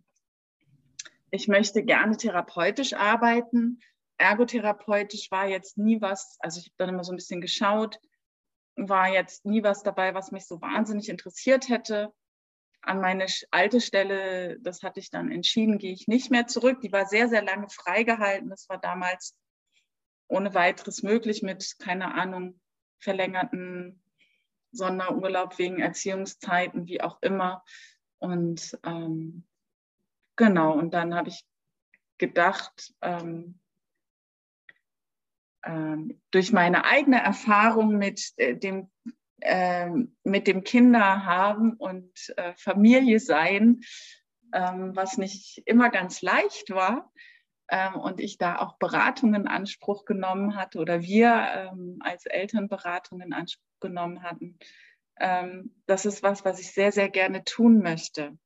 ich 1.35 1.49
möchte 1.49 1.83
gerne 1.83 2.17
therapeutisch 2.17 2.95
arbeiten. 2.95 3.81
Ergotherapeutisch 4.19 5.33
war 5.33 5.49
jetzt 5.49 5.77
nie 5.77 6.01
was, 6.01 6.37
also 6.39 6.61
ich 6.61 6.67
habe 6.67 6.75
dann 6.79 6.89
immer 6.91 7.03
so 7.03 7.13
ein 7.13 7.17
bisschen 7.17 7.41
geschaut, 7.41 7.99
war 8.77 9.09
jetzt 9.09 9.45
nie 9.45 9.65
was 9.65 9.83
dabei, 9.83 10.15
was 10.15 10.31
mich 10.31 10.47
so 10.47 10.61
wahnsinnig 10.61 11.09
interessiert 11.09 11.69
hätte. 11.69 12.13
An 12.83 13.01
meine 13.01 13.27
alte 13.51 13.81
Stelle, 13.81 14.61
das 14.61 14.85
hatte 14.85 15.01
ich 15.01 15.11
dann 15.11 15.33
entschieden, 15.33 15.79
gehe 15.79 15.93
ich 15.93 16.07
nicht 16.07 16.31
mehr 16.31 16.47
zurück. 16.47 16.81
Die 16.83 16.93
war 16.93 17.07
sehr, 17.07 17.29
sehr 17.29 17.43
lange 17.43 17.69
freigehalten. 17.69 18.51
Das 18.51 18.69
war 18.69 18.79
damals 18.79 19.37
ohne 20.29 20.55
weiteres 20.55 21.03
möglich 21.03 21.43
mit, 21.43 21.79
keine 21.81 22.15
Ahnung, 22.15 22.61
verlängerten 23.01 24.05
Sonderurlaub 24.71 25.59
wegen 25.59 25.81
Erziehungszeiten, 25.81 26.87
wie 26.87 27.01
auch 27.01 27.21
immer. 27.23 27.65
Und 28.19 28.79
ähm, 28.85 29.45
genau, 30.37 30.73
und 30.73 30.95
dann 30.95 31.15
habe 31.15 31.29
ich 31.29 31.45
gedacht, 32.19 32.95
ähm, 33.03 33.59
ähm, 35.65 36.21
durch 36.31 36.53
meine 36.53 36.85
eigene 36.85 37.21
Erfahrung 37.23 37.97
mit 37.97 38.33
äh, 38.37 38.57
dem 38.57 38.91
äh, 39.41 39.91
mit 40.23 40.47
dem 40.47 40.65
Kinder 40.65 41.25
haben 41.25 41.75
und 41.75 42.13
äh, 42.37 42.55
Familie 42.57 43.21
sein, 43.21 43.81
ähm, 44.53 44.95
was 44.95 45.19
nicht 45.19 45.63
immer 45.67 45.91
ganz 45.91 46.23
leicht 46.23 46.71
war, 46.71 47.11
ähm, 47.69 47.97
und 47.97 48.21
ich 48.21 48.39
da 48.39 48.59
auch 48.59 48.77
Beratungen 48.79 49.43
in 49.43 49.49
Anspruch 49.49 50.05
genommen 50.05 50.57
hatte 50.57 50.79
oder 50.79 51.03
wir 51.03 51.71
ähm, 51.73 51.99
als 52.01 52.27
Eltern 52.27 52.69
Beratungen 52.69 53.29
in 53.29 53.33
Anspruch 53.33 53.81
genommen 53.81 54.23
hatten. 54.23 54.59
Ähm, 55.19 55.75
das 55.87 56.05
ist 56.07 56.23
was, 56.23 56.45
was 56.45 56.61
ich 56.61 56.73
sehr, 56.73 56.93
sehr 56.93 57.09
gerne 57.09 57.45
tun 57.45 57.81
möchte. 57.81 58.37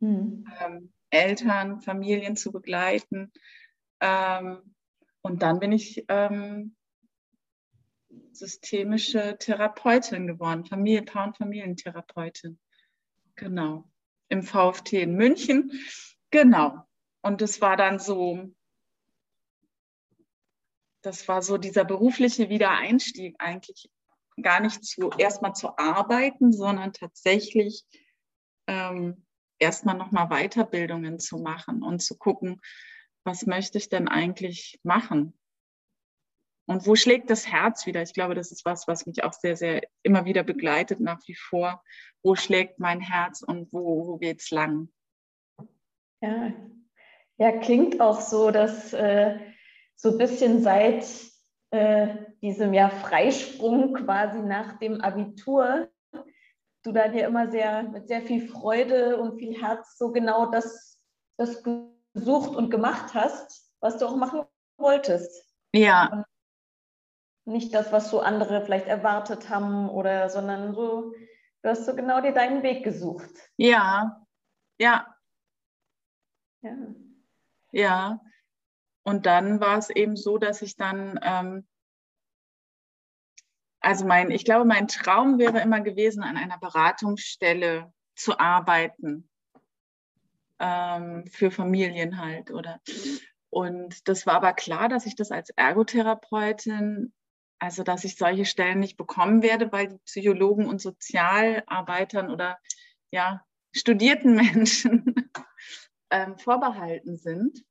Hm. 0.00 0.46
Ähm, 0.60 0.92
Eltern, 1.16 1.80
Familien 1.80 2.36
zu 2.36 2.52
begleiten. 2.52 3.32
Ähm, 4.00 4.74
und 5.22 5.42
dann 5.42 5.58
bin 5.58 5.72
ich 5.72 6.04
ähm, 6.08 6.76
systemische 8.32 9.36
Therapeutin 9.38 10.26
geworden, 10.26 10.64
Familie, 10.64 11.02
Paar- 11.02 11.28
und 11.28 11.36
Familientherapeutin. 11.36 12.58
Genau. 13.34 13.90
Im 14.28 14.42
VfT 14.42 14.94
in 14.94 15.14
München. 15.14 15.72
Genau. 16.30 16.82
Und 17.22 17.42
es 17.42 17.60
war 17.60 17.76
dann 17.76 17.98
so, 17.98 18.52
das 21.02 21.26
war 21.28 21.42
so 21.42 21.58
dieser 21.58 21.84
berufliche 21.84 22.48
Wiedereinstieg 22.48 23.36
eigentlich 23.38 23.90
gar 24.42 24.60
nicht 24.60 24.84
zu 24.84 25.10
erstmal 25.16 25.54
zu 25.54 25.76
arbeiten, 25.78 26.52
sondern 26.52 26.92
tatsächlich 26.92 27.84
ähm, 28.66 29.25
erstmal 29.58 29.96
nochmal 29.96 30.28
Weiterbildungen 30.28 31.18
zu 31.18 31.38
machen 31.38 31.82
und 31.82 32.00
zu 32.02 32.16
gucken, 32.16 32.60
was 33.24 33.46
möchte 33.46 33.78
ich 33.78 33.88
denn 33.88 34.08
eigentlich 34.08 34.78
machen? 34.82 35.38
Und 36.68 36.86
wo 36.86 36.96
schlägt 36.96 37.30
das 37.30 37.46
Herz 37.46 37.86
wieder? 37.86 38.02
Ich 38.02 38.12
glaube, 38.12 38.34
das 38.34 38.50
ist 38.50 38.64
was, 38.64 38.88
was 38.88 39.06
mich 39.06 39.22
auch 39.22 39.32
sehr, 39.32 39.56
sehr 39.56 39.82
immer 40.02 40.24
wieder 40.24 40.42
begleitet 40.42 41.00
nach 41.00 41.20
wie 41.26 41.36
vor. 41.36 41.82
Wo 42.22 42.34
schlägt 42.34 42.80
mein 42.80 43.00
Herz 43.00 43.42
und 43.42 43.72
wo, 43.72 44.06
wo 44.06 44.20
es 44.20 44.50
lang? 44.50 44.88
Ja, 46.20 46.52
ja, 47.38 47.52
klingt 47.58 48.00
auch 48.00 48.20
so, 48.20 48.50
dass 48.50 48.92
äh, 48.92 49.38
so 49.94 50.10
ein 50.10 50.18
bisschen 50.18 50.62
seit 50.62 51.06
äh, 51.70 52.16
diesem 52.42 52.74
ja 52.74 52.88
Freisprung 52.88 53.94
quasi 53.94 54.40
nach 54.40 54.78
dem 54.78 55.00
Abitur 55.00 55.88
du 56.86 56.92
dann 56.92 57.14
ja 57.14 57.26
immer 57.26 57.50
sehr 57.50 57.82
mit 57.84 58.08
sehr 58.08 58.22
viel 58.22 58.48
Freude 58.48 59.18
und 59.18 59.38
viel 59.38 59.60
Herz 59.60 59.98
so 59.98 60.12
genau 60.12 60.46
das, 60.50 61.00
das 61.36 61.62
gesucht 61.62 62.54
und 62.54 62.70
gemacht 62.70 63.14
hast, 63.14 63.72
was 63.80 63.98
du 63.98 64.06
auch 64.06 64.16
machen 64.16 64.44
wolltest. 64.78 65.44
Ja. 65.72 66.08
Und 66.12 66.24
nicht 67.46 67.74
das, 67.74 67.92
was 67.92 68.10
so 68.10 68.20
andere 68.20 68.64
vielleicht 68.64 68.86
erwartet 68.86 69.48
haben 69.48 69.88
oder, 69.88 70.28
sondern 70.30 70.74
so, 70.74 71.12
du 71.62 71.68
hast 71.68 71.86
so 71.86 71.94
genau 71.94 72.20
dir 72.20 72.32
deinen 72.32 72.62
Weg 72.62 72.84
gesucht. 72.84 73.30
Ja, 73.56 74.26
ja. 74.78 75.06
Ja. 76.62 76.76
Ja. 77.72 78.20
Und 79.04 79.26
dann 79.26 79.60
war 79.60 79.78
es 79.78 79.90
eben 79.90 80.16
so, 80.16 80.38
dass 80.38 80.62
ich 80.62 80.76
dann, 80.76 81.20
ähm, 81.22 81.66
also 83.86 84.04
mein, 84.04 84.32
ich 84.32 84.44
glaube, 84.44 84.64
mein 84.64 84.88
Traum 84.88 85.38
wäre 85.38 85.60
immer 85.60 85.80
gewesen, 85.80 86.24
an 86.24 86.36
einer 86.36 86.58
Beratungsstelle 86.58 87.92
zu 88.16 88.36
arbeiten 88.36 89.30
ähm, 90.58 91.24
für 91.30 91.52
Familien 91.52 92.20
halt, 92.20 92.50
oder? 92.50 92.80
Und 93.48 94.08
das 94.08 94.26
war 94.26 94.34
aber 94.34 94.54
klar, 94.54 94.88
dass 94.88 95.06
ich 95.06 95.14
das 95.14 95.30
als 95.30 95.50
Ergotherapeutin, 95.50 97.12
also 97.60 97.84
dass 97.84 98.02
ich 98.02 98.16
solche 98.16 98.44
Stellen 98.44 98.80
nicht 98.80 98.96
bekommen 98.96 99.40
werde, 99.44 99.70
weil 99.70 99.86
die 99.86 99.98
Psychologen 99.98 100.66
und 100.66 100.80
Sozialarbeitern 100.80 102.28
oder 102.28 102.58
ja, 103.12 103.44
studierten 103.70 104.34
Menschen 104.34 105.30
ähm, 106.10 106.36
vorbehalten 106.38 107.18
sind. 107.18 107.62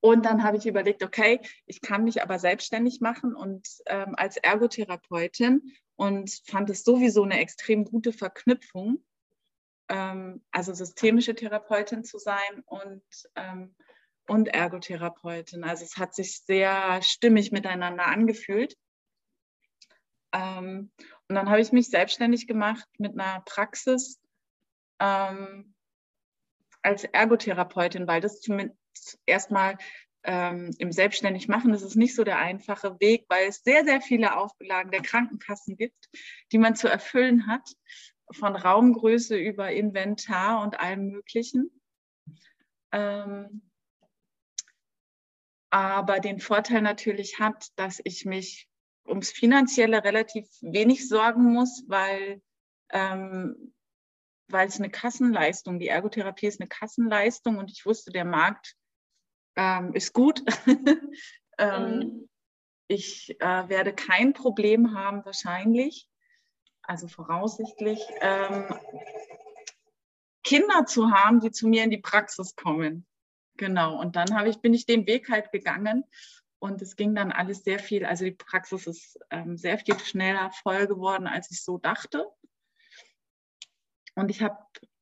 Und 0.00 0.24
dann 0.24 0.42
habe 0.42 0.56
ich 0.56 0.66
überlegt, 0.66 1.02
okay, 1.02 1.40
ich 1.66 1.80
kann 1.82 2.04
mich 2.04 2.22
aber 2.22 2.38
selbstständig 2.38 3.00
machen 3.00 3.34
und 3.34 3.68
ähm, 3.86 4.14
als 4.16 4.38
Ergotherapeutin 4.38 5.72
und 5.96 6.40
fand 6.46 6.70
es 6.70 6.84
sowieso 6.84 7.22
eine 7.22 7.38
extrem 7.38 7.84
gute 7.84 8.12
Verknüpfung, 8.14 9.04
ähm, 9.88 10.42
also 10.50 10.72
systemische 10.72 11.34
Therapeutin 11.34 12.02
zu 12.04 12.18
sein 12.18 12.62
und, 12.64 13.02
ähm, 13.36 13.74
und 14.26 14.48
Ergotherapeutin. 14.48 15.64
Also 15.64 15.84
es 15.84 15.98
hat 15.98 16.14
sich 16.14 16.40
sehr 16.40 17.02
stimmig 17.02 17.52
miteinander 17.52 18.06
angefühlt. 18.06 18.76
Ähm, 20.32 20.90
und 21.28 21.34
dann 21.34 21.50
habe 21.50 21.60
ich 21.60 21.72
mich 21.72 21.90
selbstständig 21.90 22.46
gemacht 22.46 22.88
mit 22.96 23.18
einer 23.18 23.42
Praxis 23.42 24.18
ähm, 25.00 25.74
als 26.82 27.04
Ergotherapeutin, 27.04 28.06
weil 28.06 28.22
das 28.22 28.40
zumindest 28.40 28.79
erstmal 29.26 29.78
ähm, 30.22 30.74
im 30.78 30.92
selbstständig 30.92 31.48
machen, 31.48 31.72
das 31.72 31.82
ist 31.82 31.96
nicht 31.96 32.14
so 32.14 32.24
der 32.24 32.38
einfache 32.38 33.00
Weg, 33.00 33.24
weil 33.28 33.48
es 33.48 33.62
sehr, 33.62 33.84
sehr 33.84 34.00
viele 34.00 34.36
Auflagen 34.36 34.90
der 34.90 35.02
Krankenkassen 35.02 35.76
gibt, 35.76 36.10
die 36.52 36.58
man 36.58 36.76
zu 36.76 36.88
erfüllen 36.88 37.46
hat, 37.46 37.68
von 38.32 38.54
Raumgröße 38.54 39.36
über 39.36 39.72
Inventar 39.72 40.62
und 40.62 40.78
allem 40.78 41.08
Möglichen. 41.08 41.70
Ähm, 42.92 43.70
aber 45.70 46.20
den 46.20 46.40
Vorteil 46.40 46.82
natürlich 46.82 47.38
hat, 47.38 47.68
dass 47.76 48.00
ich 48.04 48.24
mich 48.24 48.68
ums 49.06 49.30
Finanzielle 49.30 50.04
relativ 50.04 50.46
wenig 50.60 51.08
sorgen 51.08 51.52
muss, 51.52 51.84
weil 51.86 52.42
ähm, 52.92 53.72
weil 54.52 54.68
es 54.68 54.78
eine 54.78 54.90
Kassenleistung, 54.90 55.78
die 55.78 55.88
Ergotherapie 55.88 56.46
ist 56.46 56.60
eine 56.60 56.68
Kassenleistung 56.68 57.58
und 57.58 57.70
ich 57.70 57.86
wusste, 57.86 58.10
der 58.10 58.24
Markt 58.24 58.74
ähm, 59.56 59.92
ist 59.94 60.12
gut. 60.12 60.42
ähm, 61.58 61.98
mhm. 61.98 62.28
Ich 62.88 63.40
äh, 63.40 63.68
werde 63.68 63.92
kein 63.92 64.32
Problem 64.32 64.94
haben, 64.94 65.24
wahrscheinlich, 65.24 66.08
also 66.82 67.06
voraussichtlich, 67.06 68.00
ähm, 68.20 68.66
Kinder 70.42 70.86
zu 70.86 71.10
haben, 71.12 71.40
die 71.40 71.52
zu 71.52 71.68
mir 71.68 71.84
in 71.84 71.90
die 71.90 71.98
Praxis 71.98 72.56
kommen. 72.56 73.06
Genau. 73.56 74.00
Und 74.00 74.16
dann 74.16 74.46
ich, 74.46 74.60
bin 74.60 74.74
ich 74.74 74.86
den 74.86 75.06
Weg 75.06 75.28
halt 75.28 75.52
gegangen 75.52 76.04
und 76.58 76.82
es 76.82 76.96
ging 76.96 77.14
dann 77.14 77.30
alles 77.30 77.62
sehr 77.62 77.78
viel, 77.78 78.04
also 78.04 78.24
die 78.24 78.32
Praxis 78.32 78.86
ist 78.86 79.18
ähm, 79.30 79.56
sehr 79.56 79.78
viel 79.78 79.98
schneller 79.98 80.50
voll 80.50 80.86
geworden, 80.86 81.26
als 81.26 81.50
ich 81.50 81.62
so 81.62 81.78
dachte. 81.78 82.26
Und 84.14 84.30
ich 84.30 84.42
habe 84.42 84.58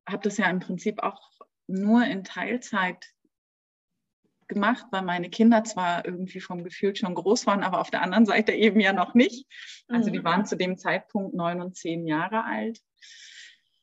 hab 0.07 0.23
das 0.23 0.37
ja 0.37 0.51
im 0.51 0.61
Prinzip 0.61 1.03
auch 1.03 1.31
nur 1.67 2.05
in 2.05 2.25
Teilzeit 2.25 3.07
gemacht, 4.49 4.87
weil 4.91 5.03
meine 5.03 5.31
Kinder 5.31 5.65
zwar 5.65 6.05
irgendwie 6.05 6.41
vom 6.41 6.65
Gefühl 6.65 6.97
schon 6.97 7.15
groß 7.15 7.47
waren, 7.47 7.63
aber 7.63 7.81
auf 7.81 7.91
der 7.91 8.03
anderen 8.03 8.27
Seite 8.27 8.53
eben 8.53 8.81
ja 8.81 8.93
noch 8.93 9.15
nicht. 9.15 9.47
Also 9.89 10.11
die 10.11 10.21
mhm. 10.21 10.25
waren 10.25 10.47
zu 10.47 10.57
dem 10.57 10.79
Zeitpunkt 10.79 11.35
neun 11.35 11.61
und 11.61 11.77
zehn 11.77 12.07
Jahre 12.07 12.45
alt. 12.45 12.81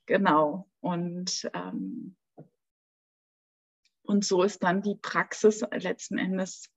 Genau. 0.05 0.70
Und, 0.82 1.49
ähm, 1.53 2.16
und 4.03 4.26
so 4.26 4.43
ist 4.43 4.63
dann 4.63 4.82
die 4.82 4.95
Praxis 4.95 5.63
letzten 5.72 6.18
Endes 6.18 6.72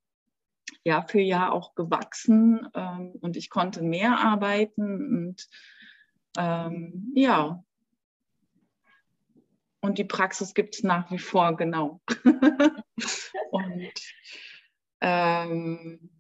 Jahr 0.84 1.06
für 1.08 1.20
Jahr 1.20 1.52
auch 1.52 1.74
gewachsen 1.74 2.68
ähm, 2.74 3.12
und 3.20 3.36
ich 3.36 3.50
konnte 3.50 3.82
mehr 3.82 4.18
arbeiten 4.18 5.26
und 5.26 5.48
ähm, 6.36 7.12
ja. 7.14 7.64
Und 9.80 9.98
die 9.98 10.04
Praxis 10.04 10.54
gibt 10.54 10.74
es 10.74 10.82
nach 10.82 11.10
wie 11.10 11.18
vor, 11.18 11.56
genau. 11.56 12.00
und 13.50 13.92
ähm, 15.00 16.10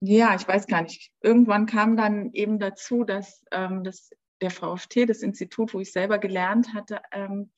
ja, 0.00 0.34
ich 0.36 0.46
weiß 0.46 0.68
gar 0.68 0.82
nicht. 0.82 1.12
Irgendwann 1.20 1.66
kam 1.66 1.96
dann 1.96 2.32
eben 2.32 2.60
dazu, 2.60 3.02
dass 3.02 3.44
ähm, 3.50 3.82
das, 3.82 4.10
der 4.40 4.50
VfT, 4.50 5.08
das 5.08 5.22
Institut, 5.22 5.74
wo 5.74 5.80
ich 5.80 5.92
selber 5.92 6.18
gelernt 6.18 6.72
hatte, 6.74 7.00
ähm, 7.10 7.50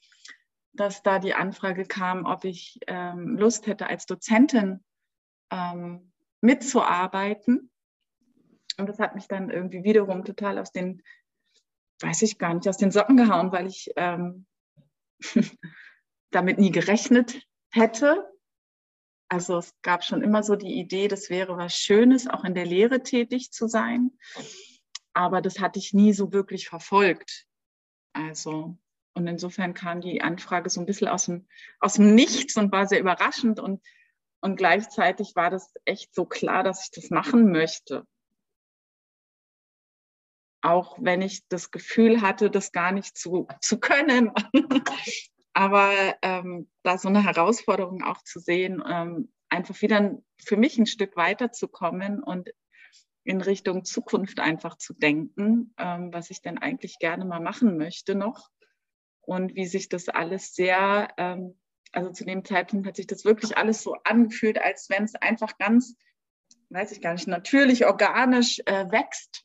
dass 0.73 1.03
da 1.03 1.19
die 1.19 1.35
Anfrage 1.35 1.85
kam, 1.85 2.25
ob 2.25 2.45
ich 2.45 2.79
ähm, 2.87 3.37
Lust 3.37 3.67
hätte, 3.67 3.89
als 3.89 4.07
Dozentin 4.07 4.83
ähm, 5.51 6.13
mitzuarbeiten. 6.41 7.71
Und 8.79 8.89
das 8.89 8.99
hat 8.99 9.15
mich 9.15 9.29
dann 9.29 9.51
irgendwie 9.51 9.85
wiederum 9.85 10.25
total 10.25 10.59
aus 10.59 10.73
den, 10.73 11.03
weiß 12.03 12.23
ich 12.23 12.39
gar 12.39 12.55
nicht, 12.55 12.69
aus 12.69 12.77
den 12.77 12.91
Socken 12.91 13.17
gehauen, 13.17 13.53
weil 13.53 13.67
ich 13.67 13.91
ähm, 13.97 14.47
damit 16.31 16.59
nie 16.59 16.71
gerechnet 16.71 17.47
hätte. 17.71 18.27
Also 19.29 19.59
es 19.59 19.75
gab 19.83 20.05
schon 20.05 20.23
immer 20.23 20.43
so 20.43 20.57
die 20.57 20.81
Idee, 20.81 21.07
das 21.07 21.31
wäre 21.31 21.57
was 21.57 21.75
Schönes, 21.75 22.27
auch 22.27 22.45
in 22.45 22.55
der 22.55 22.67
Lehre 22.67 23.03
tätig 23.03 23.53
zu 23.53 23.69
sein. 23.69 24.11
Aber 25.13 25.41
das 25.41 25.61
hatte 25.61 25.79
ich 25.79 25.93
nie 25.93 26.13
so 26.13 26.33
wirklich 26.33 26.69
verfolgt. 26.69 27.47
Also, 28.13 28.77
und 29.15 29.27
insofern 29.29 29.75
kam 29.75 30.01
die 30.01 30.21
Anfrage 30.23 30.69
so 30.69 30.81
ein 30.81 30.87
bisschen 30.87 31.09
aus 31.09 31.27
dem, 31.27 31.47
aus 31.79 31.95
dem 31.95 32.15
Nichts 32.15 32.57
und 32.57 32.73
war 32.73 32.87
sehr 32.87 33.01
überraschend. 33.01 33.61
Und, 33.61 33.83
und 34.41 34.57
gleichzeitig 34.57 35.37
war 35.37 35.51
das 35.51 35.73
echt 35.85 36.15
so 36.15 36.25
klar, 36.25 36.65
dass 36.65 36.85
ich 36.85 36.91
das 36.91 37.11
machen 37.11 37.53
möchte. 37.53 38.07
Auch 40.63 40.99
wenn 41.01 41.23
ich 41.23 41.47
das 41.49 41.71
Gefühl 41.71 42.21
hatte, 42.21 42.51
das 42.51 42.73
gar 42.73 42.93
nicht 42.93 43.17
zu, 43.17 43.49
zu 43.61 43.79
können. 43.81 44.33
Aber 45.53 45.93
ähm, 46.23 46.71
da 46.83 46.99
so 46.99 47.09
eine 47.09 47.25
Herausforderung 47.25 48.03
auch 48.03 48.23
zu 48.23 48.39
sehen, 48.39 48.83
ähm, 48.87 49.33
einfach 49.49 49.81
wieder 49.83 50.19
für 50.39 50.57
mich 50.57 50.79
ein 50.79 50.87
Stück 50.87 51.17
weiterzukommen 51.17 52.23
und 52.23 52.51
in 53.25 53.41
Richtung 53.41 53.85
Zukunft 53.85 54.41
einfach 54.41 54.77
zu 54.77 54.95
denken, 54.95 55.75
ähm, 55.79 56.13
was 56.13 56.31
ich 56.31 56.41
denn 56.41 56.59
eigentlich 56.59 56.99
gerne 56.99 57.25
mal 57.25 57.41
machen 57.41 57.77
möchte 57.77 58.15
noch 58.15 58.49
und 59.21 59.55
wie 59.55 59.67
sich 59.67 59.89
das 59.89 60.09
alles 60.09 60.55
sehr, 60.55 61.09
ähm, 61.17 61.59
also 61.93 62.11
zu 62.11 62.25
dem 62.25 62.45
Zeitpunkt 62.45 62.87
hat 62.87 62.97
sich 62.97 63.07
das 63.07 63.25
wirklich 63.25 63.57
alles 63.59 63.83
so 63.83 63.97
angefühlt, 64.05 64.61
als 64.61 64.89
wenn 64.89 65.05
es 65.05 65.15
einfach 65.17 65.59
ganz, 65.59 65.97
weiß 66.71 66.93
ich 66.93 67.01
gar 67.01 67.13
nicht, 67.13 67.27
natürlich, 67.27 67.87
organisch 67.87 68.61
äh, 68.67 68.91
wächst 68.91 69.45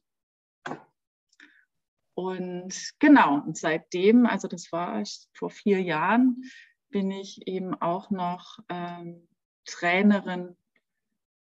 und 2.15 2.93
genau, 2.99 3.35
und 3.35 3.57
seitdem, 3.57 4.25
also 4.25 4.47
das 4.47 4.71
war 4.71 5.03
vor 5.33 5.49
vier 5.49 5.81
Jahren, 5.81 6.43
bin 6.89 7.11
ich 7.11 7.45
eben 7.47 7.73
auch 7.81 8.09
noch 8.09 8.59
ähm, 8.69 9.27
Trainerin 9.65 10.55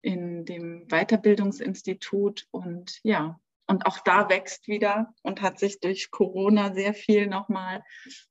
in 0.01 0.45
dem 0.45 0.89
Weiterbildungsinstitut 0.89 2.49
und 2.51 3.01
ja, 3.03 3.39
und 3.66 3.87
auch 3.87 3.99
da 3.99 4.29
wächst 4.29 4.66
wieder 4.66 5.14
und 5.23 5.43
hat 5.43 5.59
sich 5.59 5.81
durch 5.81 6.11
Corona 6.11 6.73
sehr 6.73 6.95
viel 6.95 7.27
nochmal 7.27 7.85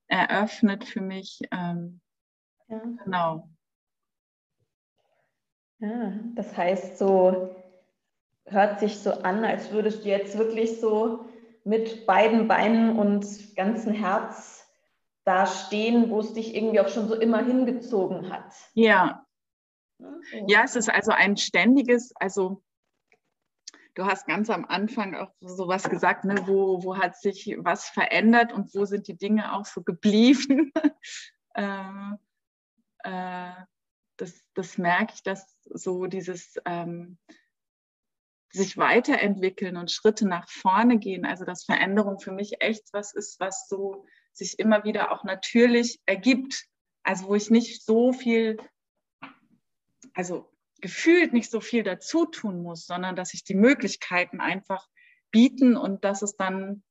eröffnet 0.07 0.83
für 0.83 1.01
mich. 1.01 1.39
Ähm, 1.51 2.01
ja. 2.67 2.81
Genau. 3.03 3.49
Ja, 5.79 6.19
das 6.35 6.55
heißt, 6.55 6.97
so 6.97 7.55
hört 8.45 8.79
sich 8.79 8.99
so 8.99 9.11
an, 9.11 9.43
als 9.43 9.71
würdest 9.71 10.03
du 10.05 10.09
jetzt 10.09 10.37
wirklich 10.37 10.79
so 10.79 11.25
mit 11.63 12.05
beiden 12.05 12.47
Beinen 12.47 12.97
und 12.97 13.55
ganzem 13.55 13.93
Herz 13.93 14.67
da 15.23 15.45
stehen, 15.45 16.09
wo 16.09 16.19
es 16.19 16.33
dich 16.33 16.55
irgendwie 16.55 16.79
auch 16.79 16.89
schon 16.89 17.07
so 17.07 17.15
immer 17.15 17.43
hingezogen 17.43 18.31
hat. 18.31 18.53
Ja. 18.73 19.25
Ja, 20.47 20.63
es 20.63 20.75
ist 20.75 20.89
also 20.89 21.11
ein 21.11 21.37
ständiges, 21.37 22.11
also 22.15 22.63
du 23.93 24.05
hast 24.05 24.25
ganz 24.25 24.49
am 24.49 24.65
Anfang 24.65 25.15
auch 25.15 25.31
sowas 25.41 25.89
gesagt, 25.89 26.25
ne, 26.25 26.35
wo, 26.45 26.83
wo 26.83 26.97
hat 26.97 27.17
sich 27.17 27.55
was 27.59 27.85
verändert 27.87 28.51
und 28.51 28.73
wo 28.73 28.85
sind 28.85 29.07
die 29.07 29.17
Dinge 29.17 29.53
auch 29.53 29.65
so 29.65 29.83
geblieben. 29.83 30.71
äh, 31.53 32.13
äh, 33.03 33.51
das, 34.17 34.43
das 34.53 34.77
merke 34.77 35.13
ich, 35.15 35.23
dass 35.23 35.57
so 35.65 36.05
dieses 36.05 36.55
ähm, 36.65 37.17
sich 38.51 38.77
weiterentwickeln 38.77 39.77
und 39.77 39.91
Schritte 39.91 40.27
nach 40.27 40.49
vorne 40.49 40.99
gehen. 40.99 41.25
Also 41.25 41.45
dass 41.45 41.63
Veränderung 41.63 42.19
für 42.19 42.31
mich 42.31 42.61
echt 42.61 42.89
was 42.91 43.13
ist, 43.13 43.39
was 43.39 43.67
so 43.67 44.05
sich 44.33 44.59
immer 44.59 44.83
wieder 44.83 45.11
auch 45.11 45.23
natürlich 45.23 45.99
ergibt. 46.05 46.65
Also 47.03 47.27
wo 47.27 47.35
ich 47.35 47.49
nicht 47.49 47.83
so 47.83 48.13
viel, 48.13 48.57
also 50.13 50.51
gefühlt 50.81 51.33
nicht 51.33 51.49
so 51.49 51.61
viel 51.61 51.83
dazu 51.83 52.25
tun 52.25 52.61
muss, 52.61 52.85
sondern 52.85 53.15
dass 53.15 53.29
sich 53.29 53.43
die 53.43 53.55
Möglichkeiten 53.55 54.41
einfach 54.41 54.87
bieten 55.31 55.77
und 55.77 56.03
dass 56.03 56.21
es 56.21 56.35
dann, 56.35 56.83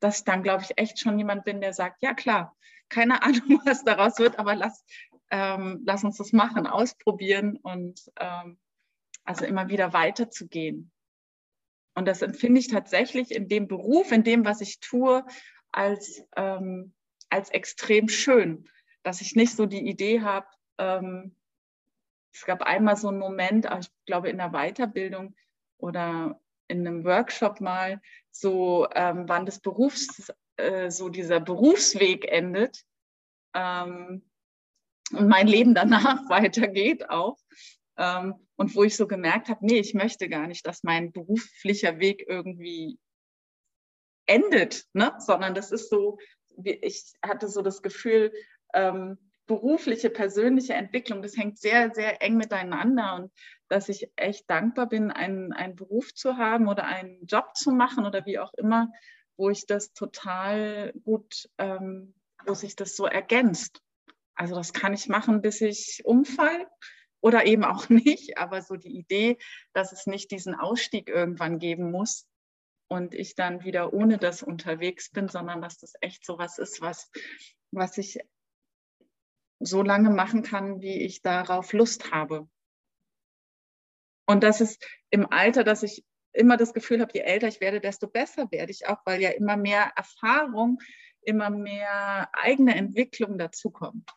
dass 0.00 0.18
ich 0.18 0.24
dann, 0.24 0.42
glaube 0.42 0.64
ich, 0.64 0.78
echt 0.78 0.98
schon 0.98 1.18
jemand 1.18 1.44
bin, 1.44 1.60
der 1.60 1.72
sagt, 1.72 2.02
ja 2.02 2.14
klar, 2.14 2.56
keine 2.88 3.22
Ahnung, 3.22 3.60
was 3.64 3.84
daraus 3.84 4.18
wird, 4.18 4.38
aber 4.38 4.54
lass, 4.54 4.84
ähm, 5.30 5.82
lass 5.86 6.04
uns 6.04 6.16
das 6.16 6.32
machen, 6.32 6.66
ausprobieren 6.66 7.56
und 7.56 8.00
ähm, 8.18 8.58
also 9.24 9.44
immer 9.44 9.68
wieder 9.68 9.92
weiterzugehen. 9.92 10.90
Und 11.94 12.06
das 12.06 12.22
empfinde 12.22 12.60
ich 12.60 12.68
tatsächlich 12.68 13.30
in 13.30 13.48
dem 13.48 13.68
Beruf, 13.68 14.10
in 14.12 14.24
dem, 14.24 14.44
was 14.44 14.60
ich 14.60 14.80
tue, 14.80 15.24
als, 15.70 16.22
ähm, 16.36 16.92
als 17.30 17.50
extrem 17.50 18.08
schön, 18.08 18.68
dass 19.02 19.20
ich 19.20 19.36
nicht 19.36 19.54
so 19.54 19.66
die 19.66 19.86
Idee 19.88 20.20
habe, 20.20 20.46
ähm, 20.78 21.36
es 22.34 22.44
gab 22.44 22.62
einmal 22.62 22.96
so 22.96 23.08
einen 23.08 23.18
Moment, 23.18 23.68
ich 23.80 23.88
glaube 24.06 24.28
in 24.28 24.38
der 24.38 24.50
Weiterbildung 24.50 25.36
oder 25.78 26.40
in 26.66 26.86
einem 26.86 27.04
Workshop 27.04 27.60
mal, 27.60 28.00
so 28.30 28.88
ähm, 28.94 29.28
wann 29.28 29.46
das 29.46 29.60
Berufs, 29.60 30.32
äh, 30.56 30.90
so 30.90 31.08
dieser 31.08 31.38
Berufsweg 31.38 32.26
endet 32.26 32.84
ähm, 33.54 34.28
und 35.12 35.28
mein 35.28 35.46
Leben 35.46 35.74
danach 35.74 36.18
weitergeht 36.28 37.08
auch. 37.08 37.38
Ähm, 37.96 38.34
und 38.56 38.74
wo 38.74 38.84
ich 38.84 38.96
so 38.96 39.06
gemerkt 39.06 39.48
habe, 39.48 39.64
nee, 39.64 39.78
ich 39.78 39.94
möchte 39.94 40.28
gar 40.28 40.46
nicht, 40.46 40.66
dass 40.66 40.82
mein 40.82 41.12
beruflicher 41.12 41.98
Weg 41.98 42.24
irgendwie 42.28 42.98
endet, 44.26 44.84
ne? 44.92 45.14
sondern 45.18 45.54
das 45.54 45.70
ist 45.70 45.90
so, 45.90 46.18
ich 46.62 47.12
hatte 47.22 47.48
so 47.48 47.62
das 47.62 47.82
Gefühl, 47.82 48.32
ähm, 48.72 49.18
berufliche, 49.46 50.08
persönliche 50.08 50.72
Entwicklung, 50.72 51.20
das 51.20 51.36
hängt 51.36 51.58
sehr, 51.58 51.92
sehr 51.94 52.22
eng 52.22 52.36
miteinander 52.36 53.16
und 53.16 53.32
dass 53.68 53.88
ich 53.88 54.10
echt 54.16 54.48
dankbar 54.48 54.88
bin, 54.88 55.10
einen, 55.10 55.52
einen 55.52 55.76
Beruf 55.76 56.14
zu 56.14 56.36
haben 56.36 56.68
oder 56.68 56.84
einen 56.86 57.26
Job 57.26 57.54
zu 57.54 57.70
machen 57.72 58.06
oder 58.06 58.24
wie 58.24 58.38
auch 58.38 58.52
immer, 58.54 58.90
wo 59.36 59.50
ich 59.50 59.66
das 59.66 59.92
total 59.92 60.92
gut, 61.04 61.48
ähm, 61.58 62.14
wo 62.46 62.54
sich 62.54 62.76
das 62.76 62.96
so 62.96 63.06
ergänzt. 63.06 63.82
Also 64.34 64.54
das 64.54 64.72
kann 64.72 64.94
ich 64.94 65.08
machen, 65.08 65.42
bis 65.42 65.60
ich 65.60 66.02
umfall 66.04 66.66
oder 67.24 67.46
eben 67.46 67.64
auch 67.64 67.88
nicht. 67.88 68.36
Aber 68.36 68.60
so 68.60 68.76
die 68.76 68.96
Idee, 68.98 69.38
dass 69.72 69.92
es 69.92 70.06
nicht 70.06 70.30
diesen 70.30 70.54
Ausstieg 70.54 71.08
irgendwann 71.08 71.58
geben 71.58 71.90
muss 71.90 72.28
und 72.88 73.14
ich 73.14 73.34
dann 73.34 73.64
wieder 73.64 73.94
ohne 73.94 74.18
das 74.18 74.42
unterwegs 74.42 75.10
bin, 75.10 75.28
sondern 75.28 75.62
dass 75.62 75.78
das 75.78 75.94
echt 76.02 76.24
so 76.26 76.38
was 76.38 76.58
ist, 76.58 76.82
was, 76.82 77.10
was 77.72 77.96
ich 77.96 78.18
so 79.58 79.82
lange 79.82 80.10
machen 80.10 80.42
kann, 80.42 80.82
wie 80.82 81.02
ich 81.02 81.22
darauf 81.22 81.72
Lust 81.72 82.12
habe. 82.12 82.46
Und 84.26 84.42
das 84.42 84.60
ist 84.60 84.86
im 85.10 85.26
Alter, 85.30 85.64
dass 85.64 85.82
ich 85.82 86.04
immer 86.32 86.58
das 86.58 86.74
Gefühl 86.74 87.00
habe, 87.00 87.12
je 87.14 87.20
älter 87.20 87.48
ich 87.48 87.60
werde, 87.60 87.80
desto 87.80 88.06
besser 88.06 88.50
werde 88.50 88.72
ich 88.72 88.86
auch, 88.86 88.98
weil 89.06 89.22
ja 89.22 89.30
immer 89.30 89.56
mehr 89.56 89.92
Erfahrung, 89.96 90.78
immer 91.22 91.48
mehr 91.48 92.28
eigene 92.34 92.74
Entwicklung 92.74 93.38
dazukommt. 93.38 94.10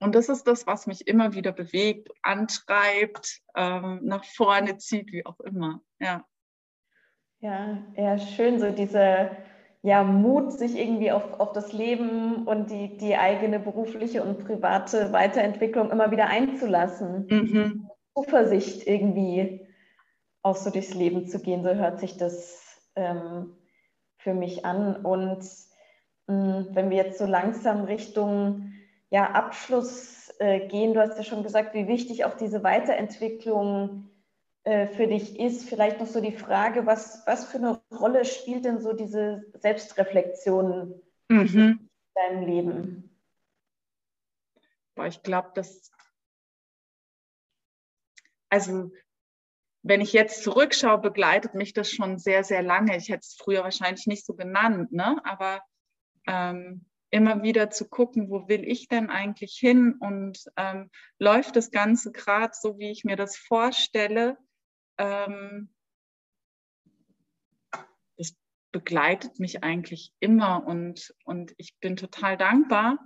Und 0.00 0.14
das 0.14 0.28
ist 0.28 0.44
das, 0.46 0.66
was 0.66 0.86
mich 0.86 1.08
immer 1.08 1.34
wieder 1.34 1.52
bewegt, 1.52 2.08
antreibt, 2.22 3.40
ähm, 3.56 4.00
nach 4.02 4.24
vorne 4.24 4.78
zieht, 4.78 5.12
wie 5.12 5.26
auch 5.26 5.40
immer. 5.40 5.80
Ja. 5.98 6.24
Ja, 7.40 7.78
ja, 7.96 8.18
schön, 8.18 8.58
so 8.58 8.70
diese 8.70 9.30
ja, 9.82 10.02
Mut, 10.02 10.52
sich 10.52 10.76
irgendwie 10.76 11.12
auf, 11.12 11.38
auf 11.38 11.52
das 11.52 11.72
Leben 11.72 12.46
und 12.46 12.70
die, 12.70 12.96
die 12.96 13.16
eigene 13.16 13.60
berufliche 13.60 14.22
und 14.22 14.44
private 14.44 15.12
Weiterentwicklung 15.12 15.90
immer 15.90 16.10
wieder 16.10 16.26
einzulassen. 16.26 17.26
Mhm. 17.28 17.90
Zuversicht 18.14 18.86
irgendwie 18.86 19.66
auch 20.42 20.56
so 20.56 20.70
durchs 20.70 20.94
Leben 20.94 21.26
zu 21.26 21.40
gehen, 21.40 21.62
so 21.62 21.70
hört 21.74 22.00
sich 22.00 22.16
das 22.16 22.90
ähm, 22.96 23.56
für 24.18 24.34
mich 24.34 24.64
an. 24.64 24.96
Und 24.96 25.44
mh, 26.26 26.66
wenn 26.70 26.90
wir 26.90 26.96
jetzt 26.96 27.18
so 27.18 27.26
langsam 27.26 27.84
Richtung 27.84 28.67
ja, 29.10 29.30
Abschluss 29.30 30.32
äh, 30.38 30.66
gehen. 30.68 30.94
Du 30.94 31.00
hast 31.00 31.16
ja 31.16 31.24
schon 31.24 31.42
gesagt, 31.42 31.74
wie 31.74 31.88
wichtig 31.88 32.24
auch 32.24 32.36
diese 32.36 32.62
Weiterentwicklung 32.62 34.10
äh, 34.64 34.86
für 34.86 35.06
dich 35.06 35.38
ist. 35.38 35.68
Vielleicht 35.68 36.00
noch 36.00 36.06
so 36.06 36.20
die 36.20 36.36
Frage, 36.36 36.86
was, 36.86 37.22
was 37.26 37.46
für 37.46 37.58
eine 37.58 37.80
Rolle 37.90 38.24
spielt 38.24 38.64
denn 38.64 38.80
so 38.80 38.92
diese 38.92 39.44
Selbstreflexion 39.54 41.00
mhm. 41.28 41.46
in 41.46 41.90
deinem 42.14 42.46
Leben? 42.46 43.16
Boah, 44.94 45.06
ich 45.06 45.22
glaube, 45.22 45.50
dass, 45.54 45.90
also 48.50 48.90
wenn 49.82 50.00
ich 50.00 50.12
jetzt 50.12 50.42
zurückschaue, 50.42 50.98
begleitet 50.98 51.54
mich 51.54 51.72
das 51.72 51.90
schon 51.90 52.18
sehr, 52.18 52.44
sehr 52.44 52.62
lange. 52.62 52.96
Ich 52.96 53.08
hätte 53.08 53.20
es 53.20 53.34
früher 53.34 53.62
wahrscheinlich 53.62 54.06
nicht 54.06 54.26
so 54.26 54.34
genannt, 54.34 54.92
ne? 54.92 55.20
aber 55.24 55.62
ähm, 56.26 56.84
immer 57.10 57.42
wieder 57.42 57.70
zu 57.70 57.88
gucken, 57.88 58.30
wo 58.30 58.48
will 58.48 58.64
ich 58.68 58.88
denn 58.88 59.10
eigentlich 59.10 59.56
hin 59.58 59.94
und 59.98 60.44
ähm, 60.56 60.90
läuft 61.18 61.56
das 61.56 61.70
Ganze 61.70 62.12
gerade 62.12 62.52
so, 62.54 62.78
wie 62.78 62.90
ich 62.90 63.04
mir 63.04 63.16
das 63.16 63.36
vorstelle. 63.36 64.36
Ähm, 64.98 65.72
das 68.16 68.36
begleitet 68.72 69.38
mich 69.38 69.64
eigentlich 69.64 70.12
immer 70.20 70.66
und, 70.66 71.14
und 71.24 71.54
ich 71.56 71.78
bin 71.80 71.96
total 71.96 72.36
dankbar, 72.36 72.98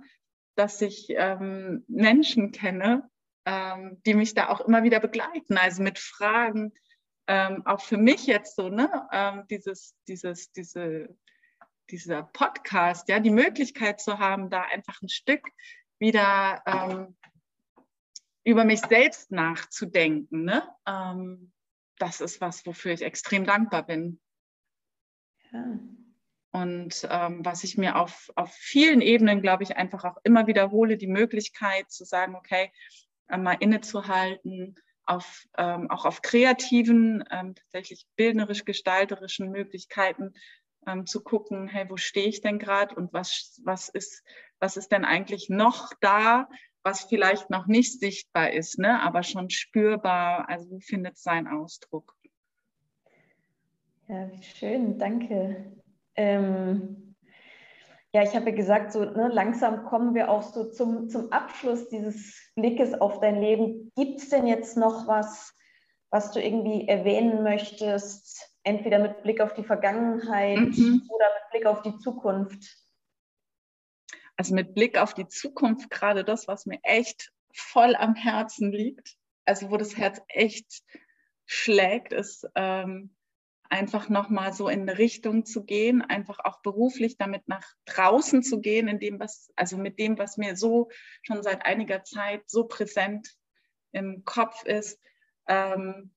dass 0.55 0.81
ich 0.81 1.07
ähm, 1.09 1.85
Menschen 1.87 2.51
kenne, 2.51 3.09
ähm, 3.45 4.01
die 4.05 4.13
mich 4.13 4.33
da 4.33 4.49
auch 4.49 4.61
immer 4.61 4.83
wieder 4.83 4.99
begleiten, 4.99 5.57
also 5.57 5.81
mit 5.81 5.97
Fragen, 5.97 6.73
ähm, 7.27 7.65
auch 7.65 7.81
für 7.81 7.97
mich 7.97 8.27
jetzt 8.27 8.55
so, 8.55 8.69
ne, 8.69 9.07
ähm, 9.11 9.45
dieses, 9.49 9.95
dieses, 10.07 10.51
diese, 10.51 11.15
dieser 11.89 12.23
Podcast, 12.23 13.09
ja, 13.09 13.19
die 13.19 13.31
Möglichkeit 13.31 13.99
zu 13.99 14.19
haben, 14.19 14.49
da 14.49 14.61
einfach 14.61 15.01
ein 15.01 15.09
Stück 15.09 15.47
wieder 15.99 16.61
ähm, 16.65 17.15
über 18.43 18.65
mich 18.65 18.81
selbst 18.81 19.31
nachzudenken, 19.31 20.43
ne? 20.43 20.67
Ähm, 20.85 21.53
das 21.97 22.21
ist 22.21 22.41
was, 22.41 22.65
wofür 22.65 22.91
ich 22.91 23.01
extrem 23.01 23.45
dankbar 23.45 23.83
bin. 23.85 24.19
Ja. 25.51 25.79
Und 26.51 27.07
ähm, 27.09 27.43
was 27.43 27.63
ich 27.63 27.77
mir 27.77 27.95
auf, 27.95 28.29
auf 28.35 28.53
vielen 28.53 29.01
Ebenen, 29.01 29.41
glaube 29.41 29.63
ich, 29.63 29.75
einfach 29.75 30.03
auch 30.03 30.17
immer 30.23 30.45
wiederhole, 30.45 30.97
die 30.97 31.07
Möglichkeit 31.07 31.89
zu 31.89 32.05
sagen, 32.05 32.35
okay, 32.35 32.71
äh, 33.27 33.37
mal 33.37 33.57
innezuhalten, 33.59 34.75
auf, 35.05 35.45
ähm, 35.57 35.89
auch 35.89 36.05
auf 36.05 36.21
kreativen, 36.21 37.23
ähm, 37.31 37.55
tatsächlich 37.55 38.05
bildnerisch-gestalterischen 38.15 39.49
Möglichkeiten 39.49 40.33
ähm, 40.87 41.05
zu 41.05 41.23
gucken, 41.23 41.67
hey, 41.67 41.89
wo 41.89 41.97
stehe 41.97 42.27
ich 42.27 42.41
denn 42.41 42.59
gerade 42.59 42.95
und 42.95 43.13
was, 43.13 43.61
was, 43.63 43.89
ist, 43.89 44.23
was 44.59 44.77
ist 44.77 44.91
denn 44.91 45.05
eigentlich 45.05 45.49
noch 45.49 45.93
da, 46.01 46.49
was 46.83 47.03
vielleicht 47.03 47.49
noch 47.49 47.67
nicht 47.67 47.99
sichtbar 47.99 48.51
ist, 48.51 48.77
ne, 48.77 49.01
aber 49.01 49.23
schon 49.23 49.49
spürbar, 49.49 50.49
also 50.49 50.69
wo 50.69 50.79
findet 50.79 51.17
seinen 51.17 51.47
Ausdruck? 51.47 52.15
Ja, 54.07 54.29
wie 54.31 54.43
schön, 54.43 54.99
danke. 54.99 55.71
Ähm, 56.15 57.15
ja, 58.13 58.21
ich 58.21 58.35
habe 58.35 58.51
ja 58.51 58.55
gesagt, 58.55 58.91
so 58.91 59.05
ne, 59.05 59.29
langsam 59.29 59.85
kommen 59.85 60.13
wir 60.13 60.29
auch 60.29 60.43
so 60.43 60.65
zum, 60.65 61.09
zum 61.09 61.31
Abschluss 61.31 61.89
dieses 61.89 62.51
Blickes 62.55 62.93
auf 62.93 63.19
dein 63.21 63.41
Leben. 63.41 63.91
Gibt 63.95 64.19
es 64.19 64.29
denn 64.29 64.45
jetzt 64.45 64.77
noch 64.77 65.07
was, 65.07 65.55
was 66.11 66.31
du 66.31 66.39
irgendwie 66.39 66.87
erwähnen 66.87 67.41
möchtest, 67.41 68.52
entweder 68.63 68.99
mit 68.99 69.23
Blick 69.23 69.41
auf 69.41 69.53
die 69.53 69.63
Vergangenheit 69.63 70.57
mhm. 70.57 71.07
oder 71.09 71.25
mit 71.25 71.51
Blick 71.51 71.65
auf 71.65 71.81
die 71.81 71.97
Zukunft? 71.97 72.77
Also 74.35 74.55
mit 74.55 74.73
Blick 74.73 74.97
auf 74.97 75.13
die 75.13 75.27
Zukunft 75.27 75.89
gerade 75.89 76.23
das, 76.23 76.47
was 76.47 76.65
mir 76.65 76.79
echt 76.83 77.31
voll 77.53 77.95
am 77.95 78.15
Herzen 78.15 78.71
liegt, 78.71 79.15
also 79.45 79.69
wo 79.69 79.77
das 79.77 79.95
Herz 79.95 80.21
echt 80.27 80.81
schlägt, 81.45 82.13
ist 82.13 82.47
ähm, 82.55 83.15
einfach 83.69 84.09
nochmal 84.09 84.53
so 84.53 84.69
in 84.69 84.81
eine 84.81 84.97
Richtung 84.97 85.45
zu 85.45 85.65
gehen, 85.65 86.01
einfach 86.01 86.39
auch 86.43 86.61
beruflich 86.61 87.17
damit 87.17 87.47
nach 87.47 87.65
draußen 87.85 88.43
zu 88.43 88.61
gehen, 88.61 88.87
in 88.87 88.99
dem, 88.99 89.19
was, 89.19 89.51
also 89.55 89.77
mit 89.77 89.99
dem, 89.99 90.17
was 90.17 90.37
mir 90.37 90.55
so 90.55 90.89
schon 91.23 91.43
seit 91.43 91.65
einiger 91.65 92.03
Zeit 92.03 92.43
so 92.47 92.65
präsent 92.65 93.35
im 93.91 94.23
Kopf 94.25 94.63
ist, 94.63 94.99
ähm, 95.47 96.11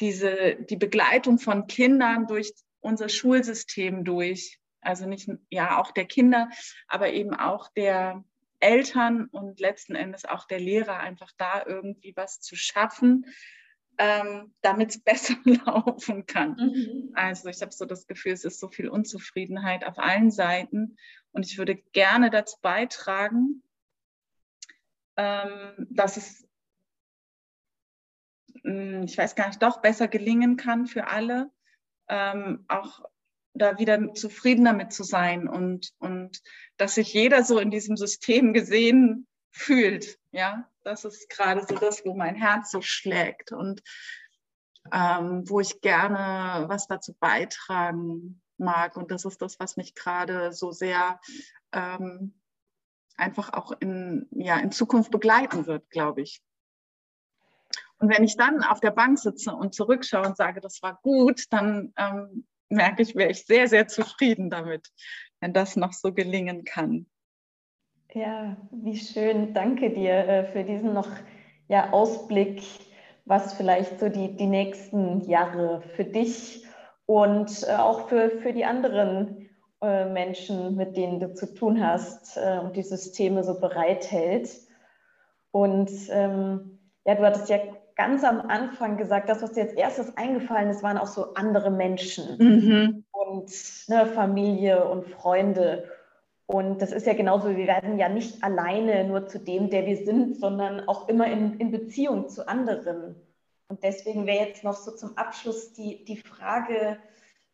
diese, 0.00 0.56
die 0.56 0.76
Begleitung 0.76 1.38
von 1.38 1.66
Kindern 1.66 2.26
durch 2.26 2.52
unser 2.80 3.08
Schulsystem 3.08 4.04
durch. 4.04 4.58
Also 4.80 5.06
nicht, 5.06 5.28
ja, 5.50 5.78
auch 5.78 5.92
der 5.92 6.06
Kinder, 6.06 6.48
aber 6.88 7.12
eben 7.12 7.34
auch 7.34 7.68
der 7.74 8.24
Eltern 8.60 9.26
und 9.26 9.60
letzten 9.60 9.94
Endes 9.94 10.24
auch 10.24 10.46
der 10.46 10.60
Lehrer, 10.60 10.98
einfach 10.98 11.32
da 11.36 11.64
irgendwie 11.66 12.14
was 12.16 12.40
zu 12.40 12.56
schaffen, 12.56 13.26
ähm, 13.98 14.54
damit 14.62 14.90
es 14.90 15.00
besser 15.04 15.34
laufen 15.44 16.26
kann. 16.26 16.56
Mhm. 16.56 17.12
Also 17.14 17.48
ich 17.48 17.60
habe 17.60 17.72
so 17.72 17.84
das 17.84 18.06
Gefühl, 18.06 18.32
es 18.32 18.44
ist 18.44 18.60
so 18.60 18.68
viel 18.68 18.88
Unzufriedenheit 18.88 19.84
auf 19.84 19.98
allen 19.98 20.30
Seiten 20.30 20.96
und 21.32 21.46
ich 21.46 21.58
würde 21.58 21.76
gerne 21.92 22.30
dazu 22.30 22.56
beitragen, 22.62 23.62
ähm, 25.16 25.86
dass 25.90 26.16
es 26.16 26.48
ich 28.62 29.16
weiß 29.16 29.34
gar 29.34 29.48
nicht, 29.48 29.62
doch 29.62 29.80
besser 29.80 30.08
gelingen 30.08 30.56
kann 30.56 30.86
für 30.86 31.08
alle, 31.08 31.50
ähm, 32.08 32.64
auch 32.68 33.00
da 33.54 33.78
wieder 33.78 34.14
zufrieden 34.14 34.64
damit 34.64 34.92
zu 34.92 35.02
sein 35.02 35.48
und, 35.48 35.92
und 35.98 36.40
dass 36.76 36.94
sich 36.94 37.12
jeder 37.12 37.44
so 37.44 37.58
in 37.58 37.70
diesem 37.70 37.96
System 37.96 38.52
gesehen 38.52 39.26
fühlt. 39.50 40.18
Ja, 40.32 40.68
das 40.84 41.04
ist 41.04 41.28
gerade 41.28 41.64
so 41.66 41.74
das, 41.74 42.04
wo 42.04 42.14
mein 42.14 42.36
Herz 42.36 42.70
so 42.70 42.80
schlägt 42.80 43.52
und 43.52 43.82
ähm, 44.92 45.48
wo 45.48 45.60
ich 45.60 45.80
gerne 45.80 46.68
was 46.68 46.86
dazu 46.86 47.14
beitragen 47.18 48.40
mag. 48.56 48.96
Und 48.96 49.10
das 49.10 49.24
ist 49.24 49.42
das, 49.42 49.58
was 49.58 49.76
mich 49.76 49.94
gerade 49.94 50.52
so 50.52 50.70
sehr 50.70 51.20
ähm, 51.72 52.40
einfach 53.16 53.52
auch 53.52 53.72
in, 53.80 54.28
ja, 54.30 54.58
in 54.58 54.72
Zukunft 54.72 55.10
begleiten 55.10 55.66
wird, 55.66 55.90
glaube 55.90 56.22
ich. 56.22 56.42
Und 58.00 58.08
wenn 58.08 58.24
ich 58.24 58.36
dann 58.36 58.64
auf 58.64 58.80
der 58.80 58.92
Bank 58.92 59.18
sitze 59.18 59.54
und 59.54 59.74
zurückschaue 59.74 60.26
und 60.26 60.36
sage, 60.36 60.60
das 60.60 60.82
war 60.82 60.98
gut, 61.02 61.44
dann 61.50 61.92
ähm, 61.98 62.46
merke 62.70 63.02
ich, 63.02 63.14
wäre 63.14 63.30
ich 63.30 63.44
sehr, 63.44 63.68
sehr 63.68 63.88
zufrieden 63.88 64.48
damit, 64.48 64.88
wenn 65.40 65.52
das 65.52 65.76
noch 65.76 65.92
so 65.92 66.12
gelingen 66.12 66.64
kann. 66.64 67.06
Ja, 68.12 68.56
wie 68.70 68.96
schön. 68.96 69.52
Danke 69.52 69.90
dir 69.90 70.14
äh, 70.14 70.44
für 70.44 70.64
diesen 70.64 70.94
noch 70.94 71.08
ja, 71.68 71.92
Ausblick, 71.92 72.62
was 73.26 73.52
vielleicht 73.54 74.00
so 74.00 74.08
die, 74.08 74.34
die 74.34 74.46
nächsten 74.46 75.20
Jahre 75.28 75.82
für 75.94 76.04
dich 76.04 76.66
und 77.04 77.64
äh, 77.68 77.74
auch 77.74 78.08
für, 78.08 78.30
für 78.30 78.54
die 78.54 78.64
anderen 78.64 79.50
äh, 79.82 80.06
Menschen, 80.06 80.74
mit 80.74 80.96
denen 80.96 81.20
du 81.20 81.34
zu 81.34 81.54
tun 81.54 81.86
hast 81.86 82.38
und 82.38 82.74
die 82.76 82.82
Systeme 82.82 83.44
so 83.44 83.60
bereithält. 83.60 84.50
Und 85.52 85.90
ähm, 86.10 86.78
ja, 87.04 87.14
du 87.14 87.24
hattest 87.24 87.48
ja 87.48 87.58
ganz 88.00 88.24
am 88.24 88.40
Anfang 88.40 88.96
gesagt, 88.96 89.28
das, 89.28 89.42
was 89.42 89.52
dir 89.52 89.64
als 89.64 89.74
erstes 89.74 90.16
eingefallen 90.16 90.70
ist, 90.70 90.82
waren 90.82 90.96
auch 90.96 91.06
so 91.06 91.34
andere 91.34 91.70
Menschen 91.70 92.38
mhm. 92.38 93.04
und 93.10 93.52
ne, 93.88 94.06
Familie 94.06 94.88
und 94.88 95.06
Freunde. 95.06 95.84
Und 96.46 96.80
das 96.80 96.92
ist 96.92 97.06
ja 97.06 97.12
genauso, 97.12 97.54
wir 97.54 97.66
werden 97.66 97.98
ja 97.98 98.08
nicht 98.08 98.42
alleine 98.42 99.04
nur 99.04 99.26
zu 99.26 99.38
dem, 99.38 99.68
der 99.68 99.84
wir 99.84 99.98
sind, 99.98 100.40
sondern 100.40 100.88
auch 100.88 101.10
immer 101.10 101.26
in, 101.26 101.60
in 101.60 101.70
Beziehung 101.70 102.30
zu 102.30 102.48
anderen. 102.48 103.16
Und 103.68 103.82
deswegen 103.82 104.24
wäre 104.24 104.46
jetzt 104.46 104.64
noch 104.64 104.76
so 104.76 104.92
zum 104.92 105.18
Abschluss 105.18 105.74
die, 105.74 106.02
die 106.06 106.16
Frage, 106.16 106.96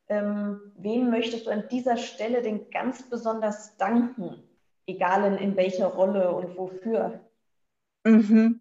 ähm, 0.08 0.60
wem 0.76 1.10
möchtest 1.10 1.48
du 1.48 1.50
an 1.50 1.64
dieser 1.72 1.96
Stelle 1.96 2.40
denn 2.40 2.70
ganz 2.70 3.02
besonders 3.10 3.76
danken, 3.78 4.44
egal 4.86 5.24
in, 5.24 5.38
in 5.38 5.56
welcher 5.56 5.88
Rolle 5.88 6.30
und 6.30 6.56
wofür? 6.56 7.18
Mhm. 8.04 8.60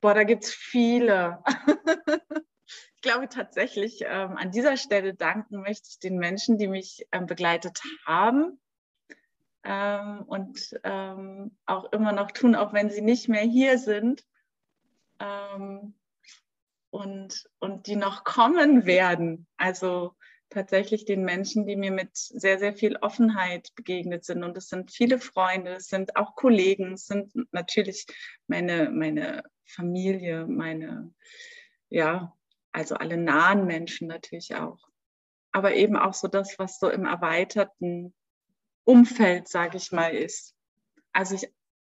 Boah, 0.00 0.14
da 0.14 0.24
gibt 0.24 0.44
es 0.44 0.54
viele. 0.54 1.42
ich 2.96 3.02
glaube 3.02 3.28
tatsächlich, 3.28 4.00
ähm, 4.06 4.36
an 4.36 4.50
dieser 4.50 4.76
Stelle 4.76 5.14
danken 5.14 5.60
möchte 5.60 5.88
ich 5.90 5.98
den 5.98 6.18
Menschen, 6.18 6.56
die 6.56 6.68
mich 6.68 7.06
ähm, 7.12 7.26
begleitet 7.26 7.82
haben 8.06 8.58
ähm, 9.62 10.22
und 10.22 10.80
ähm, 10.84 11.56
auch 11.66 11.92
immer 11.92 12.12
noch 12.12 12.30
tun, 12.30 12.54
auch 12.54 12.72
wenn 12.72 12.90
sie 12.90 13.02
nicht 13.02 13.28
mehr 13.28 13.42
hier 13.42 13.78
sind. 13.78 14.24
Ähm, 15.18 15.94
und, 16.90 17.48
und 17.60 17.86
die 17.86 17.96
noch 17.96 18.24
kommen 18.24 18.84
werden. 18.84 19.46
Also 19.56 20.16
tatsächlich 20.50 21.04
den 21.04 21.24
Menschen, 21.24 21.66
die 21.66 21.76
mir 21.76 21.92
mit 21.92 22.10
sehr, 22.16 22.58
sehr 22.58 22.72
viel 22.72 22.96
Offenheit 22.96 23.70
begegnet 23.76 24.24
sind. 24.24 24.44
Und 24.44 24.56
es 24.56 24.68
sind 24.68 24.90
viele 24.90 25.18
Freunde, 25.18 25.74
es 25.74 25.86
sind 25.86 26.16
auch 26.16 26.34
Kollegen, 26.34 26.92
es 26.94 27.06
sind 27.06 27.32
natürlich 27.52 28.06
meine, 28.46 28.90
meine 28.90 29.44
Familie, 29.64 30.46
meine, 30.46 31.14
ja, 31.88 32.36
also 32.72 32.96
alle 32.96 33.16
nahen 33.16 33.66
Menschen 33.66 34.08
natürlich 34.08 34.54
auch. 34.56 34.78
Aber 35.52 35.74
eben 35.74 35.96
auch 35.96 36.14
so 36.14 36.28
das, 36.28 36.58
was 36.58 36.78
so 36.78 36.90
im 36.90 37.04
erweiterten 37.04 38.14
Umfeld, 38.84 39.48
sage 39.48 39.76
ich 39.76 39.92
mal, 39.92 40.14
ist. 40.14 40.54
Also 41.12 41.34
ich 41.36 41.48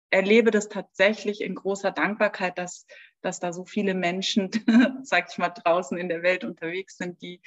erlebe 0.09 0.51
das 0.51 0.69
tatsächlich 0.69 1.41
in 1.41 1.55
großer 1.55 1.91
Dankbarkeit, 1.91 2.57
dass, 2.57 2.85
dass 3.21 3.39
da 3.39 3.53
so 3.53 3.65
viele 3.65 3.93
Menschen, 3.93 4.49
sag 5.03 5.29
ich 5.31 5.37
mal, 5.37 5.49
draußen 5.49 5.97
in 5.97 6.09
der 6.09 6.23
Welt 6.23 6.43
unterwegs 6.43 6.97
sind, 6.97 7.21
die, 7.21 7.41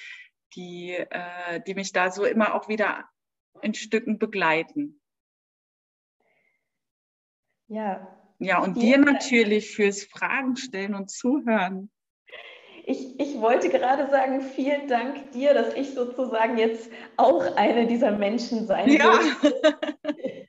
die, 0.55 0.93
äh, 0.93 1.61
die 1.67 1.75
mich 1.75 1.93
da 1.93 2.11
so 2.11 2.25
immer 2.25 2.55
auch 2.55 2.69
wieder 2.69 3.09
in 3.61 3.75
Stücken 3.75 4.19
begleiten. 4.19 5.01
Ja. 7.69 8.19
Ja, 8.39 8.59
und 8.61 8.81
dir 8.83 8.99
natürlich 8.99 9.75
fürs 9.75 10.05
Fragen 10.05 10.57
stellen 10.57 10.95
und 10.95 11.11
zuhören. 11.11 11.91
Ich, 12.85 13.21
ich 13.21 13.41
wollte 13.41 13.69
gerade 13.69 14.11
sagen, 14.11 14.41
vielen 14.41 14.89
Dank 14.89 15.31
dir, 15.31 15.55
dass 15.55 15.75
ich 15.75 15.95
sozusagen 15.95 16.59
jetzt 16.59 16.91
auch 17.17 17.57
eine 17.57 17.87
dieser 17.87 18.11
Menschen 18.11 18.67
sein 18.67 18.89
ja. 18.91 19.13
will, 19.13 20.49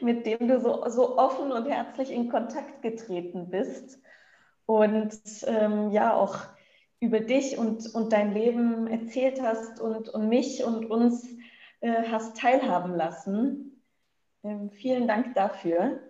mit 0.00 0.26
dem 0.26 0.48
du 0.48 0.60
so, 0.60 0.84
so 0.88 1.16
offen 1.16 1.52
und 1.52 1.70
herzlich 1.70 2.10
in 2.10 2.28
Kontakt 2.28 2.82
getreten 2.82 3.50
bist 3.50 4.00
und 4.66 5.20
ähm, 5.46 5.90
ja 5.90 6.14
auch 6.14 6.38
über 7.00 7.20
dich 7.20 7.56
und, 7.56 7.94
und 7.94 8.12
dein 8.12 8.32
Leben 8.34 8.86
erzählt 8.86 9.40
hast 9.42 9.80
und, 9.80 10.08
und 10.10 10.28
mich 10.28 10.62
und 10.64 10.84
uns 10.90 11.26
äh, 11.80 12.04
hast 12.10 12.36
teilhaben 12.36 12.94
lassen. 12.94 13.82
Ähm, 14.44 14.70
vielen 14.70 15.08
Dank 15.08 15.34
dafür. 15.34 16.00